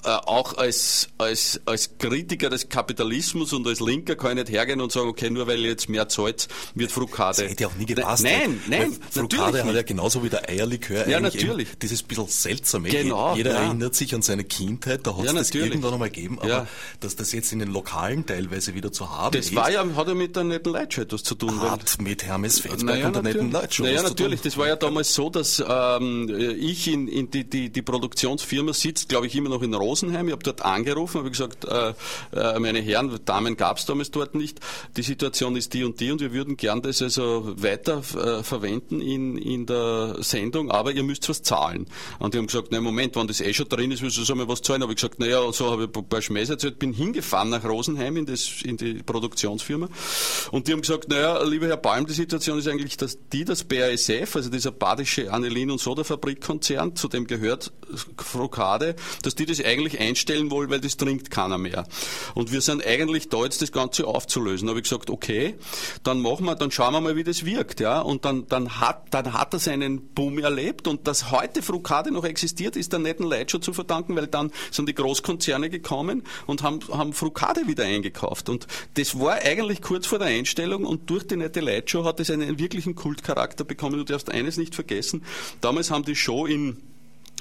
äh, 0.04 0.10
auch 0.10 0.58
als, 0.58 1.10
als, 1.17 1.62
als 1.65 1.97
Kritiker 1.97 2.49
des 2.49 2.69
Kapitalismus 2.69 3.54
und 3.54 3.67
als 3.67 3.80
Linker 3.80 4.15
kann 4.15 4.38
ich 4.38 4.45
nicht 4.45 4.56
hergehen 4.56 4.82
und 4.82 4.91
sagen, 4.91 5.10
okay, 5.10 5.30
nur 5.30 5.47
weil 5.47 5.60
ihr 5.60 5.69
jetzt 5.69 5.89
mehr 5.89 6.10
zahlt, 6.10 6.47
wird 6.75 6.91
Frukade. 6.91 7.41
Das 7.43 7.52
hätte 7.52 7.63
ja 7.63 7.69
auch 7.69 7.75
nie 7.75 7.86
gepasst. 7.86 8.23
Nein, 8.23 8.62
nein, 8.67 8.97
Frukade 9.10 9.63
hat 9.63 9.75
ja 9.75 9.82
genauso 9.82 10.23
wie 10.23 10.30
der 10.30 10.49
Eierlikör 10.49 11.08
ja, 11.08 11.19
natürlich. 11.19 11.67
dieses 11.82 12.04
bisschen 12.04 12.28
seltsame. 12.28 12.89
Genau, 12.89 13.36
Jeder 13.36 13.54
ja. 13.54 13.62
erinnert 13.63 13.95
sich 13.95 14.13
an 14.15 14.21
seine 14.21 14.43
Kindheit, 14.43 15.06
da 15.06 15.15
hat 15.15 15.19
es 15.19 15.25
ja, 15.25 15.34
das 15.34 15.52
irgendwann 15.52 15.93
einmal 15.93 16.10
gegeben, 16.10 16.39
aber 16.39 16.49
ja. 16.49 16.67
dass 16.99 17.15
das 17.15 17.32
jetzt 17.32 17.52
in 17.52 17.60
den 17.60 17.69
Lokalen 17.71 18.25
teilweise 18.25 18.73
wieder 18.73 18.91
zu 18.91 19.10
haben 19.10 19.36
das 19.36 19.47
ist. 19.47 19.56
war 19.56 19.71
ja, 19.71 19.86
hat 19.95 20.08
ja 20.08 20.13
mit 20.13 20.36
der 20.36 20.43
netten 20.43 20.71
Leitsch 20.71 20.97
etwas 20.97 21.23
zu 21.23 21.36
tun. 21.36 21.60
Hat 21.62 22.02
mit 22.02 22.23
Hermes 22.23 22.60
Fetzberg 22.80 22.96
naja, 22.96 23.08
und 23.08 23.15
der 23.15 23.24
netten 23.24 23.52
Leitsch 23.52 23.80
Naja, 23.80 24.02
natürlich. 24.02 24.42
Das 24.42 24.58
war 24.58 24.68
ja 24.68 24.76
damals 24.76 25.13
so, 25.13 25.30
dass 25.30 25.63
ähm, 25.68 26.30
ich 26.60 26.88
in, 26.88 27.08
in 27.08 27.30
die, 27.30 27.50
die, 27.50 27.70
die 27.70 27.82
Produktionsfirma 27.82 28.74
sitzt, 28.74 29.10
glaube 29.10 29.28
ich, 29.28 29.36
immer 29.36 29.50
noch 29.50 29.62
in 29.62 29.74
Rosenheim. 29.74 30.28
Ich 30.28 30.32
habe 30.32 30.44
dort 30.44 30.63
angerufen, 30.63 31.20
habe 31.20 31.30
gesagt, 31.30 31.65
äh, 31.65 31.94
äh, 32.34 32.60
meine 32.60 32.80
Herren, 32.80 33.20
Damen 33.26 33.58
gab 33.58 33.78
es 33.78 33.86
damals 33.86 34.12
dort 34.12 34.36
nicht. 34.36 34.60
Die 34.98 35.02
Situation 35.02 35.56
ist 35.56 35.74
die 35.74 35.84
und 35.84 36.00
die 36.00 36.12
und 36.12 36.22
wir 36.22 36.34
würden 36.34 36.58
gern 36.58 36.82
das 36.82 37.02
also 37.02 37.54
weiter 37.56 38.00
äh, 38.00 38.44
verwenden 38.44 39.02
in, 39.02 39.38
in 39.38 39.65
der 39.65 40.18
Sendung, 40.20 40.72
aber 40.72 40.92
ihr 40.92 41.04
müsst 41.04 41.28
was 41.30 41.42
zahlen. 41.42 41.88
Und 42.20 42.34
die 42.34 42.38
haben 42.38 42.48
gesagt, 42.48 42.70
na 42.72 42.82
Moment, 42.82 43.15
wenn 43.15 43.28
das 43.28 43.42
eh 43.42 43.54
schon 43.54 43.68
drin 43.68 43.92
ist, 43.92 44.02
müssen 44.02 44.38
wir 44.38 44.48
was 44.48 44.62
zahlen. 44.62 44.82
Habe 44.82 44.94
ich 44.94 44.98
gesagt, 44.98 45.20
naja, 45.20 45.52
so 45.52 45.72
habe 45.72 45.84
ich 45.84 45.98
ein 45.98 46.10
paar 46.10 46.22
Schmähs 46.22 46.50
erzählt, 46.50 46.80
bin 46.80 46.94
hingefahren 46.94 47.50
nach 47.50 47.63
Rosenheim 47.63 48.18
in, 48.18 48.26
das, 48.26 48.62
in 48.63 48.78
die 48.78 48.96
Produktionsfirma 48.96 49.89
und 50.52 50.68
die 50.68 50.74
haben 50.74 50.82
gesagt, 50.82 51.10
naja, 51.10 51.44
lieber 51.44 51.68
Herr 51.68 51.78
Palm, 51.78 52.06
die 52.06 52.13
Situation 52.13 52.60
ist 52.60 52.68
eigentlich, 52.69 52.97
dass 52.97 53.17
die 53.32 53.45
das 53.45 53.63
BASF, 53.63 54.36
also 54.36 54.49
dieser 54.49 54.71
badische 54.71 55.32
Anilin- 55.32 55.71
und 55.71 55.79
Sodafabrikkonzern, 55.79 56.95
zu 56.95 57.08
dem 57.08 57.27
gehört 57.27 57.71
Frokade, 58.17 58.95
dass 59.23 59.36
die 59.36 59.45
das 59.45 59.63
eigentlich 59.63 59.99
einstellen 59.99 60.51
wollen, 60.51 60.69
weil 60.69 60.79
das 60.79 60.97
trinkt 60.97 61.32
keiner 61.32 61.58
mehr. 61.58 61.86
Und 62.36 62.51
wir 62.51 62.62
sind 62.62 62.86
eigentlich 62.86 63.29
da 63.29 63.43
jetzt 63.43 63.62
das 63.62 63.71
Ganze 63.71 64.08
aufzulösen. 64.08 64.67
Da 64.67 64.71
habe 64.71 64.79
ich 64.79 64.84
gesagt, 64.84 65.10
okay, 65.10 65.55
dann 66.03 66.21
machen 66.21 66.45
wir, 66.45 66.55
dann 66.55 66.71
schauen 66.71 66.93
wir 66.93 67.01
mal, 67.01 67.15
wie 67.15 67.23
das 67.23 67.45
wirkt, 67.45 67.79
ja. 67.79 67.99
Und 68.01 68.25
dann, 68.25 68.47
dann 68.47 68.79
hat, 68.79 69.08
dann 69.12 69.34
hat 69.34 69.53
er 69.53 69.60
seinen 69.60 70.13
Boom 70.13 70.39
erlebt 70.39 70.88
und 70.88 71.08
dass 71.08 71.32
heute 71.32 71.62
Frukade 71.62 72.12
noch 72.12 72.25
existiert, 72.25 72.75
ist 72.75 72.91
der 72.91 72.99
netten 72.99 73.25
Leid 73.25 73.51
schon 73.51 73.62
zu 73.62 73.73
verdanken, 73.73 74.15
weil 74.15 74.27
dann 74.27 74.51
sind 74.71 74.88
die 74.88 74.95
Großkonzerne 74.95 75.69
gekommen 75.69 76.23
und 76.45 76.63
haben, 76.63 76.79
haben 76.89 77.13
Frukade 77.13 77.67
wieder 77.67 77.86
eingekauft. 77.86 78.49
Und 78.49 78.67
das 78.95 79.19
war 79.19 79.36
eigentlich 79.43 79.82
kurz 79.82 80.08
vor 80.08 80.19
der 80.19 80.27
Einstellung 80.27 80.86
und 80.86 81.10
durch 81.10 81.25
die 81.25 81.36
nette 81.36 81.60
Lightshow 81.60 82.03
hat 82.05 82.19
es 82.19 82.29
einen 82.29 82.59
wirklichen 82.60 82.95
Kultcharakter 82.95 83.63
bekommen. 83.63 83.98
Du 83.98 84.04
darfst 84.04 84.30
eines 84.30 84.58
nicht 84.58 84.76
vergessen. 84.76 85.24
Damals 85.62 85.91
haben 85.91 86.06
die 86.06 86.15
Show 86.15 86.45
in 86.45 86.78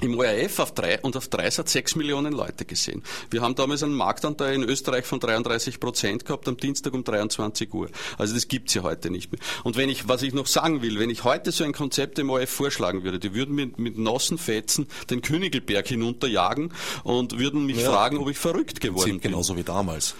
im 0.01 0.17
ORF 0.17 0.59
auf 0.59 0.73
drei 0.73 0.99
und 1.01 1.17
auf 1.17 1.27
drei 1.27 1.49
hat 1.49 1.69
sechs 1.69 1.95
Millionen 1.95 2.33
Leute 2.33 2.65
gesehen. 2.65 3.03
Wir 3.29 3.41
haben 3.41 3.55
damals 3.55 3.83
einen 3.83 3.93
Marktanteil 3.93 4.55
in 4.55 4.63
Österreich 4.63 5.05
von 5.05 5.19
33 5.19 5.79
Prozent 5.79 6.25
gehabt 6.25 6.47
am 6.47 6.57
Dienstag 6.57 6.93
um 6.93 7.03
23 7.03 7.73
Uhr. 7.73 7.89
Also 8.17 8.33
das 8.33 8.47
gibt's 8.47 8.73
ja 8.73 8.83
heute 8.83 9.09
nicht 9.09 9.31
mehr. 9.31 9.41
Und 9.63 9.77
wenn 9.77 9.89
ich, 9.89 10.07
was 10.07 10.21
ich 10.21 10.33
noch 10.33 10.47
sagen 10.47 10.81
will, 10.81 10.99
wenn 10.99 11.09
ich 11.09 11.23
heute 11.23 11.51
so 11.51 11.63
ein 11.63 11.73
Konzept 11.73 12.19
im 12.19 12.29
ORF 12.29 12.49
vorschlagen 12.49 13.03
würde, 13.03 13.19
die 13.19 13.33
würden 13.33 13.55
mit, 13.55 13.79
mit 13.79 13.97
nassen 13.97 14.37
Fetzen 14.37 14.87
den 15.09 15.21
Königelberg 15.21 15.87
hinunterjagen 15.87 16.71
und 17.03 17.37
würden 17.37 17.65
mich 17.65 17.77
ja, 17.77 17.91
fragen, 17.91 18.17
ob 18.17 18.29
ich 18.29 18.37
verrückt 18.37 18.79
geworden 18.79 19.19
bin. 19.19 19.21
Genauso 19.21 19.57
wie 19.57 19.63
damals. 19.63 20.15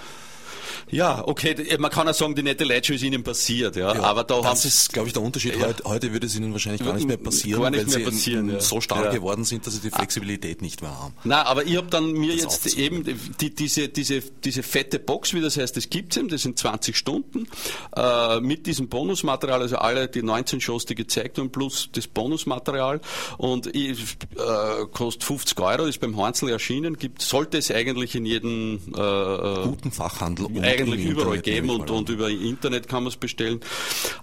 Ja, 0.90 1.28
okay, 1.28 1.78
man 1.78 1.92
kann 1.92 2.08
auch 2.08 2.14
sagen, 2.14 2.36
die 2.36 2.44
nette 2.44 2.64
Leitshow 2.64 2.94
ist 2.94 3.04
ihnen 3.04 3.24
passiert, 3.24 3.76
ja. 3.76 3.94
ja 3.94 4.04
aber 4.04 4.24
da 4.24 4.42
das 4.42 4.66
ist, 4.66 4.94
glaube 4.94 5.08
ich, 5.08 5.14
der 5.14 5.22
Unterschied. 5.22 5.56
Ja. 5.56 5.68
Heute, 5.68 5.84
heute 5.86 6.14
würde 6.14 6.28
es 6.28 6.36
ihnen 6.36 6.52
wahrscheinlich 6.52 6.84
gar 6.84 6.94
nicht 6.94 7.08
mehr 7.08 7.18
passieren, 7.18 7.62
nicht 7.72 7.88
weil 7.88 8.00
mehr 8.00 8.10
passieren, 8.10 8.48
sie 8.50 8.56
ja. 8.56 8.60
so 8.62 8.82
stark 8.82 9.12
geworden 9.12 9.44
sind, 9.44 9.66
dass 9.66 9.76
sie 9.76 9.82
die 9.82 9.92
Flexibilität 9.92 10.62
nicht 10.62 10.82
mehr 10.82 10.98
haben. 10.98 11.14
Na, 11.24 11.46
aber 11.46 11.66
ich 11.66 11.78
habe 11.78 11.88
dann 11.88 12.12
mir 12.14 12.36
das 12.36 12.64
jetzt 12.64 12.78
eben 12.78 13.04
die, 13.40 13.54
diese, 13.54 13.90
diese, 13.90 14.22
diese 14.22 14.64
fette 14.64 15.00
Box, 15.00 15.34
wie 15.34 15.42
das 15.42 15.58
heißt, 15.58 15.76
das 15.76 15.90
gibt's 15.90 16.18
eben, 16.18 16.30
das 16.30 16.42
sind 16.42 16.58
20 16.58 16.96
Stunden, 16.96 17.48
äh, 17.96 18.40
mit 18.40 18.68
diesem 18.68 18.90
Bonusmaterial, 18.90 19.62
also 19.62 19.78
alle 19.78 20.08
die 20.08 20.24
19 20.24 20.62
Shows, 20.62 20.86
die 20.86 20.96
gezeigt 20.96 21.38
wurden, 21.38 21.52
plus 21.52 21.90
das 21.92 22.08
Bonusmaterial 22.08 23.02
und 23.38 23.74
ich, 23.76 24.00
äh, 24.36 24.86
kostet 24.92 25.24
50 25.24 25.60
Euro, 25.60 25.86
ist 25.86 26.00
beim 26.00 26.18
Hansel 26.18 26.50
erschienen, 26.50 26.98
gibt, 26.98 27.22
sollte 27.22 27.58
es 27.58 27.72
eigentlich 27.72 28.16
in 28.16 28.26
jedem 28.26 28.80
äh, 28.96 29.64
guten 29.64 29.92
Fachhandel 29.92 30.48
eigentlich 30.70 31.06
überall 31.06 31.40
geben 31.40 31.70
und, 31.70 31.90
und 31.90 32.10
über 32.10 32.30
Internet 32.30 32.88
kann 32.88 33.04
man 33.04 33.12
es 33.12 33.18
bestellen. 33.18 33.60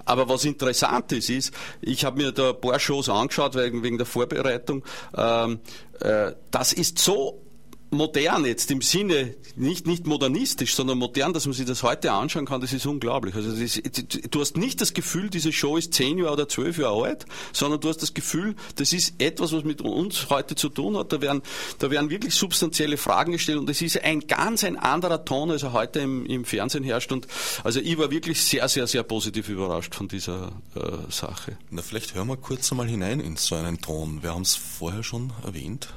Aber 0.05 0.29
was 0.29 0.45
interessant 0.45 1.13
ist, 1.13 1.31
ist, 1.31 1.53
ich 1.81 2.05
habe 2.05 2.23
mir 2.23 2.33
da 2.33 2.51
ein 2.51 2.61
paar 2.61 2.79
Shows 2.79 3.09
angeschaut 3.09 3.55
wegen, 3.55 3.83
wegen 3.83 3.99
der 3.99 4.07
Vorbereitung. 4.07 4.85
Ähm, 5.17 5.61
äh, 6.01 6.33
das 6.51 6.73
ist 6.73 6.99
so 6.99 7.46
modern 7.91 8.45
jetzt 8.45 8.71
im 8.71 8.81
Sinne, 8.81 9.35
nicht, 9.55 9.87
nicht 9.87 10.07
modernistisch, 10.07 10.75
sondern 10.75 10.99
modern, 10.99 11.33
dass 11.33 11.47
man 11.47 11.53
sich 11.53 11.67
das 11.67 11.83
heute 11.83 12.13
anschauen 12.13 12.45
kann, 12.45 12.61
das 12.61 12.73
ist 12.73 12.87
unglaublich. 12.87 13.35
Also 13.35 13.51
ist, 13.53 13.83
du 14.31 14.41
hast 14.41 14.57
nicht 14.57 14.81
das 14.81 14.93
Gefühl, 14.93 15.31
diese 15.31 15.53
Show 15.53 15.77
ist 15.77 15.95
zehn 15.95 16.19
Jahre 16.19 16.33
oder 16.33 16.49
zwölf 16.49 16.79
Jahre 16.79 17.05
alt, 17.05 17.27
sondern 17.53 17.81
du 17.81 17.89
hast 17.89 18.03
das 18.03 18.15
Gefühl, 18.15 18.55
das 18.77 18.93
ist 18.93 19.15
etwas, 19.19 19.53
was 19.53 19.65
mit 19.65 19.81
uns 19.81 20.29
heute 20.31 20.55
zu 20.55 20.69
tun 20.69 20.97
hat. 20.97 21.13
Da 21.13 21.21
werden, 21.21 21.43
da 21.79 21.91
werden 21.91 22.11
wirklich 22.11 22.35
substanzielle 22.35 22.97
Fragen 22.97 23.33
gestellt 23.33 23.59
und 23.59 23.71
es 23.71 23.81
ist 23.81 24.03
ein 24.03 24.21
ganz 24.21 24.65
ein 24.65 24.77
anderer 24.77 25.25
Ton, 25.25 25.51
als 25.51 25.63
er 25.63 25.73
heute 25.73 26.01
im, 26.01 26.27
im 26.27 26.45
Fernsehen 26.45 26.85
herrscht. 26.85 27.13
Und 27.13 27.27
also 27.65 27.81
ich 27.81 27.97
war 27.99 28.11
wirklich 28.11 28.43
sehr, 28.43 28.69
sehr, 28.69 28.87
sehr 28.87 29.03
positiv 29.03 29.49
überrascht 29.49 29.95
von 29.95 30.09
dieser 30.09 30.53
äh, 30.75 31.11
Sache. 31.11 31.57
Na, 31.71 31.83
vielleicht 31.83 32.15
hören 32.15 32.29
wir 32.29 32.37
kurz 32.37 32.71
einmal 32.73 32.89
hinein 32.89 33.21
in 33.21 33.37
so 33.37 33.55
einen 33.55 33.81
Ton. 33.81 34.23
Wir 34.23 34.35
haben 34.35 34.43
es 34.43 34.57
vorher 34.57 35.03
schon 35.03 35.33
erwähnt 35.45 35.89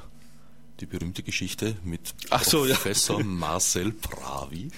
die 0.80 0.86
berühmte 0.86 1.22
Geschichte 1.22 1.76
mit 1.84 2.00
Ach 2.30 2.42
so, 2.42 2.64
Professor 2.64 3.18
ja. 3.18 3.24
Marcel 3.24 3.92
Pravi. 3.92 4.70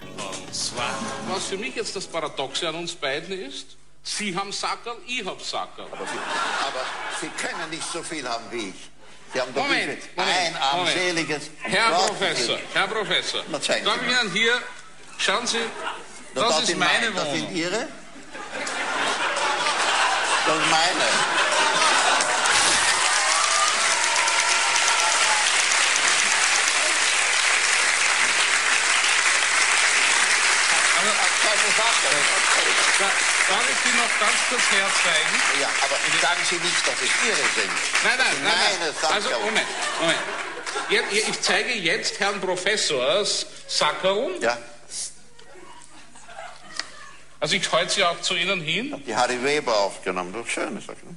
Und 0.00 0.54
zwar, 0.54 0.98
was 1.28 1.46
für 1.46 1.56
mich 1.56 1.74
jetzt 1.74 1.94
das 1.96 2.06
Paradoxe 2.06 2.68
an 2.68 2.74
uns 2.76 2.94
beiden 2.94 3.38
ist, 3.38 3.76
Sie 4.02 4.36
haben 4.36 4.52
Sackerl, 4.52 4.96
ich 5.06 5.24
habe 5.24 5.42
Sackerl. 5.42 5.86
Aber 5.90 6.06
Sie, 6.06 6.18
aber 6.66 6.84
Sie 7.20 7.28
können 7.28 7.70
nicht 7.70 7.90
so 7.90 8.02
viel 8.02 8.28
haben 8.28 8.44
wie 8.50 8.68
ich. 8.68 8.74
Sie 9.32 9.40
haben 9.40 9.54
doch 9.54 9.62
Moment, 9.62 9.98
Moment, 10.16 10.36
ein 10.36 10.56
armseliges... 10.56 11.50
Herr 11.62 11.90
Gott 11.90 12.06
Professor, 12.08 12.58
Herr 12.74 12.86
Professor, 12.86 13.42
darf 13.50 13.68
ich 13.68 14.22
Ihnen 14.22 14.32
hier, 14.32 14.60
schauen 15.18 15.46
Sie, 15.46 15.58
das, 16.34 16.48
das 16.48 16.68
ist 16.68 16.76
meine 16.76 17.10
mein, 17.10 17.14
Wohnung. 17.14 17.24
Das 17.24 17.32
sind 17.34 17.52
Ihre? 17.52 17.88
Das 20.46 20.56
ist 20.56 20.70
meine. 20.70 21.63
Darf 33.48 33.64
ich 33.68 33.90
Sie 33.90 33.96
noch 33.96 34.20
ganz 34.20 34.38
kurz 34.48 34.62
herzeigen? 34.70 35.36
Ja, 35.60 35.68
aber 35.84 35.96
sagen 36.20 36.40
Sie 36.48 36.56
nicht, 36.56 36.86
dass 36.86 36.94
es 36.94 37.10
Ihre 37.26 37.36
sind. 37.36 37.72
Nein, 38.04 38.18
nein, 38.18 38.36
nein. 38.42 38.54
nein. 38.80 39.12
Also, 39.12 39.30
Moment, 39.30 39.66
Moment. 40.00 40.18
Ich 41.10 41.40
zeige 41.40 41.72
jetzt 41.72 42.20
Herrn 42.20 42.40
Professors 42.40 43.46
Sackerl. 43.68 44.38
Ja. 44.40 44.58
Also 47.40 47.56
ich 47.56 47.72
halte 47.72 47.92
sie 47.92 48.04
auch 48.04 48.20
zu 48.22 48.34
Ihnen 48.34 48.62
hin. 48.62 49.02
Die 49.06 49.14
Harry 49.14 49.42
Weber 49.44 49.76
aufgenommen, 49.76 50.32
das 50.32 50.46
ist 50.46 50.52
schön, 50.52 50.78
ist 50.78 50.88
das, 50.88 50.96
ne? 51.02 51.14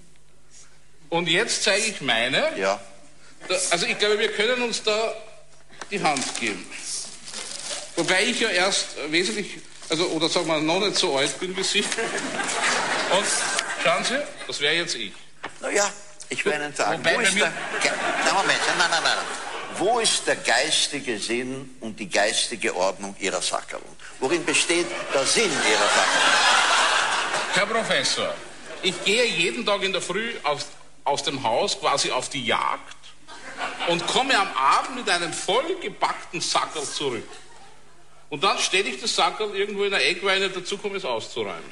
Und 1.10 1.30
jetzt 1.30 1.64
zeige 1.64 1.86
ich 1.86 2.02
meine. 2.02 2.52
Ja. 2.58 2.82
Da, 3.48 3.56
also 3.72 3.86
ich 3.86 3.98
glaube, 3.98 4.20
wir 4.20 4.34
können 4.34 4.62
uns 4.62 4.84
da 4.84 5.14
die 5.90 6.04
Hand 6.04 6.38
geben. 6.38 6.66
Wobei 7.96 8.26
ich 8.26 8.42
ja 8.42 8.50
erst 8.50 8.90
wesentlich, 9.10 9.60
also 9.90 10.06
oder 10.08 10.30
sagen 10.30 10.48
wir 10.48 10.60
noch 10.60 10.80
nicht 10.80 10.98
so 10.98 11.16
alt 11.18 11.40
bin 11.40 11.56
wie 11.56 11.64
Sie. 11.64 11.80
Und 11.80 13.26
schauen 13.84 14.04
Sie, 14.04 14.20
das 14.46 14.60
wäre 14.60 14.76
jetzt 14.76 14.96
ich. 14.96 15.14
Na 15.62 15.70
ja, 15.70 15.90
ich 16.30 16.44
will 16.46 16.54
Ihnen 16.54 16.74
sagen, 16.76 17.00
Wobei 17.00 17.16
wo 17.16 17.22
ist 17.22 17.36
der, 17.36 17.54
Ge 17.82 17.92
na 18.26 18.34
Moment, 18.34 18.60
nein, 18.78 18.88
nein, 18.92 19.04
nein. 19.04 19.18
Wo 19.78 20.00
ist 20.00 20.26
der 20.26 20.38
geistige 20.38 21.20
Sinn 21.20 21.78
und 21.82 22.00
die 22.00 22.10
geistige 22.10 22.76
Ordnung 22.76 23.16
Ihrer 23.20 23.42
Sackerl? 23.42 23.82
Worin 24.20 24.44
besteht 24.44 24.88
der 25.14 25.26
Sinn 25.26 25.52
Ihrer 25.52 25.88
Sackerl? 25.88 26.48
Herr 27.54 27.66
Professor, 27.68 28.34
ich 28.82 29.04
gehe 29.04 29.26
jeden 29.26 29.66
Tag 29.66 29.84
in 29.84 29.92
der 29.92 30.02
Früh 30.02 30.34
aus, 30.44 30.66
aus 31.04 31.24
dem 31.24 31.44
Haus 31.44 31.80
quasi 31.80 32.12
auf 32.12 32.30
die 32.30 32.46
Jagd 32.46 32.98
und 33.88 34.06
komme 34.08 34.38
am 34.38 34.50
Abend 34.56 34.98
mit 34.98 35.10
einem 35.10 35.32
vollgepackten 35.32 36.42
Sackerl 36.42 36.84
zurück. 36.84 37.28
Und 38.30 38.44
dann 38.44 38.58
stelle 38.60 38.90
ich 38.90 39.00
das 39.00 39.16
Sackerl 39.16 39.56
irgendwo 39.56 39.84
in 39.84 39.92
der 39.92 40.06
Ecke, 40.08 40.26
weil 40.26 40.42
ich 40.42 40.48
nicht 40.48 40.58
dazu 40.58 40.78
komme, 40.78 40.98
es 40.98 41.06
auszuräumen. 41.06 41.64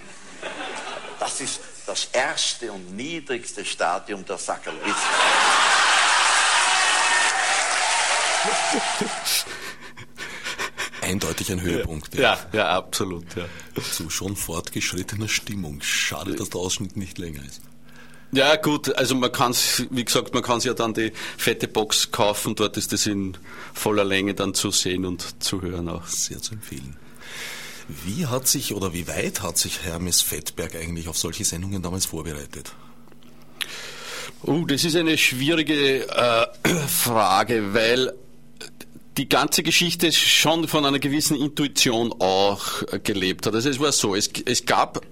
Das 1.20 1.42
ist 1.42 1.60
das 1.86 2.06
erste 2.12 2.72
und 2.72 2.96
niedrigste 2.96 3.66
Stadium 3.66 4.26
der 4.26 4.38
Sackerlwitz. 4.38 4.96
Eindeutig 11.02 11.52
ein 11.52 11.62
Höhepunkt. 11.62 12.16
Ja, 12.16 12.40
ja, 12.52 12.70
absolut. 12.70 13.26
Ja. 13.36 13.46
Zu 13.92 14.10
schon 14.10 14.36
fortgeschrittener 14.36 15.28
Stimmung. 15.28 15.82
Schade, 15.82 16.36
dass 16.36 16.50
der 16.50 16.62
Ausschnitt 16.62 16.98
nicht 16.98 17.18
länger 17.18 17.44
ist. 17.46 17.62
Ja 18.36 18.58
gut, 18.58 18.94
also 18.98 19.16
man 19.16 19.32
kann 19.32 19.56
wie 19.92 20.04
gesagt, 20.04 20.34
man 20.34 20.44
kann 20.44 20.60
sich 20.60 20.68
ja 20.68 20.74
dann 20.74 20.94
die 20.94 21.14
fette 21.38 21.70
Box 21.70 22.12
kaufen, 22.12 22.54
dort 22.54 22.76
ist 22.76 22.92
das 22.92 23.06
in 23.06 23.38
voller 23.74 24.04
Länge 24.04 24.34
dann 24.34 24.54
zu 24.54 24.72
sehen 24.72 25.06
und 25.06 25.42
zu 25.42 25.62
hören 25.62 25.88
auch. 25.88 26.06
Sehr 26.08 26.42
zu 26.42 26.56
empfehlen. 26.56 26.98
Wie 27.88 28.26
hat 28.26 28.46
sich 28.46 28.74
oder 28.74 28.94
wie 28.94 29.08
weit 29.08 29.42
hat 29.42 29.58
sich 29.58 29.84
Hermes 29.84 30.22
Fettberg 30.22 30.76
eigentlich 30.76 31.08
auf 31.08 31.18
solche 31.18 31.46
Sendungen 31.46 31.82
damals 31.82 32.08
vorbereitet? 32.08 32.74
Oh, 34.42 34.66
das 34.66 34.84
ist 34.84 34.98
eine 34.98 35.18
schwierige 35.18 36.06
äh, 36.10 36.48
Frage, 36.88 37.74
weil 37.74 38.12
die 39.18 39.30
ganze 39.30 39.64
Geschichte 39.64 40.12
schon 40.12 40.68
von 40.68 40.86
einer 40.86 41.00
gewissen 41.00 41.38
Intuition 41.38 42.14
auch 42.20 42.84
äh, 42.92 43.00
gelebt 43.00 43.46
hat. 43.46 43.56
Also 43.56 43.70
es 43.70 43.80
war 43.80 43.94
so, 43.94 44.14
es, 44.14 44.30
es 44.46 44.66
gab 44.66 45.06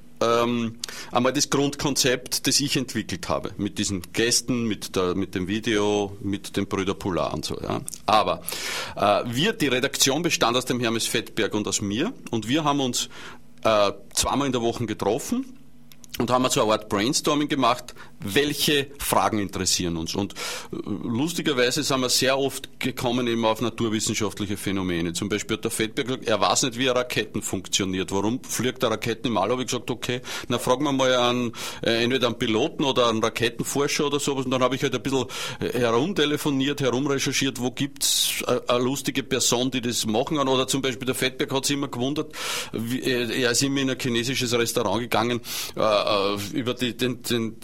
ähm, 0.44 0.80
einmal 1.12 1.34
das 1.34 1.50
Grundkonzept, 1.50 2.48
das 2.48 2.60
ich 2.60 2.78
entwickelt 2.78 3.30
habe, 3.30 3.52
mit 3.58 3.80
diesen 3.80 4.02
Gästen, 4.14 4.68
mit, 4.68 4.96
der, 4.96 5.16
mit 5.16 5.36
dem 5.36 5.48
Video, 5.48 6.18
mit 6.22 6.56
dem 6.58 6.68
Brüder 6.68 6.94
Polar 6.94 7.34
und 7.34 7.46
so. 7.46 7.60
Ja. 7.62 7.82
Aber 8.06 8.42
äh, 8.96 9.24
wir, 9.26 9.54
die 9.54 9.68
Redaktion 9.68 10.22
bestand 10.22 10.58
aus 10.58 10.66
dem 10.66 10.80
Hermes 10.80 11.06
Fettberg 11.06 11.54
und 11.54 11.68
aus 11.68 11.82
mir 11.82 12.14
und 12.32 12.48
wir 12.48 12.64
haben 12.64 12.80
uns 12.80 13.10
äh, 13.64 13.92
zweimal 14.14 14.48
in 14.48 14.54
der 14.54 14.62
Woche 14.62 14.86
getroffen 14.86 15.46
und 16.20 16.30
haben 16.30 16.48
so 16.50 16.62
eine 16.62 16.74
Art 16.74 16.90
Brainstorming 16.90 17.48
gemacht, 17.48 17.96
welche 18.20 18.88
Fragen 19.00 19.40
interessieren 19.40 19.98
uns. 19.98 20.14
Und 20.14 20.34
äh, 20.34 20.78
lustigerweise 20.86 21.82
sind 21.82 22.02
wir 22.02 22.10
sehr 22.10 22.38
oft 22.38 22.80
gekommen 22.80 23.28
eben 23.28 23.44
auf 23.46 23.62
naturwissenschaftliche 23.62 24.56
Phänomene. 24.56 25.14
Zum 25.14 25.28
Beispiel 25.28 25.58
hat 25.58 25.64
der 25.64 25.72
Fettberg 25.72 26.08
gesagt, 26.08 26.28
er 26.28 26.40
weiß 26.40 26.64
nicht, 26.64 26.78
wie 26.78 26.90
eine 26.90 27.00
Raketen 27.00 27.42
funktioniert. 27.42 28.12
Warum 28.12 28.44
fliegt 28.44 28.84
eine 28.84 28.94
Raketen 28.94 29.28
im 29.28 29.38
All? 29.38 29.50
Habe 29.50 29.64
ich 29.64 29.70
gesagt, 29.70 29.90
okay, 29.90 30.22
dann 30.48 30.60
fragen 30.60 30.84
wir 30.84 30.92
mal 30.92 31.16
einen, 31.16 31.54
äh, 31.82 32.04
entweder 32.04 32.28
einen 32.28 32.38
Piloten 32.38 32.84
oder 32.84 33.10
einen 33.10 33.24
Raketenforscher 33.24 34.06
oder 34.06 34.20
sowas. 34.20 34.46
Und 34.46 34.52
dann 34.52 34.62
habe 34.62 34.76
ich 34.76 34.84
halt 34.84 34.94
ein 34.94 35.02
bisschen 35.02 35.26
äh, 35.60 35.80
herumtelefoniert, 35.80 36.82
herumrecherchiert, 36.82 37.60
wo 37.60 37.72
gibt's 37.72 38.44
äh, 38.46 38.60
eine 38.68 38.84
lustige 38.84 39.24
Person, 39.24 39.72
die 39.72 39.82
das 39.82 40.06
machen 40.06 40.38
kann. 40.38 40.48
Oder 40.48 40.68
zum 40.68 40.84
Beispiel 40.84 41.08
der 41.08 41.16
Fettberg 41.16 41.52
hat 41.52 41.66
sich 41.66 41.76
immer 41.76 41.88
gewundert, 41.88 42.34
er 42.72 43.52
ist 43.52 43.64
immer 43.64 43.82
in 43.82 43.90
ein 43.90 44.00
chinesisches 44.00 44.54
Restaurant 44.54 45.02
gegangen, 45.02 45.42
äh, 46.06 46.58
über 46.58 46.74
die, 46.74 46.96
den, 46.96 47.22
den, 47.22 47.58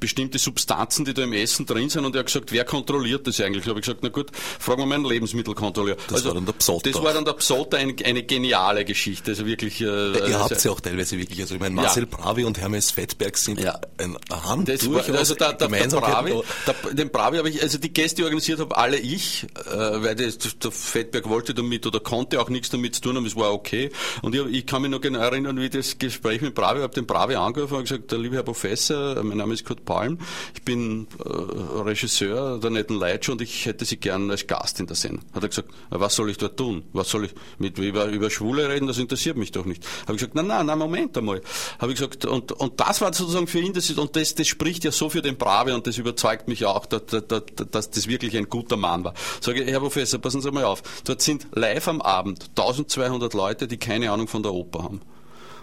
bestimmte 0.00 0.38
Substanzen, 0.38 1.04
die 1.04 1.14
da 1.14 1.22
im 1.22 1.32
Essen 1.32 1.66
drin 1.66 1.90
sind 1.90 2.04
und 2.04 2.14
er 2.16 2.20
hat 2.20 2.26
gesagt, 2.26 2.52
wer 2.52 2.64
kontrolliert 2.64 3.26
das 3.26 3.40
eigentlich? 3.40 3.64
Da 3.64 3.70
habe 3.70 3.80
ich 3.80 3.86
gesagt, 3.86 4.00
na 4.02 4.08
gut, 4.08 4.30
fragen 4.58 4.80
wir 4.82 4.86
mal 4.86 4.96
einen 4.96 5.04
Lebensmittelkontrolleur. 5.04 5.96
Das 6.08 6.24
war 6.24 6.34
dann 6.34 6.46
der 6.46 6.52
Psotter. 6.54 6.90
Das 6.90 7.02
war 7.02 7.12
dann 7.12 7.24
der 7.24 7.34
Psotter, 7.34 7.78
eine, 7.78 7.94
eine 8.04 8.22
geniale 8.22 8.84
Geschichte, 8.84 9.32
also 9.32 9.46
wirklich... 9.46 9.80
Äh, 9.80 9.84
Ihr 9.84 10.22
also- 10.24 10.38
habt 10.40 10.64
ja 10.64 10.70
auch 10.70 10.80
teilweise 10.80 11.18
wirklich, 11.18 11.40
also 11.40 11.54
ich 11.54 11.60
meine, 11.60 11.74
Marcel 11.74 12.06
Bravi 12.06 12.44
und 12.44 12.58
Hermes 12.58 12.90
Fettberg 12.90 13.36
sind 13.36 13.60
Ja. 13.60 13.80
ein 13.98 14.16
Hand 14.30 14.68
Das 14.68 14.86
war, 14.86 14.94
durchaus 14.94 15.16
also 15.16 15.34
der, 15.34 15.52
der, 15.52 15.68
der 15.68 15.86
Bravi, 16.00 16.34
der, 16.66 16.94
den 16.94 17.10
Bravi 17.10 17.36
habe 17.38 17.50
ich, 17.50 17.62
also 17.62 17.78
die 17.78 17.92
Gäste 17.92 18.22
organisiert 18.24 18.60
habe, 18.60 18.76
alle 18.76 18.98
ich, 18.98 19.44
äh, 19.70 19.76
weil 19.76 20.14
das, 20.14 20.38
der 20.38 20.70
Fettberg 20.70 21.28
wollte 21.28 21.54
damit 21.54 21.86
oder 21.86 22.00
konnte 22.00 22.40
auch 22.40 22.48
nichts 22.48 22.70
damit 22.70 22.94
zu 22.94 23.02
tun 23.02 23.16
haben, 23.16 23.26
es 23.26 23.36
war 23.36 23.52
okay. 23.52 23.90
Und 24.22 24.34
ich, 24.34 24.40
ich 24.46 24.66
kann 24.66 24.82
mich 24.82 24.90
noch 24.90 25.00
genau 25.00 25.20
erinnern, 25.20 25.60
wie 25.60 25.68
das 25.68 25.98
Gespräch 25.98 26.40
mit 26.40 26.54
Bravi, 26.54 26.78
ich 26.78 26.82
habe 26.82 26.94
den 26.94 27.06
Bravi 27.06 27.34
angerufen 27.34 27.74
und 27.74 27.82
gesagt, 27.82 28.10
der 28.10 28.18
liebe 28.18 28.36
Herr 28.36 28.42
Professor, 28.42 29.22
mein 29.22 29.38
Name 29.38 29.54
ist 29.54 29.64
Kurt 29.64 29.84
Palm, 29.90 30.18
ich 30.54 30.62
bin 30.62 31.08
äh, 31.18 31.80
Regisseur 31.80 32.60
der 32.60 32.70
netten 32.70 32.96
Leitshow 32.96 33.32
und 33.32 33.42
ich 33.42 33.66
hätte 33.66 33.84
Sie 33.84 33.96
gern 33.96 34.30
als 34.30 34.46
Gast 34.46 34.78
in 34.78 34.86
der 34.86 34.94
Sendung. 34.94 35.24
Hat 35.32 35.42
er 35.42 35.48
gesagt, 35.48 35.68
"Na, 35.90 35.98
was 35.98 36.14
soll 36.14 36.30
ich 36.30 36.36
dort 36.36 36.56
tun? 36.56 36.84
Was 36.92 37.10
soll 37.10 37.24
ich 37.24 37.34
mit 37.58 37.76
über, 37.76 38.06
über 38.06 38.30
Schwule 38.30 38.68
reden? 38.68 38.86
Das 38.86 38.98
interessiert 38.98 39.36
mich 39.36 39.50
doch 39.50 39.64
nicht. 39.64 39.84
Habe 40.02 40.12
ich 40.12 40.18
gesagt, 40.18 40.36
nein, 40.36 40.46
nein, 40.46 40.66
nein, 40.66 40.78
Moment 40.78 41.18
einmal. 41.18 41.40
Habe 41.80 41.90
ich 41.90 41.98
gesagt, 41.98 42.24
und, 42.24 42.52
und 42.52 42.78
das 42.78 43.00
war 43.00 43.12
sozusagen 43.12 43.48
für 43.48 43.58
ihn, 43.58 43.72
das 43.72 43.90
ist, 43.90 43.98
und 43.98 44.14
das, 44.14 44.36
das 44.36 44.46
spricht 44.46 44.84
ja 44.84 44.92
so 44.92 45.10
für 45.10 45.22
den 45.22 45.36
Brave 45.36 45.74
und 45.74 45.88
das 45.88 45.98
überzeugt 45.98 46.46
mich 46.46 46.64
auch, 46.66 46.86
dass, 46.86 47.06
dass, 47.06 47.42
dass 47.72 47.90
das 47.90 48.06
wirklich 48.06 48.36
ein 48.36 48.48
guter 48.48 48.76
Mann 48.76 49.02
war. 49.02 49.14
Sage 49.40 49.64
ich, 49.64 49.70
Herr 49.72 49.80
Professor, 49.80 50.20
passen 50.20 50.40
Sie 50.40 50.52
mal 50.52 50.66
auf. 50.66 50.84
Dort 51.02 51.20
sind 51.20 51.48
live 51.52 51.88
am 51.88 52.00
Abend 52.00 52.50
1200 52.50 53.34
Leute, 53.34 53.66
die 53.66 53.76
keine 53.76 54.12
Ahnung 54.12 54.28
von 54.28 54.44
der 54.44 54.52
Oper 54.52 54.84
haben. 54.84 55.00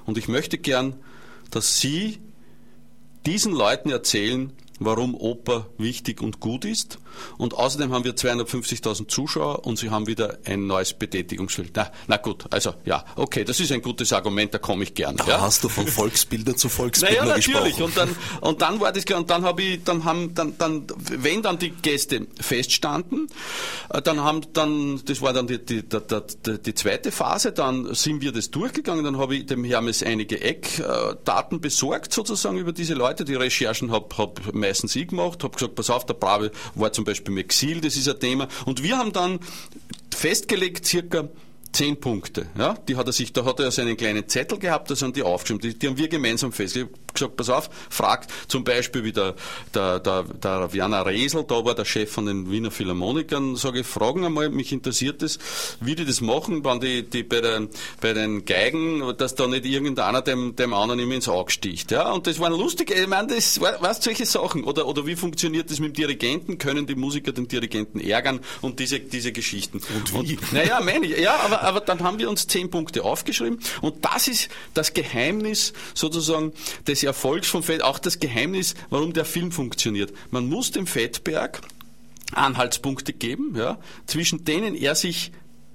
Und 0.05 0.17
ich 0.17 0.27
möchte 0.27 0.57
gern, 0.57 0.97
dass 1.49 1.79
Sie 1.79 2.19
diesen 3.27 3.51
Leuten 3.51 3.89
erzählen, 3.89 4.53
warum 4.79 5.13
Oper 5.13 5.67
wichtig 5.77 6.21
und 6.21 6.39
gut 6.39 6.63
ist. 6.63 6.97
Und 7.37 7.53
außerdem 7.53 7.93
haben 7.93 8.03
wir 8.03 8.13
250.000 8.13 9.07
Zuschauer 9.07 9.65
und 9.65 9.77
sie 9.77 9.89
haben 9.89 10.07
wieder 10.07 10.37
ein 10.45 10.67
neues 10.67 10.93
Betätigungsfeld. 10.93 11.71
Na, 11.75 11.91
na 12.07 12.17
gut, 12.17 12.45
also 12.51 12.73
ja, 12.85 13.05
okay, 13.15 13.43
das 13.43 13.59
ist 13.59 13.71
ein 13.71 13.81
gutes 13.81 14.13
Argument, 14.13 14.53
da 14.53 14.57
komme 14.57 14.83
ich 14.83 14.93
gern. 14.93 15.17
Da 15.17 15.25
ja. 15.27 15.41
hast 15.41 15.63
du 15.63 15.69
von 15.69 15.87
Volksbilder 15.87 16.55
zu 16.55 16.69
Volksbildner 16.69 17.17
Naja, 17.25 17.35
natürlich. 17.35 17.77
gesprochen. 17.77 17.83
Und 17.83 17.97
dann, 17.97 18.15
und 18.41 18.61
dann 18.61 18.79
war 18.79 18.91
das, 18.91 19.05
und 19.05 19.29
dann 19.29 19.43
habe 19.43 19.61
ich, 19.61 19.83
dann 19.83 20.03
haben, 20.03 20.33
dann, 20.33 20.57
dann, 20.57 20.87
wenn 20.97 21.41
dann 21.41 21.59
die 21.59 21.71
Gäste 21.71 22.27
feststanden, 22.39 23.27
äh, 23.89 24.01
dann 24.01 24.21
haben, 24.21 24.41
dann, 24.53 25.01
das 25.05 25.21
war 25.21 25.33
dann 25.33 25.47
die, 25.47 25.63
die, 25.63 25.83
die, 25.87 25.99
die, 26.45 26.61
die 26.61 26.73
zweite 26.73 27.11
Phase, 27.11 27.51
dann 27.51 27.93
sind 27.93 28.21
wir 28.21 28.31
das 28.31 28.51
durchgegangen, 28.51 29.03
dann 29.03 29.17
habe 29.17 29.35
ich 29.35 29.45
dem 29.45 29.63
Hermes 29.63 30.03
einige 30.03 30.41
Eckdaten 30.41 31.61
besorgt, 31.61 32.13
sozusagen, 32.13 32.57
über 32.57 32.73
diese 32.73 32.93
Leute. 32.93 33.25
Die 33.25 33.35
Recherchen 33.35 33.91
habe 33.91 34.15
hab 34.17 34.53
meistens 34.53 34.95
ich 34.95 35.07
gemacht, 35.07 35.43
habe 35.43 35.53
gesagt, 35.53 35.75
pass 35.75 35.89
auf, 35.89 36.05
der 36.05 36.13
Brave 36.13 36.51
war 36.75 36.91
zum 36.91 37.05
Beispiel 37.07 37.33
im 37.33 37.37
Exil, 37.39 37.81
das 37.81 37.95
ist 37.95 38.07
ein 38.07 38.19
Thema. 38.19 38.47
Und 38.65 38.83
wir 38.83 38.97
haben 38.97 39.11
dann 39.11 39.39
festgelegt, 40.13 40.85
circa 40.85 41.29
zehn 41.71 41.99
Punkte. 41.99 42.47
Ja, 42.57 42.75
die 42.87 42.95
hat 42.95 43.07
er 43.07 43.13
sich, 43.13 43.33
da 43.33 43.45
hat 43.45 43.59
er 43.59 43.71
seinen 43.71 43.97
kleinen 43.97 44.27
Zettel 44.27 44.57
gehabt, 44.57 44.89
da 44.89 44.95
sind 44.95 45.15
die 45.15 45.23
aufgeschrieben. 45.23 45.61
Die, 45.61 45.77
die 45.77 45.87
haben 45.87 45.97
wir 45.97 46.07
gemeinsam 46.07 46.51
festgelegt. 46.51 46.95
Gesagt, 47.17 47.35
pass 47.35 47.49
auf, 47.49 47.69
fragt 47.89 48.31
zum 48.47 48.63
Beispiel 48.63 49.03
wie 49.03 49.11
der, 49.11 49.35
der, 49.73 49.99
der, 49.99 50.23
der 50.23 50.73
Werner 50.73 51.05
Resel, 51.05 51.43
da 51.47 51.65
war 51.65 51.75
der 51.75 51.85
Chef 51.85 52.11
von 52.11 52.25
den 52.25 52.51
Wiener 52.51 52.71
Philharmonikern, 52.71 53.55
sage 53.55 53.81
ich, 53.81 53.87
fragen 53.87 54.25
einmal, 54.25 54.49
mich 54.49 54.71
interessiert 54.71 55.23
es, 55.23 55.39
wie 55.79 55.95
die 55.95 56.05
das 56.05 56.21
machen, 56.21 56.63
wenn 56.63 56.79
die, 56.79 57.03
die 57.03 57.23
bei, 57.23 57.41
den, 57.41 57.69
bei 58.01 58.13
den 58.13 58.45
Geigen, 58.45 59.03
dass 59.17 59.35
da 59.35 59.47
nicht 59.47 59.65
irgendeiner 59.65 60.21
dem, 60.21 60.55
dem 60.55 60.73
anderen 60.73 60.99
immer 60.99 61.15
ins 61.15 61.27
Auge 61.27 61.51
sticht. 61.51 61.91
Ja, 61.91 62.11
und 62.11 62.27
das 62.27 62.39
waren 62.39 62.53
lustige, 62.53 62.93
ich 62.93 63.07
meine, 63.07 63.27
das, 63.27 63.59
weißt 63.59 64.03
solche 64.03 64.25
Sachen. 64.25 64.63
Oder, 64.63 64.87
oder 64.87 65.05
wie 65.05 65.15
funktioniert 65.15 65.71
das 65.71 65.79
mit 65.79 65.97
dem 65.97 66.01
Dirigenten? 66.01 66.57
Können 66.57 66.87
die 66.87 66.95
Musiker 66.95 67.31
den 67.31 67.47
Dirigenten 67.47 67.99
ärgern? 67.99 68.39
Und 68.61 68.79
diese, 68.79 68.99
diese 68.99 69.31
Geschichten. 69.31 69.81
Und 70.13 70.29
wie? 70.29 70.37
naja, 70.51 70.79
meine 70.81 71.05
ich, 71.05 71.17
ja, 71.19 71.35
aber, 71.37 71.61
aber 71.61 71.81
dann 71.81 72.01
haben 72.01 72.19
wir 72.19 72.29
uns 72.29 72.47
zehn 72.47 72.69
Punkte 72.69 73.03
aufgeschrieben 73.03 73.59
und 73.81 74.05
das 74.05 74.27
ist 74.27 74.49
das 74.73 74.93
Geheimnis 74.93 75.73
sozusagen 75.93 76.53
des 76.87 77.03
Erfolgs 77.07 77.47
von 77.47 77.63
Fett, 77.63 77.81
auch 77.81 77.99
das 77.99 78.19
Geheimnis, 78.19 78.75
warum 78.89 79.13
der 79.13 79.25
Film 79.25 79.51
funktioniert. 79.51 80.13
Man 80.29 80.47
muss 80.47 80.71
dem 80.71 80.85
Fettberg 80.85 81.61
Anhaltspunkte 82.33 83.13
geben, 83.13 83.55
ja, 83.55 83.79
zwischen 84.05 84.45
denen 84.45 84.75
er 84.75 84.95
sich 84.95 85.31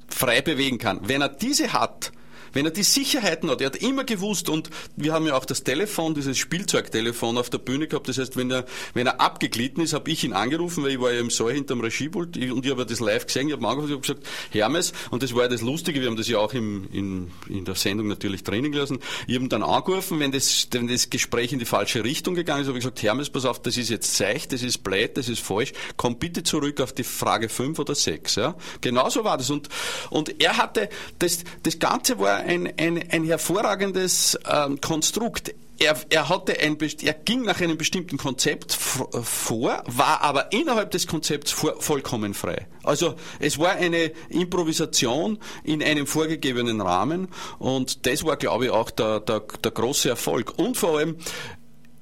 frei 0.09 0.43
bewegen 0.43 0.78
kann. 0.78 1.01
Wenn 1.09 1.22
er 1.22 1.28
diese 1.28 1.72
hat, 1.72 2.12
wenn 2.53 2.64
er 2.64 2.70
die 2.70 2.82
Sicherheiten 2.82 3.50
hat, 3.50 3.61
er 3.61 3.66
hat 3.66 3.76
immer 3.76 4.05
gewusst 4.05 4.48
und 4.48 4.70
wir 4.96 5.12
haben 5.12 5.26
ja 5.26 5.36
auch 5.36 5.44
das 5.44 5.64
Telefon, 5.64 6.14
dieses 6.14 6.38
Spielzeugtelefon 6.38 7.38
auf 7.38 7.50
der 7.50 7.59
Bühne 7.59 7.88
gehabt, 7.88 8.09
das 8.09 8.18
heißt, 8.18 8.36
wenn 8.36 8.50
er, 8.50 8.64
wenn 8.94 9.07
er 9.07 9.20
abgeglitten 9.20 9.82
ist, 9.82 9.92
habe 9.92 10.11
ich 10.11 10.24
ihn 10.24 10.32
angerufen, 10.32 10.84
weil 10.84 10.92
ich 10.92 11.00
war 11.00 11.12
ja 11.12 11.20
im 11.20 11.30
Saal 11.30 11.53
hinterm 11.53 11.80
Regiepult 11.80 12.36
und 12.36 12.64
ich 12.64 12.70
habe 12.70 12.86
das 12.86 13.00
live 13.00 13.26
gesehen, 13.26 13.48
ich 13.48 13.55
habe 13.55 13.66
angerufen 13.66 13.94
und 13.94 14.03
gesagt, 14.03 14.26
Hermes, 14.50 14.92
und 15.11 15.22
das 15.22 15.34
war 15.34 15.42
ja 15.42 15.48
das 15.48 15.62
Lustige, 15.62 16.00
wir 16.00 16.09
haben 16.09 16.16
das 16.16 16.28
ja 16.28 16.38
auch 16.38 16.55
im, 16.55 16.88
in, 16.92 17.30
in 17.48 17.64
der 17.64 17.74
Sendung 17.74 18.09
natürlich 18.09 18.42
drinnen 18.44 18.72
gelassen, 18.72 18.98
ich 19.26 19.34
habe 19.34 19.44
ihn 19.44 19.48
dann 19.48 19.62
angerufen, 19.62 20.20
wenn 20.20 20.32
das, 20.32 20.68
wenn 20.72 20.88
das 20.88 21.11
Gespräch 21.11 21.53
in 21.53 21.59
die 21.59 21.64
falsche 21.64 22.05
Richtung 22.05 22.34
gegangen 22.34 22.62
ist, 22.62 22.68
habe 22.68 22.78
ich 22.78 22.84
gesagt, 22.84 23.03
Hermes, 23.03 23.30
pass 23.30 23.44
auf, 23.44 23.61
das 23.62 23.76
ist 23.76 23.90
jetzt 23.90 24.16
seicht, 24.16 24.53
das 24.53 24.62
ist 24.62 24.78
blöd, 24.78 25.16
das 25.16 25.28
ist 25.28 25.40
falsch, 25.40 25.72
komm 25.96 26.18
bitte 26.18 26.42
zurück 26.42 26.80
auf 26.80 26.92
die 26.92 27.05
Frage 27.05 27.48
5 27.48 27.78
oder 27.78 27.94
6. 27.94 28.36
Ja? 28.36 28.55
Genauso 28.80 29.24
war 29.24 29.38
das. 29.38 29.50
Und, 29.50 29.68
und 30.11 30.40
er 30.40 30.57
hatte, 30.57 30.88
das, 31.18 31.44
das 31.62 31.78
Ganze 31.78 32.18
war 32.18 32.41
ein, 32.43 32.72
ein, 32.78 33.03
ein 33.11 33.24
hervorragendes 33.24 34.38
ähm, 34.51 34.80
Konstrukt. 34.80 35.55
Er, 35.78 35.97
er, 36.11 36.28
hatte 36.28 36.61
ein, 36.61 36.78
er 37.03 37.14
ging 37.14 37.43
nach 37.43 37.61
einem 37.61 37.76
bestimmten 37.76 38.16
Konzept 38.16 38.72
vor, 38.72 39.82
war 39.86 40.20
aber 40.20 40.53
innerhalb 40.53 40.93
des 40.93 41.09
Konzepts 41.09 41.51
vollkommen 41.51 42.34
frei. 42.34 42.68
Also 42.84 43.14
es 43.40 43.59
war 43.59 43.72
eine 43.72 44.12
Improvisation 44.28 45.38
in 45.64 45.82
einem 45.82 46.07
vorgegebenen 46.07 46.80
Rahmen 46.80 47.28
und 47.59 48.07
das 48.07 48.22
war, 48.24 48.36
glaube 48.36 48.66
ich, 48.66 48.70
auch 48.70 48.90
der, 48.90 49.20
der, 49.20 49.40
der 49.40 49.70
große 49.72 50.09
Erfolg. 50.09 50.57
Und 50.57 50.76
vor 50.76 50.99
allem, 50.99 51.16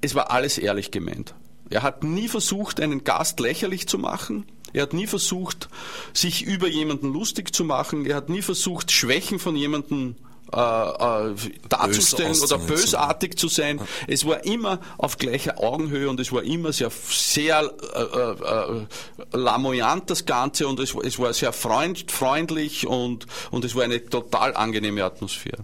es 0.03 0.15
war 0.15 0.31
alles 0.31 0.59
ehrlich 0.59 0.91
gemeint. 0.91 1.35
Er 1.71 1.83
hat 1.83 2.05
nie 2.05 2.29
versucht, 2.29 2.81
einen 2.81 3.05
Gast 3.05 3.41
lächerlich 3.41 3.89
zu 3.89 3.97
machen. 3.97 4.45
Er 4.73 4.83
hat 4.83 4.93
nie 4.93 5.07
versucht, 5.07 5.69
sich 6.13 6.43
über 6.43 6.69
jemanden 6.69 7.13
lustig 7.13 7.55
zu 7.55 7.65
machen. 7.65 8.07
Er 8.07 8.17
hat 8.17 8.29
nie 8.29 8.43
versucht, 8.43 8.91
Schwächen 8.91 9.39
von 9.39 9.57
jemandem 9.57 10.17
äh, 10.53 11.31
äh, 11.31 11.35
darzustellen 11.69 12.33
Bös 12.33 12.53
oder 12.53 12.59
bösartig 12.59 13.39
zu 13.39 13.49
sein. 13.49 13.79
Ja. 13.79 13.85
Es 14.09 14.27
war 14.27 14.45
immer 14.45 14.81
auf 14.99 15.19
gleicher 15.19 15.59
Augenhöhe 15.59 16.09
und 16.09 16.21
es 16.21 16.33
war 16.33 16.43
immer 16.43 16.73
sehr, 16.73 16.91
sehr 16.91 17.73
äh, 17.95 18.03
äh, 18.03 18.81
äh 18.81 18.87
lamoyant 19.33 20.11
das 20.11 20.27
Ganze 20.27 20.67
und 20.67 20.81
es, 20.81 20.95
es 20.95 21.19
war 21.19 21.33
sehr 21.33 21.53
freund, 21.53 22.11
freundlich 22.11 22.87
und, 22.87 23.27
und 23.51 23.65
es 23.65 23.75
war 23.75 23.85
eine 23.85 24.05
total 24.05 24.55
angenehme 24.55 25.05
Atmosphäre. 25.05 25.63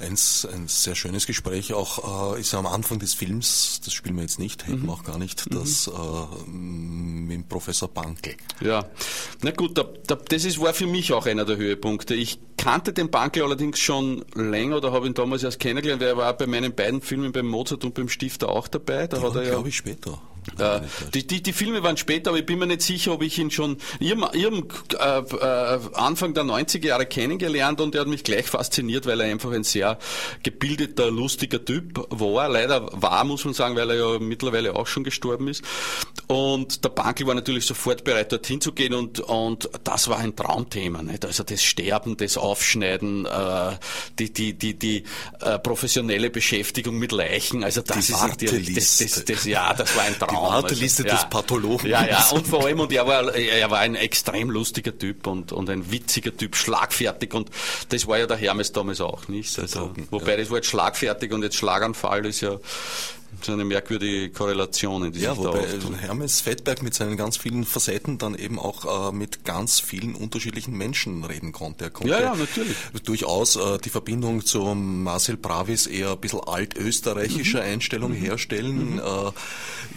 Ein, 0.00 0.12
ein 0.12 0.68
sehr 0.68 0.94
schönes 0.94 1.26
Gespräch 1.26 1.72
auch 1.72 2.36
äh, 2.36 2.40
ist 2.40 2.54
am 2.54 2.66
Anfang 2.66 2.98
des 2.98 3.14
Films, 3.14 3.80
das 3.84 3.92
spielen 3.92 4.16
wir 4.16 4.22
jetzt 4.22 4.38
nicht, 4.38 4.66
hätten 4.66 4.82
mhm. 4.82 4.86
wir 4.86 4.92
auch 4.92 5.04
gar 5.04 5.18
nicht, 5.18 5.44
das 5.54 5.88
äh, 5.88 6.50
mit 6.50 7.48
Professor 7.48 7.88
Bankel. 7.88 8.34
Ja, 8.60 8.86
na 9.42 9.50
gut, 9.50 9.78
da, 9.78 9.84
da, 10.06 10.16
das 10.16 10.44
ist, 10.44 10.60
war 10.60 10.74
für 10.74 10.86
mich 10.86 11.12
auch 11.12 11.26
einer 11.26 11.44
der 11.44 11.56
Höhepunkte. 11.56 12.14
Ich 12.14 12.38
kannte 12.56 12.92
den 12.92 13.10
Bankel 13.10 13.42
allerdings 13.42 13.78
schon 13.78 14.24
länger 14.34 14.76
oder 14.78 14.92
habe 14.92 15.06
ihn 15.06 15.14
damals 15.14 15.42
erst 15.42 15.60
kennengelernt, 15.60 16.00
weil 16.00 16.08
er 16.08 16.16
war 16.16 16.32
bei 16.32 16.46
meinen 16.46 16.74
beiden 16.74 17.00
Filmen 17.00 17.32
beim 17.32 17.46
Mozart 17.46 17.84
und 17.84 17.94
beim 17.94 18.08
Stifter 18.08 18.48
auch 18.48 18.68
dabei. 18.68 19.06
Da 19.06 19.18
Die 19.18 19.22
hat 19.24 19.34
er 19.36 19.42
ja, 19.42 19.50
glaube 19.50 19.68
ich, 19.68 19.76
später. 19.76 20.20
Äh, 20.58 20.80
die, 21.14 21.26
die, 21.26 21.42
die, 21.42 21.52
Filme 21.52 21.82
waren 21.82 21.96
später, 21.96 22.30
aber 22.30 22.38
ich 22.38 22.46
bin 22.46 22.58
mir 22.58 22.66
nicht 22.66 22.82
sicher, 22.82 23.12
ob 23.12 23.22
ich 23.22 23.38
ihn 23.38 23.50
schon 23.50 23.78
ihrem, 23.98 24.24
ihrem 24.34 24.68
äh, 24.92 25.18
äh, 25.18 25.80
Anfang 25.94 26.34
der 26.34 26.44
90er 26.44 26.86
Jahre 26.86 27.06
kennengelernt 27.06 27.80
und 27.80 27.94
er 27.94 28.02
hat 28.02 28.08
mich 28.08 28.24
gleich 28.24 28.46
fasziniert, 28.46 29.06
weil 29.06 29.20
er 29.20 29.26
einfach 29.26 29.52
ein 29.52 29.64
sehr 29.64 29.98
gebildeter, 30.42 31.10
lustiger 31.10 31.64
Typ 31.64 32.06
war. 32.10 32.48
Leider 32.48 32.88
war, 32.92 33.24
muss 33.24 33.44
man 33.44 33.54
sagen, 33.54 33.76
weil 33.76 33.90
er 33.90 33.96
ja 33.96 34.18
mittlerweile 34.18 34.74
auch 34.76 34.86
schon 34.86 35.04
gestorben 35.04 35.48
ist. 35.48 35.62
Und 36.26 36.84
der 36.84 36.90
Bankel 36.90 37.26
war 37.26 37.34
natürlich 37.34 37.66
sofort 37.66 38.04
bereit, 38.04 38.32
dorthin 38.32 38.60
zu 38.60 38.72
gehen 38.72 38.94
und, 38.94 39.20
und 39.20 39.68
das 39.84 40.08
war 40.08 40.18
ein 40.18 40.36
Traumthema. 40.36 41.02
Nicht? 41.02 41.24
Also 41.24 41.42
das 41.42 41.62
Sterben, 41.62 42.16
das 42.16 42.36
Aufschneiden, 42.36 43.26
äh, 43.26 43.76
die, 44.18 44.32
die, 44.32 44.54
die, 44.54 44.78
die 44.78 45.04
äh, 45.40 45.58
professionelle 45.58 46.30
Beschäftigung 46.30 46.98
mit 46.98 47.12
Leichen. 47.12 47.64
Also 47.64 47.82
das 47.82 48.06
die 48.06 48.12
ist 48.12 48.22
natürlich, 48.22 48.74
das, 48.74 48.98
das, 48.98 49.24
das, 49.24 49.44
ja, 49.44 49.74
das 49.74 49.96
war 49.96 50.04
ein 50.04 50.14
Traum. 50.18 50.33
Die 50.34 50.42
Warteliste 50.42 51.04
also, 51.04 51.16
des 51.16 51.30
Pathologen. 51.30 51.88
Ja, 51.88 52.04
ja, 52.06 52.28
und 52.30 52.46
vor 52.46 52.64
allem, 52.64 52.80
und 52.80 52.92
er 52.92 53.06
war, 53.06 53.34
er 53.34 53.70
war 53.70 53.78
ein 53.78 53.94
extrem 53.94 54.50
lustiger 54.50 54.96
Typ 54.96 55.26
und, 55.26 55.52
und 55.52 55.70
ein 55.70 55.90
witziger 55.90 56.36
Typ, 56.36 56.56
schlagfertig 56.56 57.34
und 57.34 57.50
das 57.88 58.06
war 58.06 58.18
ja 58.18 58.26
der 58.26 58.36
Hermes 58.36 58.72
damals 58.72 59.00
auch, 59.00 59.28
nicht? 59.28 59.58
Also, 59.58 59.94
wobei 60.10 60.32
ja. 60.32 60.36
das 60.38 60.50
Wort 60.50 60.66
schlagfertig 60.66 61.32
und 61.32 61.42
jetzt 61.42 61.56
Schlaganfall 61.56 62.26
ist 62.26 62.40
ja 62.40 62.58
so 63.44 63.52
eine 63.52 63.64
merkwürdige 63.64 64.30
Korrelation, 64.30 65.04
in 65.04 65.12
die 65.12 65.20
Ja, 65.20 65.36
wobei 65.36 65.66
Hermes 65.98 66.40
Fettberg 66.40 66.82
mit 66.82 66.94
seinen 66.94 67.16
ganz 67.16 67.36
vielen 67.36 67.64
Facetten 67.64 68.18
dann 68.18 68.34
eben 68.34 68.58
auch 68.58 69.08
äh, 69.08 69.12
mit 69.12 69.44
ganz 69.44 69.80
vielen 69.80 70.14
unterschiedlichen 70.14 70.76
Menschen 70.76 71.24
reden 71.24 71.52
konnte. 71.52 71.84
Er 71.84 71.90
konnte 71.90 72.12
ja, 72.12 72.20
ja, 72.20 72.34
natürlich. 72.34 72.76
durchaus 73.04 73.56
äh, 73.56 73.78
die 73.78 73.90
Verbindung 73.90 74.44
zu 74.44 74.62
Marcel 74.74 75.36
Bravis 75.36 75.86
eher 75.86 76.12
ein 76.12 76.18
bisschen 76.18 76.40
altösterreichischer 76.40 77.62
mhm. 77.62 77.72
Einstellung 77.72 78.10
mhm. 78.10 78.16
herstellen. 78.16 78.94
Mhm. 78.94 78.98
Äh, 78.98 79.30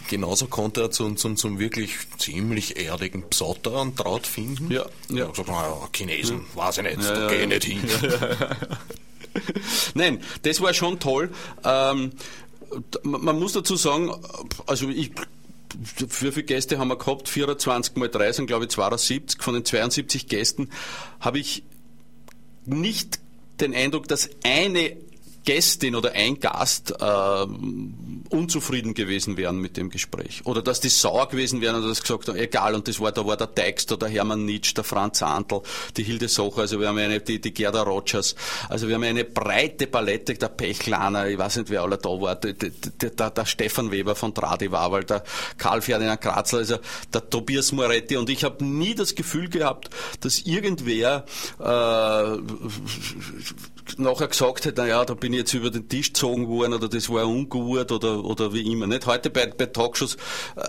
genauso 0.10 0.48
konnte 0.48 0.82
er 0.82 0.92
zum, 0.92 1.18
zum, 1.18 1.38
zum 1.38 1.60
wirklich 1.60 1.96
ziemlich 2.18 2.78
erdigen 2.78 3.24
Psotter 3.30 3.74
an 3.74 3.96
Traut 3.96 4.28
finden. 4.28 4.72
Ja, 4.72 4.86
ja. 5.10 5.26
Er 5.26 5.30
gesagt, 5.30 5.50
naja, 5.50 5.90
Chinesen, 5.94 6.42
ja. 6.56 6.64
weiß 6.64 6.78
ich 6.78 6.84
nicht, 6.84 7.02
ja, 7.02 7.14
da 7.14 7.22
ja, 7.22 7.28
gehe 7.28 7.42
ich 7.42 7.48
nicht 7.48 7.64
hin. 7.64 7.82
Nein, 9.94 10.20
das 10.44 10.62
war 10.62 10.74
schon 10.74 11.00
toll. 11.00 11.30
Ähm, 11.64 12.12
man 13.04 13.40
muss 13.40 13.54
dazu 13.54 13.76
sagen, 13.76 14.12
also 14.66 14.90
ich 14.90 15.12
wie 15.98 16.32
viele 16.32 16.44
Gäste 16.44 16.80
haben 16.80 16.88
wir 16.88 16.98
gehabt? 16.98 17.30
24 17.30 17.98
mal 17.98 18.10
3 18.10 18.32
sind, 18.32 18.48
glaube 18.48 18.66
ich, 18.66 18.72
72. 18.72 19.42
Von 19.44 19.54
den 19.54 19.66
72 19.66 20.28
Gästen 20.28 20.70
habe 21.20 21.40
ich 21.40 21.64
nicht 22.66 23.20
den 23.60 23.74
Eindruck, 23.74 24.08
dass 24.08 24.30
eine 24.44 24.96
Gästin 25.48 25.96
oder 25.96 26.12
ein 26.12 26.42
Gast 26.42 26.94
äh, 27.00 27.46
unzufrieden 28.36 28.94
gewesen 28.94 29.38
wären 29.38 29.60
mit 29.60 29.78
dem 29.78 29.90
Gespräch. 29.90 30.42
Oder 30.44 30.62
dass 30.62 30.82
die 30.82 30.90
sauer 30.90 31.30
gewesen 31.30 31.62
wären 31.62 31.78
oder 31.78 31.88
das 31.88 32.02
gesagt 32.02 32.28
haben, 32.28 32.36
egal, 32.36 32.76
und 32.76 32.86
das 32.90 33.00
war, 33.00 33.14
da 33.14 33.26
war 33.26 33.38
der 33.38 33.56
Texter, 33.56 33.96
der 33.96 34.10
Hermann 34.10 34.44
Nitsch, 34.44 34.76
der 34.76 34.84
Franz 34.84 35.24
Antl, 35.24 35.62
die 35.96 36.04
Hilde 36.04 36.28
Socher, 36.28 36.64
also 36.64 36.82
wir 36.82 36.90
haben 36.90 36.98
eine, 36.98 37.22
die, 37.22 37.40
die 37.40 37.54
Gerda 37.54 37.84
Rogers, 37.84 38.36
also 38.68 38.90
wir 38.90 38.96
haben 38.96 39.04
eine 39.04 39.24
breite 39.24 39.88
Palette, 39.88 40.34
der 40.34 40.50
Pechlaner, 40.50 41.30
ich 41.30 41.38
weiß 41.38 41.56
nicht, 41.56 41.70
wer 41.70 41.84
alle 41.84 41.98
da 41.98 42.10
war, 42.10 42.36
der, 42.36 42.52
der, 42.52 43.30
der, 43.30 43.46
Stefan 43.46 43.90
Weber 43.90 44.16
von 44.16 44.34
Tradiwawal, 44.34 45.06
der 45.06 45.24
Karl 45.58 45.82
Ferdinand 45.82 46.20
Kratzler, 46.20 46.60
also 46.60 46.76
der 47.14 47.30
Tobias 47.30 47.72
Moretti 47.72 48.18
und 48.18 48.30
ich 48.30 48.44
habe 48.44 48.66
nie 48.66 48.96
das 48.96 49.16
Gefühl 49.16 49.48
gehabt, 49.48 49.92
dass 50.20 50.40
irgendwer 50.40 51.24
äh, 51.58 52.38
nachher 53.98 54.28
gesagt 54.28 54.66
hätte, 54.66 54.82
naja, 54.82 55.06
da 55.06 55.14
bin 55.14 55.34
ich 55.34 55.40
jetzt 55.40 55.54
über 55.54 55.70
den 55.70 55.88
Tisch 55.88 56.14
gezogen 56.14 56.48
worden 56.48 56.74
oder 56.74 56.90
das 56.90 57.10
war 57.10 57.28
ungut 57.28 57.92
oder, 57.92 58.24
oder 58.24 58.54
wie 58.54 58.72
immer. 58.72 58.88
Nicht 58.88 59.06
heute 59.06 59.30
bei, 59.30 59.48
bei 59.48 59.66
Talkshows, 59.66 60.16
äh, 60.56 60.60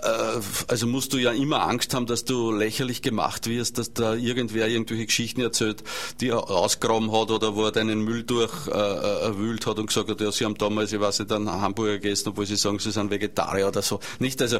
also 0.67 0.87
musst 0.87 1.13
du 1.13 1.17
ja 1.17 1.31
immer 1.31 1.61
Angst 1.63 1.93
haben, 1.93 2.05
dass 2.05 2.25
du 2.25 2.51
lächerlich 2.51 3.01
gemacht 3.01 3.47
wirst, 3.47 3.77
dass 3.77 3.93
da 3.93 4.13
irgendwer 4.13 4.67
irgendwelche 4.67 5.05
Geschichten 5.05 5.41
erzählt, 5.41 5.83
die 6.21 6.29
er 6.29 6.49
ausgraben 6.49 7.11
hat 7.11 7.31
oder 7.31 7.55
wo 7.55 7.65
er 7.65 7.71
deinen 7.71 8.01
Müll 8.01 8.23
durchwühlt 8.23 9.65
äh, 9.65 9.69
hat 9.69 9.79
und 9.79 9.87
gesagt 9.87 10.09
hat, 10.09 10.21
ja, 10.21 10.31
sie 10.31 10.45
haben 10.45 10.55
damals, 10.55 10.93
ich 10.93 10.99
weiß 10.99 11.19
nicht, 11.19 11.31
einen 11.31 11.49
Hamburger 11.49 11.99
gegessen, 11.99 12.29
obwohl 12.29 12.45
sie 12.45 12.55
sagen, 12.55 12.79
sie 12.79 12.91
sind 12.91 13.11
Vegetarier 13.11 13.67
oder 13.67 13.81
so. 13.81 13.99
Nicht, 14.19 14.41
also 14.41 14.59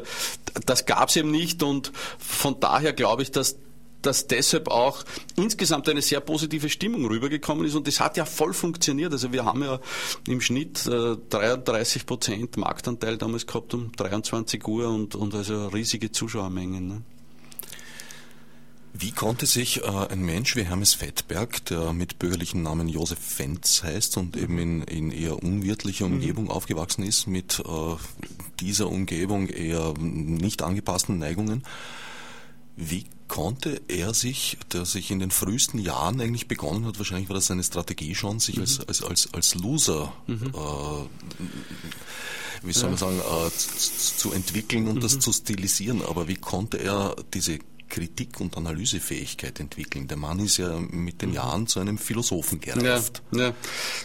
das 0.66 0.86
gab's 0.86 1.16
eben 1.16 1.30
nicht 1.30 1.62
und 1.62 1.92
von 2.18 2.60
daher 2.60 2.92
glaube 2.92 3.22
ich, 3.22 3.30
dass 3.30 3.56
dass 4.02 4.26
deshalb 4.26 4.68
auch 4.68 5.04
insgesamt 5.36 5.88
eine 5.88 6.02
sehr 6.02 6.20
positive 6.20 6.68
Stimmung 6.68 7.06
rübergekommen 7.06 7.66
ist 7.66 7.74
und 7.74 7.86
das 7.86 8.00
hat 8.00 8.16
ja 8.16 8.24
voll 8.24 8.52
funktioniert. 8.52 9.12
Also 9.12 9.32
wir 9.32 9.44
haben 9.44 9.62
ja 9.62 9.80
im 10.26 10.40
Schnitt 10.40 10.86
äh, 10.86 11.16
33 11.28 12.06
Prozent 12.06 12.56
Marktanteil 12.56 13.16
damals 13.16 13.46
gehabt 13.46 13.74
um 13.74 13.92
23 13.92 14.66
Uhr 14.66 14.88
und, 14.88 15.14
und 15.14 15.34
also 15.34 15.68
riesige 15.68 16.12
Zuschauermengen. 16.12 16.88
Ne? 16.88 17.02
Wie 18.92 19.12
konnte 19.12 19.46
sich 19.46 19.82
äh, 19.82 19.86
ein 19.86 20.20
Mensch 20.20 20.56
wie 20.56 20.64
Hermes 20.64 20.94
Fettberg, 20.94 21.64
der 21.66 21.92
mit 21.92 22.18
bürgerlichen 22.18 22.62
Namen 22.62 22.88
Josef 22.88 23.18
Fenz 23.18 23.82
heißt 23.82 24.16
und 24.16 24.36
eben 24.36 24.58
in, 24.58 24.82
in 24.82 25.10
eher 25.10 25.42
unwirtlicher 25.42 26.06
mhm. 26.06 26.14
Umgebung 26.14 26.44
mhm. 26.44 26.50
aufgewachsen 26.50 27.04
ist, 27.04 27.26
mit 27.26 27.60
äh, 27.60 27.96
dieser 28.58 28.88
Umgebung 28.88 29.48
eher 29.48 29.94
nicht 29.98 30.62
angepassten 30.62 31.18
Neigungen, 31.18 31.62
wie 32.76 33.06
konnte 33.30 33.80
er 33.86 34.12
sich, 34.12 34.58
der 34.72 34.84
sich 34.84 35.12
in 35.12 35.20
den 35.20 35.30
frühesten 35.30 35.78
Jahren 35.78 36.20
eigentlich 36.20 36.48
begonnen 36.48 36.84
hat, 36.84 36.98
wahrscheinlich 36.98 37.28
war 37.28 37.34
das 37.34 37.46
seine 37.46 37.62
Strategie 37.62 38.16
schon, 38.16 38.40
sich 38.40 38.56
mhm. 38.56 38.62
als, 38.62 38.80
als, 38.86 39.02
als, 39.04 39.32
als 39.32 39.54
Loser, 39.54 40.12
mhm. 40.26 40.52
äh, 40.52 41.06
wie 42.62 42.72
soll 42.72 42.90
man 42.90 42.98
sagen, 42.98 43.20
äh, 43.20 43.50
zu, 43.56 44.16
zu, 44.16 44.32
entwickeln 44.32 44.88
und 44.88 44.96
mhm. 44.96 45.00
das 45.00 45.20
zu 45.20 45.32
stilisieren. 45.32 46.02
Aber 46.04 46.26
wie 46.26 46.34
konnte 46.34 46.78
er 46.78 47.14
diese 47.32 47.60
Kritik- 47.88 48.40
und 48.40 48.56
Analysefähigkeit 48.56 49.58
entwickeln. 49.58 50.06
Der 50.06 50.16
Mann 50.16 50.38
ist 50.38 50.58
ja 50.58 50.78
mit 50.78 51.22
den 51.22 51.30
mhm. 51.30 51.34
Jahren 51.34 51.66
zu 51.66 51.80
einem 51.80 51.98
Philosophen 51.98 52.60
gereift. 52.60 53.22
Ja, 53.32 53.48
ja. 53.48 53.54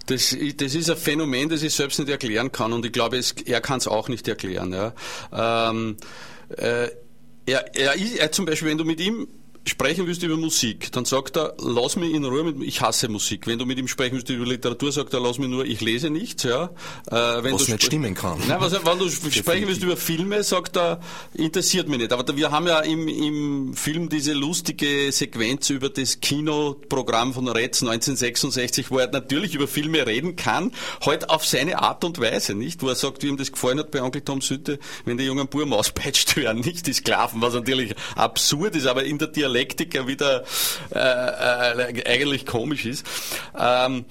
Das, 0.08 0.36
das 0.58 0.76
ist 0.76 0.90
ein 0.90 0.98
Phänomen, 0.98 1.50
das 1.50 1.62
ich 1.62 1.74
selbst 1.74 2.00
nicht 2.00 2.10
erklären 2.10 2.52
kann 2.52 2.74
und 2.74 2.84
ich 2.86 2.92
glaube, 2.92 3.18
es, 3.18 3.32
er 3.32 3.62
kann 3.62 3.78
es 3.78 3.88
auch 3.88 4.08
nicht 4.08 4.28
erklären. 4.28 4.74
Ja. 4.74 4.94
Ähm, 5.70 5.98
äh, 6.58 6.90
er, 7.46 7.76
er, 7.76 7.94
ist, 7.96 8.18
er 8.18 8.32
zum 8.32 8.46
Beispiel, 8.46 8.70
wenn 8.70 8.78
du 8.78 8.86
mit 8.86 9.00
ihm 9.00 9.28
sprechen 9.68 10.06
willst 10.06 10.22
über 10.24 10.38
Musik, 10.38 10.92
dann 10.92 11.06
sagt 11.06 11.38
er, 11.38 11.56
lass 11.60 11.96
mich 11.96 12.14
in 12.14 12.24
Ruhe 12.24 12.44
mit, 12.44 12.62
ich 12.68 12.82
hasse 12.82 13.08
Musik. 13.08 13.48
Wenn 13.48 13.58
du 13.58 13.66
mit 13.66 13.80
ihm 13.80 13.88
sprechen 13.88 14.14
willst 14.14 14.30
über 14.30 14.46
Literatur, 14.46 14.92
sagt 14.92 15.14
er, 15.14 15.20
lass 15.20 15.40
mich 15.40 15.50
nur, 15.50 15.66
ich 15.66 15.82
lese 15.82 16.12
nichts, 16.12 16.44
ja. 16.44 16.70
Äh, 17.10 17.44
wenn 17.44 17.54
was 17.56 17.66
du 17.66 17.72
nicht 17.72 17.84
stimmen 17.84 18.14
kann. 18.14 18.40
Nein, 18.48 18.58
was, 18.60 18.74
wenn 18.74 19.00
du 19.00 19.10
sprechen 19.10 19.68
willst 19.68 19.82
über 19.82 19.98
Filme, 19.98 20.44
sagt 20.44 20.78
er, 20.78 21.00
interessiert 21.34 21.90
mich 21.90 21.98
nicht. 21.98 22.14
Aber 22.14 22.36
wir 22.36 22.52
haben 22.52 22.68
ja 22.68 22.80
im, 22.82 23.08
im 23.08 23.74
Film 23.74 24.10
diese 24.10 24.34
lustige 24.34 25.12
Sequenz 25.12 25.72
über 25.72 25.90
das 25.90 26.20
Kinoprogramm 26.20 27.34
von 27.34 27.48
Retz 27.48 27.82
1966, 27.82 28.92
wo 28.92 29.00
er 29.00 29.08
natürlich 29.08 29.56
über 29.56 29.68
Filme 29.68 30.06
reden 30.06 30.36
kann, 30.36 30.72
halt 31.04 31.30
auf 31.32 31.44
seine 31.46 31.80
Art 31.80 32.04
und 32.04 32.20
Weise, 32.20 32.54
nicht? 32.54 32.84
Wo 32.84 32.90
er 32.90 32.96
sagt, 32.96 33.24
wie 33.24 33.28
ihm 33.28 33.38
das 33.38 33.52
gefallen 33.52 33.80
hat 33.80 33.90
bei 33.90 34.04
Onkel 34.04 34.22
Tom 34.22 34.42
Sütte, 34.42 34.78
wenn 35.06 35.18
die 35.18 35.24
jungen 35.26 35.48
Buben 35.48 35.74
auspeitscht 35.74 36.38
werden, 36.38 36.62
nicht 36.62 36.86
die 36.86 36.94
Sklaven, 36.94 37.42
was 37.42 37.56
natürlich 37.56 37.96
absurd 38.16 38.76
ist, 38.76 38.86
aber 38.86 39.04
in 39.04 39.18
der 39.18 39.30
Dialekt 39.30 39.55
Dialektiker 39.56 40.08
wieder 40.08 40.44
äh, 40.94 41.00
äh, 41.00 42.06
eigentlich 42.06 42.46
komisch 42.46 42.86
ist. 42.86 43.06
Ähm, 43.58 44.06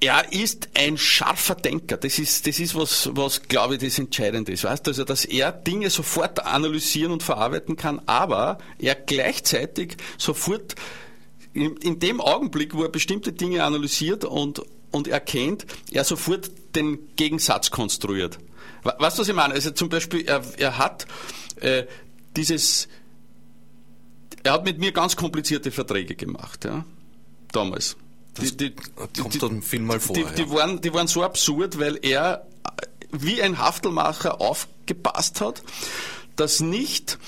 er 0.00 0.32
ist 0.32 0.68
ein 0.74 0.96
scharfer 0.96 1.56
Denker. 1.56 1.96
Das 1.96 2.18
ist, 2.18 2.46
das 2.46 2.60
ist 2.60 2.76
was, 2.76 3.10
was 3.12 3.42
glaube 3.42 3.74
ich, 3.74 3.80
das 3.80 3.98
Entscheidende 3.98 4.52
ist. 4.52 4.64
Weißt? 4.64 4.86
Also, 4.86 5.04
dass 5.04 5.24
er 5.24 5.50
Dinge 5.50 5.90
sofort 5.90 6.46
analysieren 6.46 7.12
und 7.12 7.22
verarbeiten 7.24 7.76
kann, 7.76 8.00
aber 8.06 8.58
er 8.78 8.94
gleichzeitig 8.94 9.96
sofort 10.16 10.76
in, 11.54 11.76
in 11.78 11.98
dem 11.98 12.20
Augenblick, 12.20 12.74
wo 12.74 12.84
er 12.84 12.88
bestimmte 12.88 13.32
Dinge 13.32 13.64
analysiert 13.64 14.24
und, 14.24 14.62
und 14.92 15.08
erkennt, 15.08 15.66
er 15.90 16.04
sofort 16.04 16.50
den 16.76 17.08
Gegensatz 17.16 17.72
konstruiert. 17.72 18.38
Weißt 18.84 19.18
du, 19.18 19.22
was 19.22 19.28
ich 19.28 19.34
meine? 19.34 19.54
Also 19.54 19.72
zum 19.72 19.88
Beispiel, 19.88 20.24
er, 20.24 20.42
er 20.56 20.78
hat 20.78 21.06
äh, 21.56 21.84
dieses 22.36 22.86
er 24.48 24.54
hat 24.54 24.64
mit 24.64 24.78
mir 24.78 24.92
ganz 24.92 25.14
komplizierte 25.14 25.70
Verträge 25.70 26.14
gemacht, 26.14 26.64
ja, 26.64 26.86
damals. 27.52 27.96
Das 28.32 28.56
die, 28.56 28.74
die, 28.74 29.20
kommt 29.20 29.34
die, 29.34 29.38
dann 29.38 29.60
Film 29.60 29.84
mal 29.84 30.00
vor. 30.00 30.14
Die, 30.16 30.24
die, 30.36 30.42
ja. 30.42 30.50
waren, 30.50 30.80
die 30.80 30.94
waren 30.94 31.06
so 31.06 31.22
absurd, 31.22 31.78
weil 31.78 31.98
er 32.00 32.46
wie 33.12 33.42
ein 33.42 33.58
Haftelmacher 33.58 34.40
aufgepasst 34.40 35.42
hat, 35.42 35.62
dass 36.36 36.60
nicht 36.60 37.18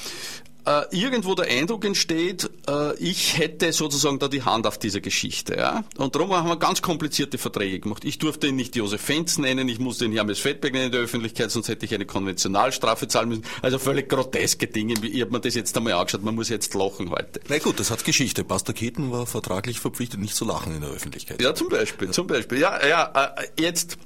äh, 0.71 0.97
irgendwo 0.97 1.35
der 1.35 1.47
Eindruck 1.47 1.85
entsteht, 1.85 2.49
äh, 2.69 2.97
ich 2.99 3.39
hätte 3.39 3.73
sozusagen 3.73 4.19
da 4.19 4.29
die 4.29 4.43
Hand 4.43 4.67
auf 4.67 4.79
dieser 4.79 5.01
Geschichte. 5.01 5.57
Ja? 5.57 5.85
Und 5.97 6.15
darum 6.15 6.33
haben 6.33 6.49
wir 6.49 6.57
ganz 6.57 6.81
komplizierte 6.81 7.39
Verträge 7.39 7.81
gemacht. 7.81 8.05
Ich 8.05 8.19
durfte 8.19 8.47
ihn 8.49 8.57
nicht 8.57 8.77
Josef 8.77 9.01
Fenz 9.01 9.39
nennen, 9.39 9.69
ich 9.69 9.79
musste 9.81 10.05
ihn 10.05 10.13
Hermes 10.13 10.39
Fettberg 10.39 10.73
nennen 10.73 10.87
in 10.87 10.93
der 10.93 11.01
Öffentlichkeit, 11.01 11.51
sonst 11.51 11.69
hätte 11.69 11.85
ich 11.87 11.95
eine 11.95 12.07
Konventionalstrafe 12.07 13.09
zahlen 13.09 13.31
müssen. 13.31 13.45
Also 13.63 13.79
völlig 13.79 14.09
groteske 14.09 14.67
Dinge. 14.69 14.95
Ich 15.03 15.21
habe 15.21 15.33
mir 15.33 15.41
das 15.41 15.55
jetzt 15.55 15.77
einmal 15.77 15.95
angeschaut, 15.95 16.23
man 16.23 16.35
muss 16.35 16.49
jetzt 16.49 16.73
lachen 16.75 17.11
heute. 17.11 17.41
Na 17.49 17.59
gut, 17.59 17.81
das 17.81 17.91
hat 17.91 18.05
Geschichte. 18.05 18.45
Pastor 18.45 18.75
Keten 18.75 19.11
war 19.11 19.27
vertraglich 19.27 19.81
verpflichtet, 19.81 20.21
nicht 20.21 20.37
zu 20.37 20.45
lachen 20.45 20.75
in 20.75 20.83
der 20.83 20.91
Öffentlichkeit. 20.91 21.43
Ja, 21.43 21.55
zum 21.55 21.69
Beispiel. 21.69 22.11
Zum 22.11 22.27
Beispiel. 22.27 22.59
Ja, 22.59 22.87
ja, 22.87 23.35
äh, 23.37 23.63
jetzt 23.63 23.99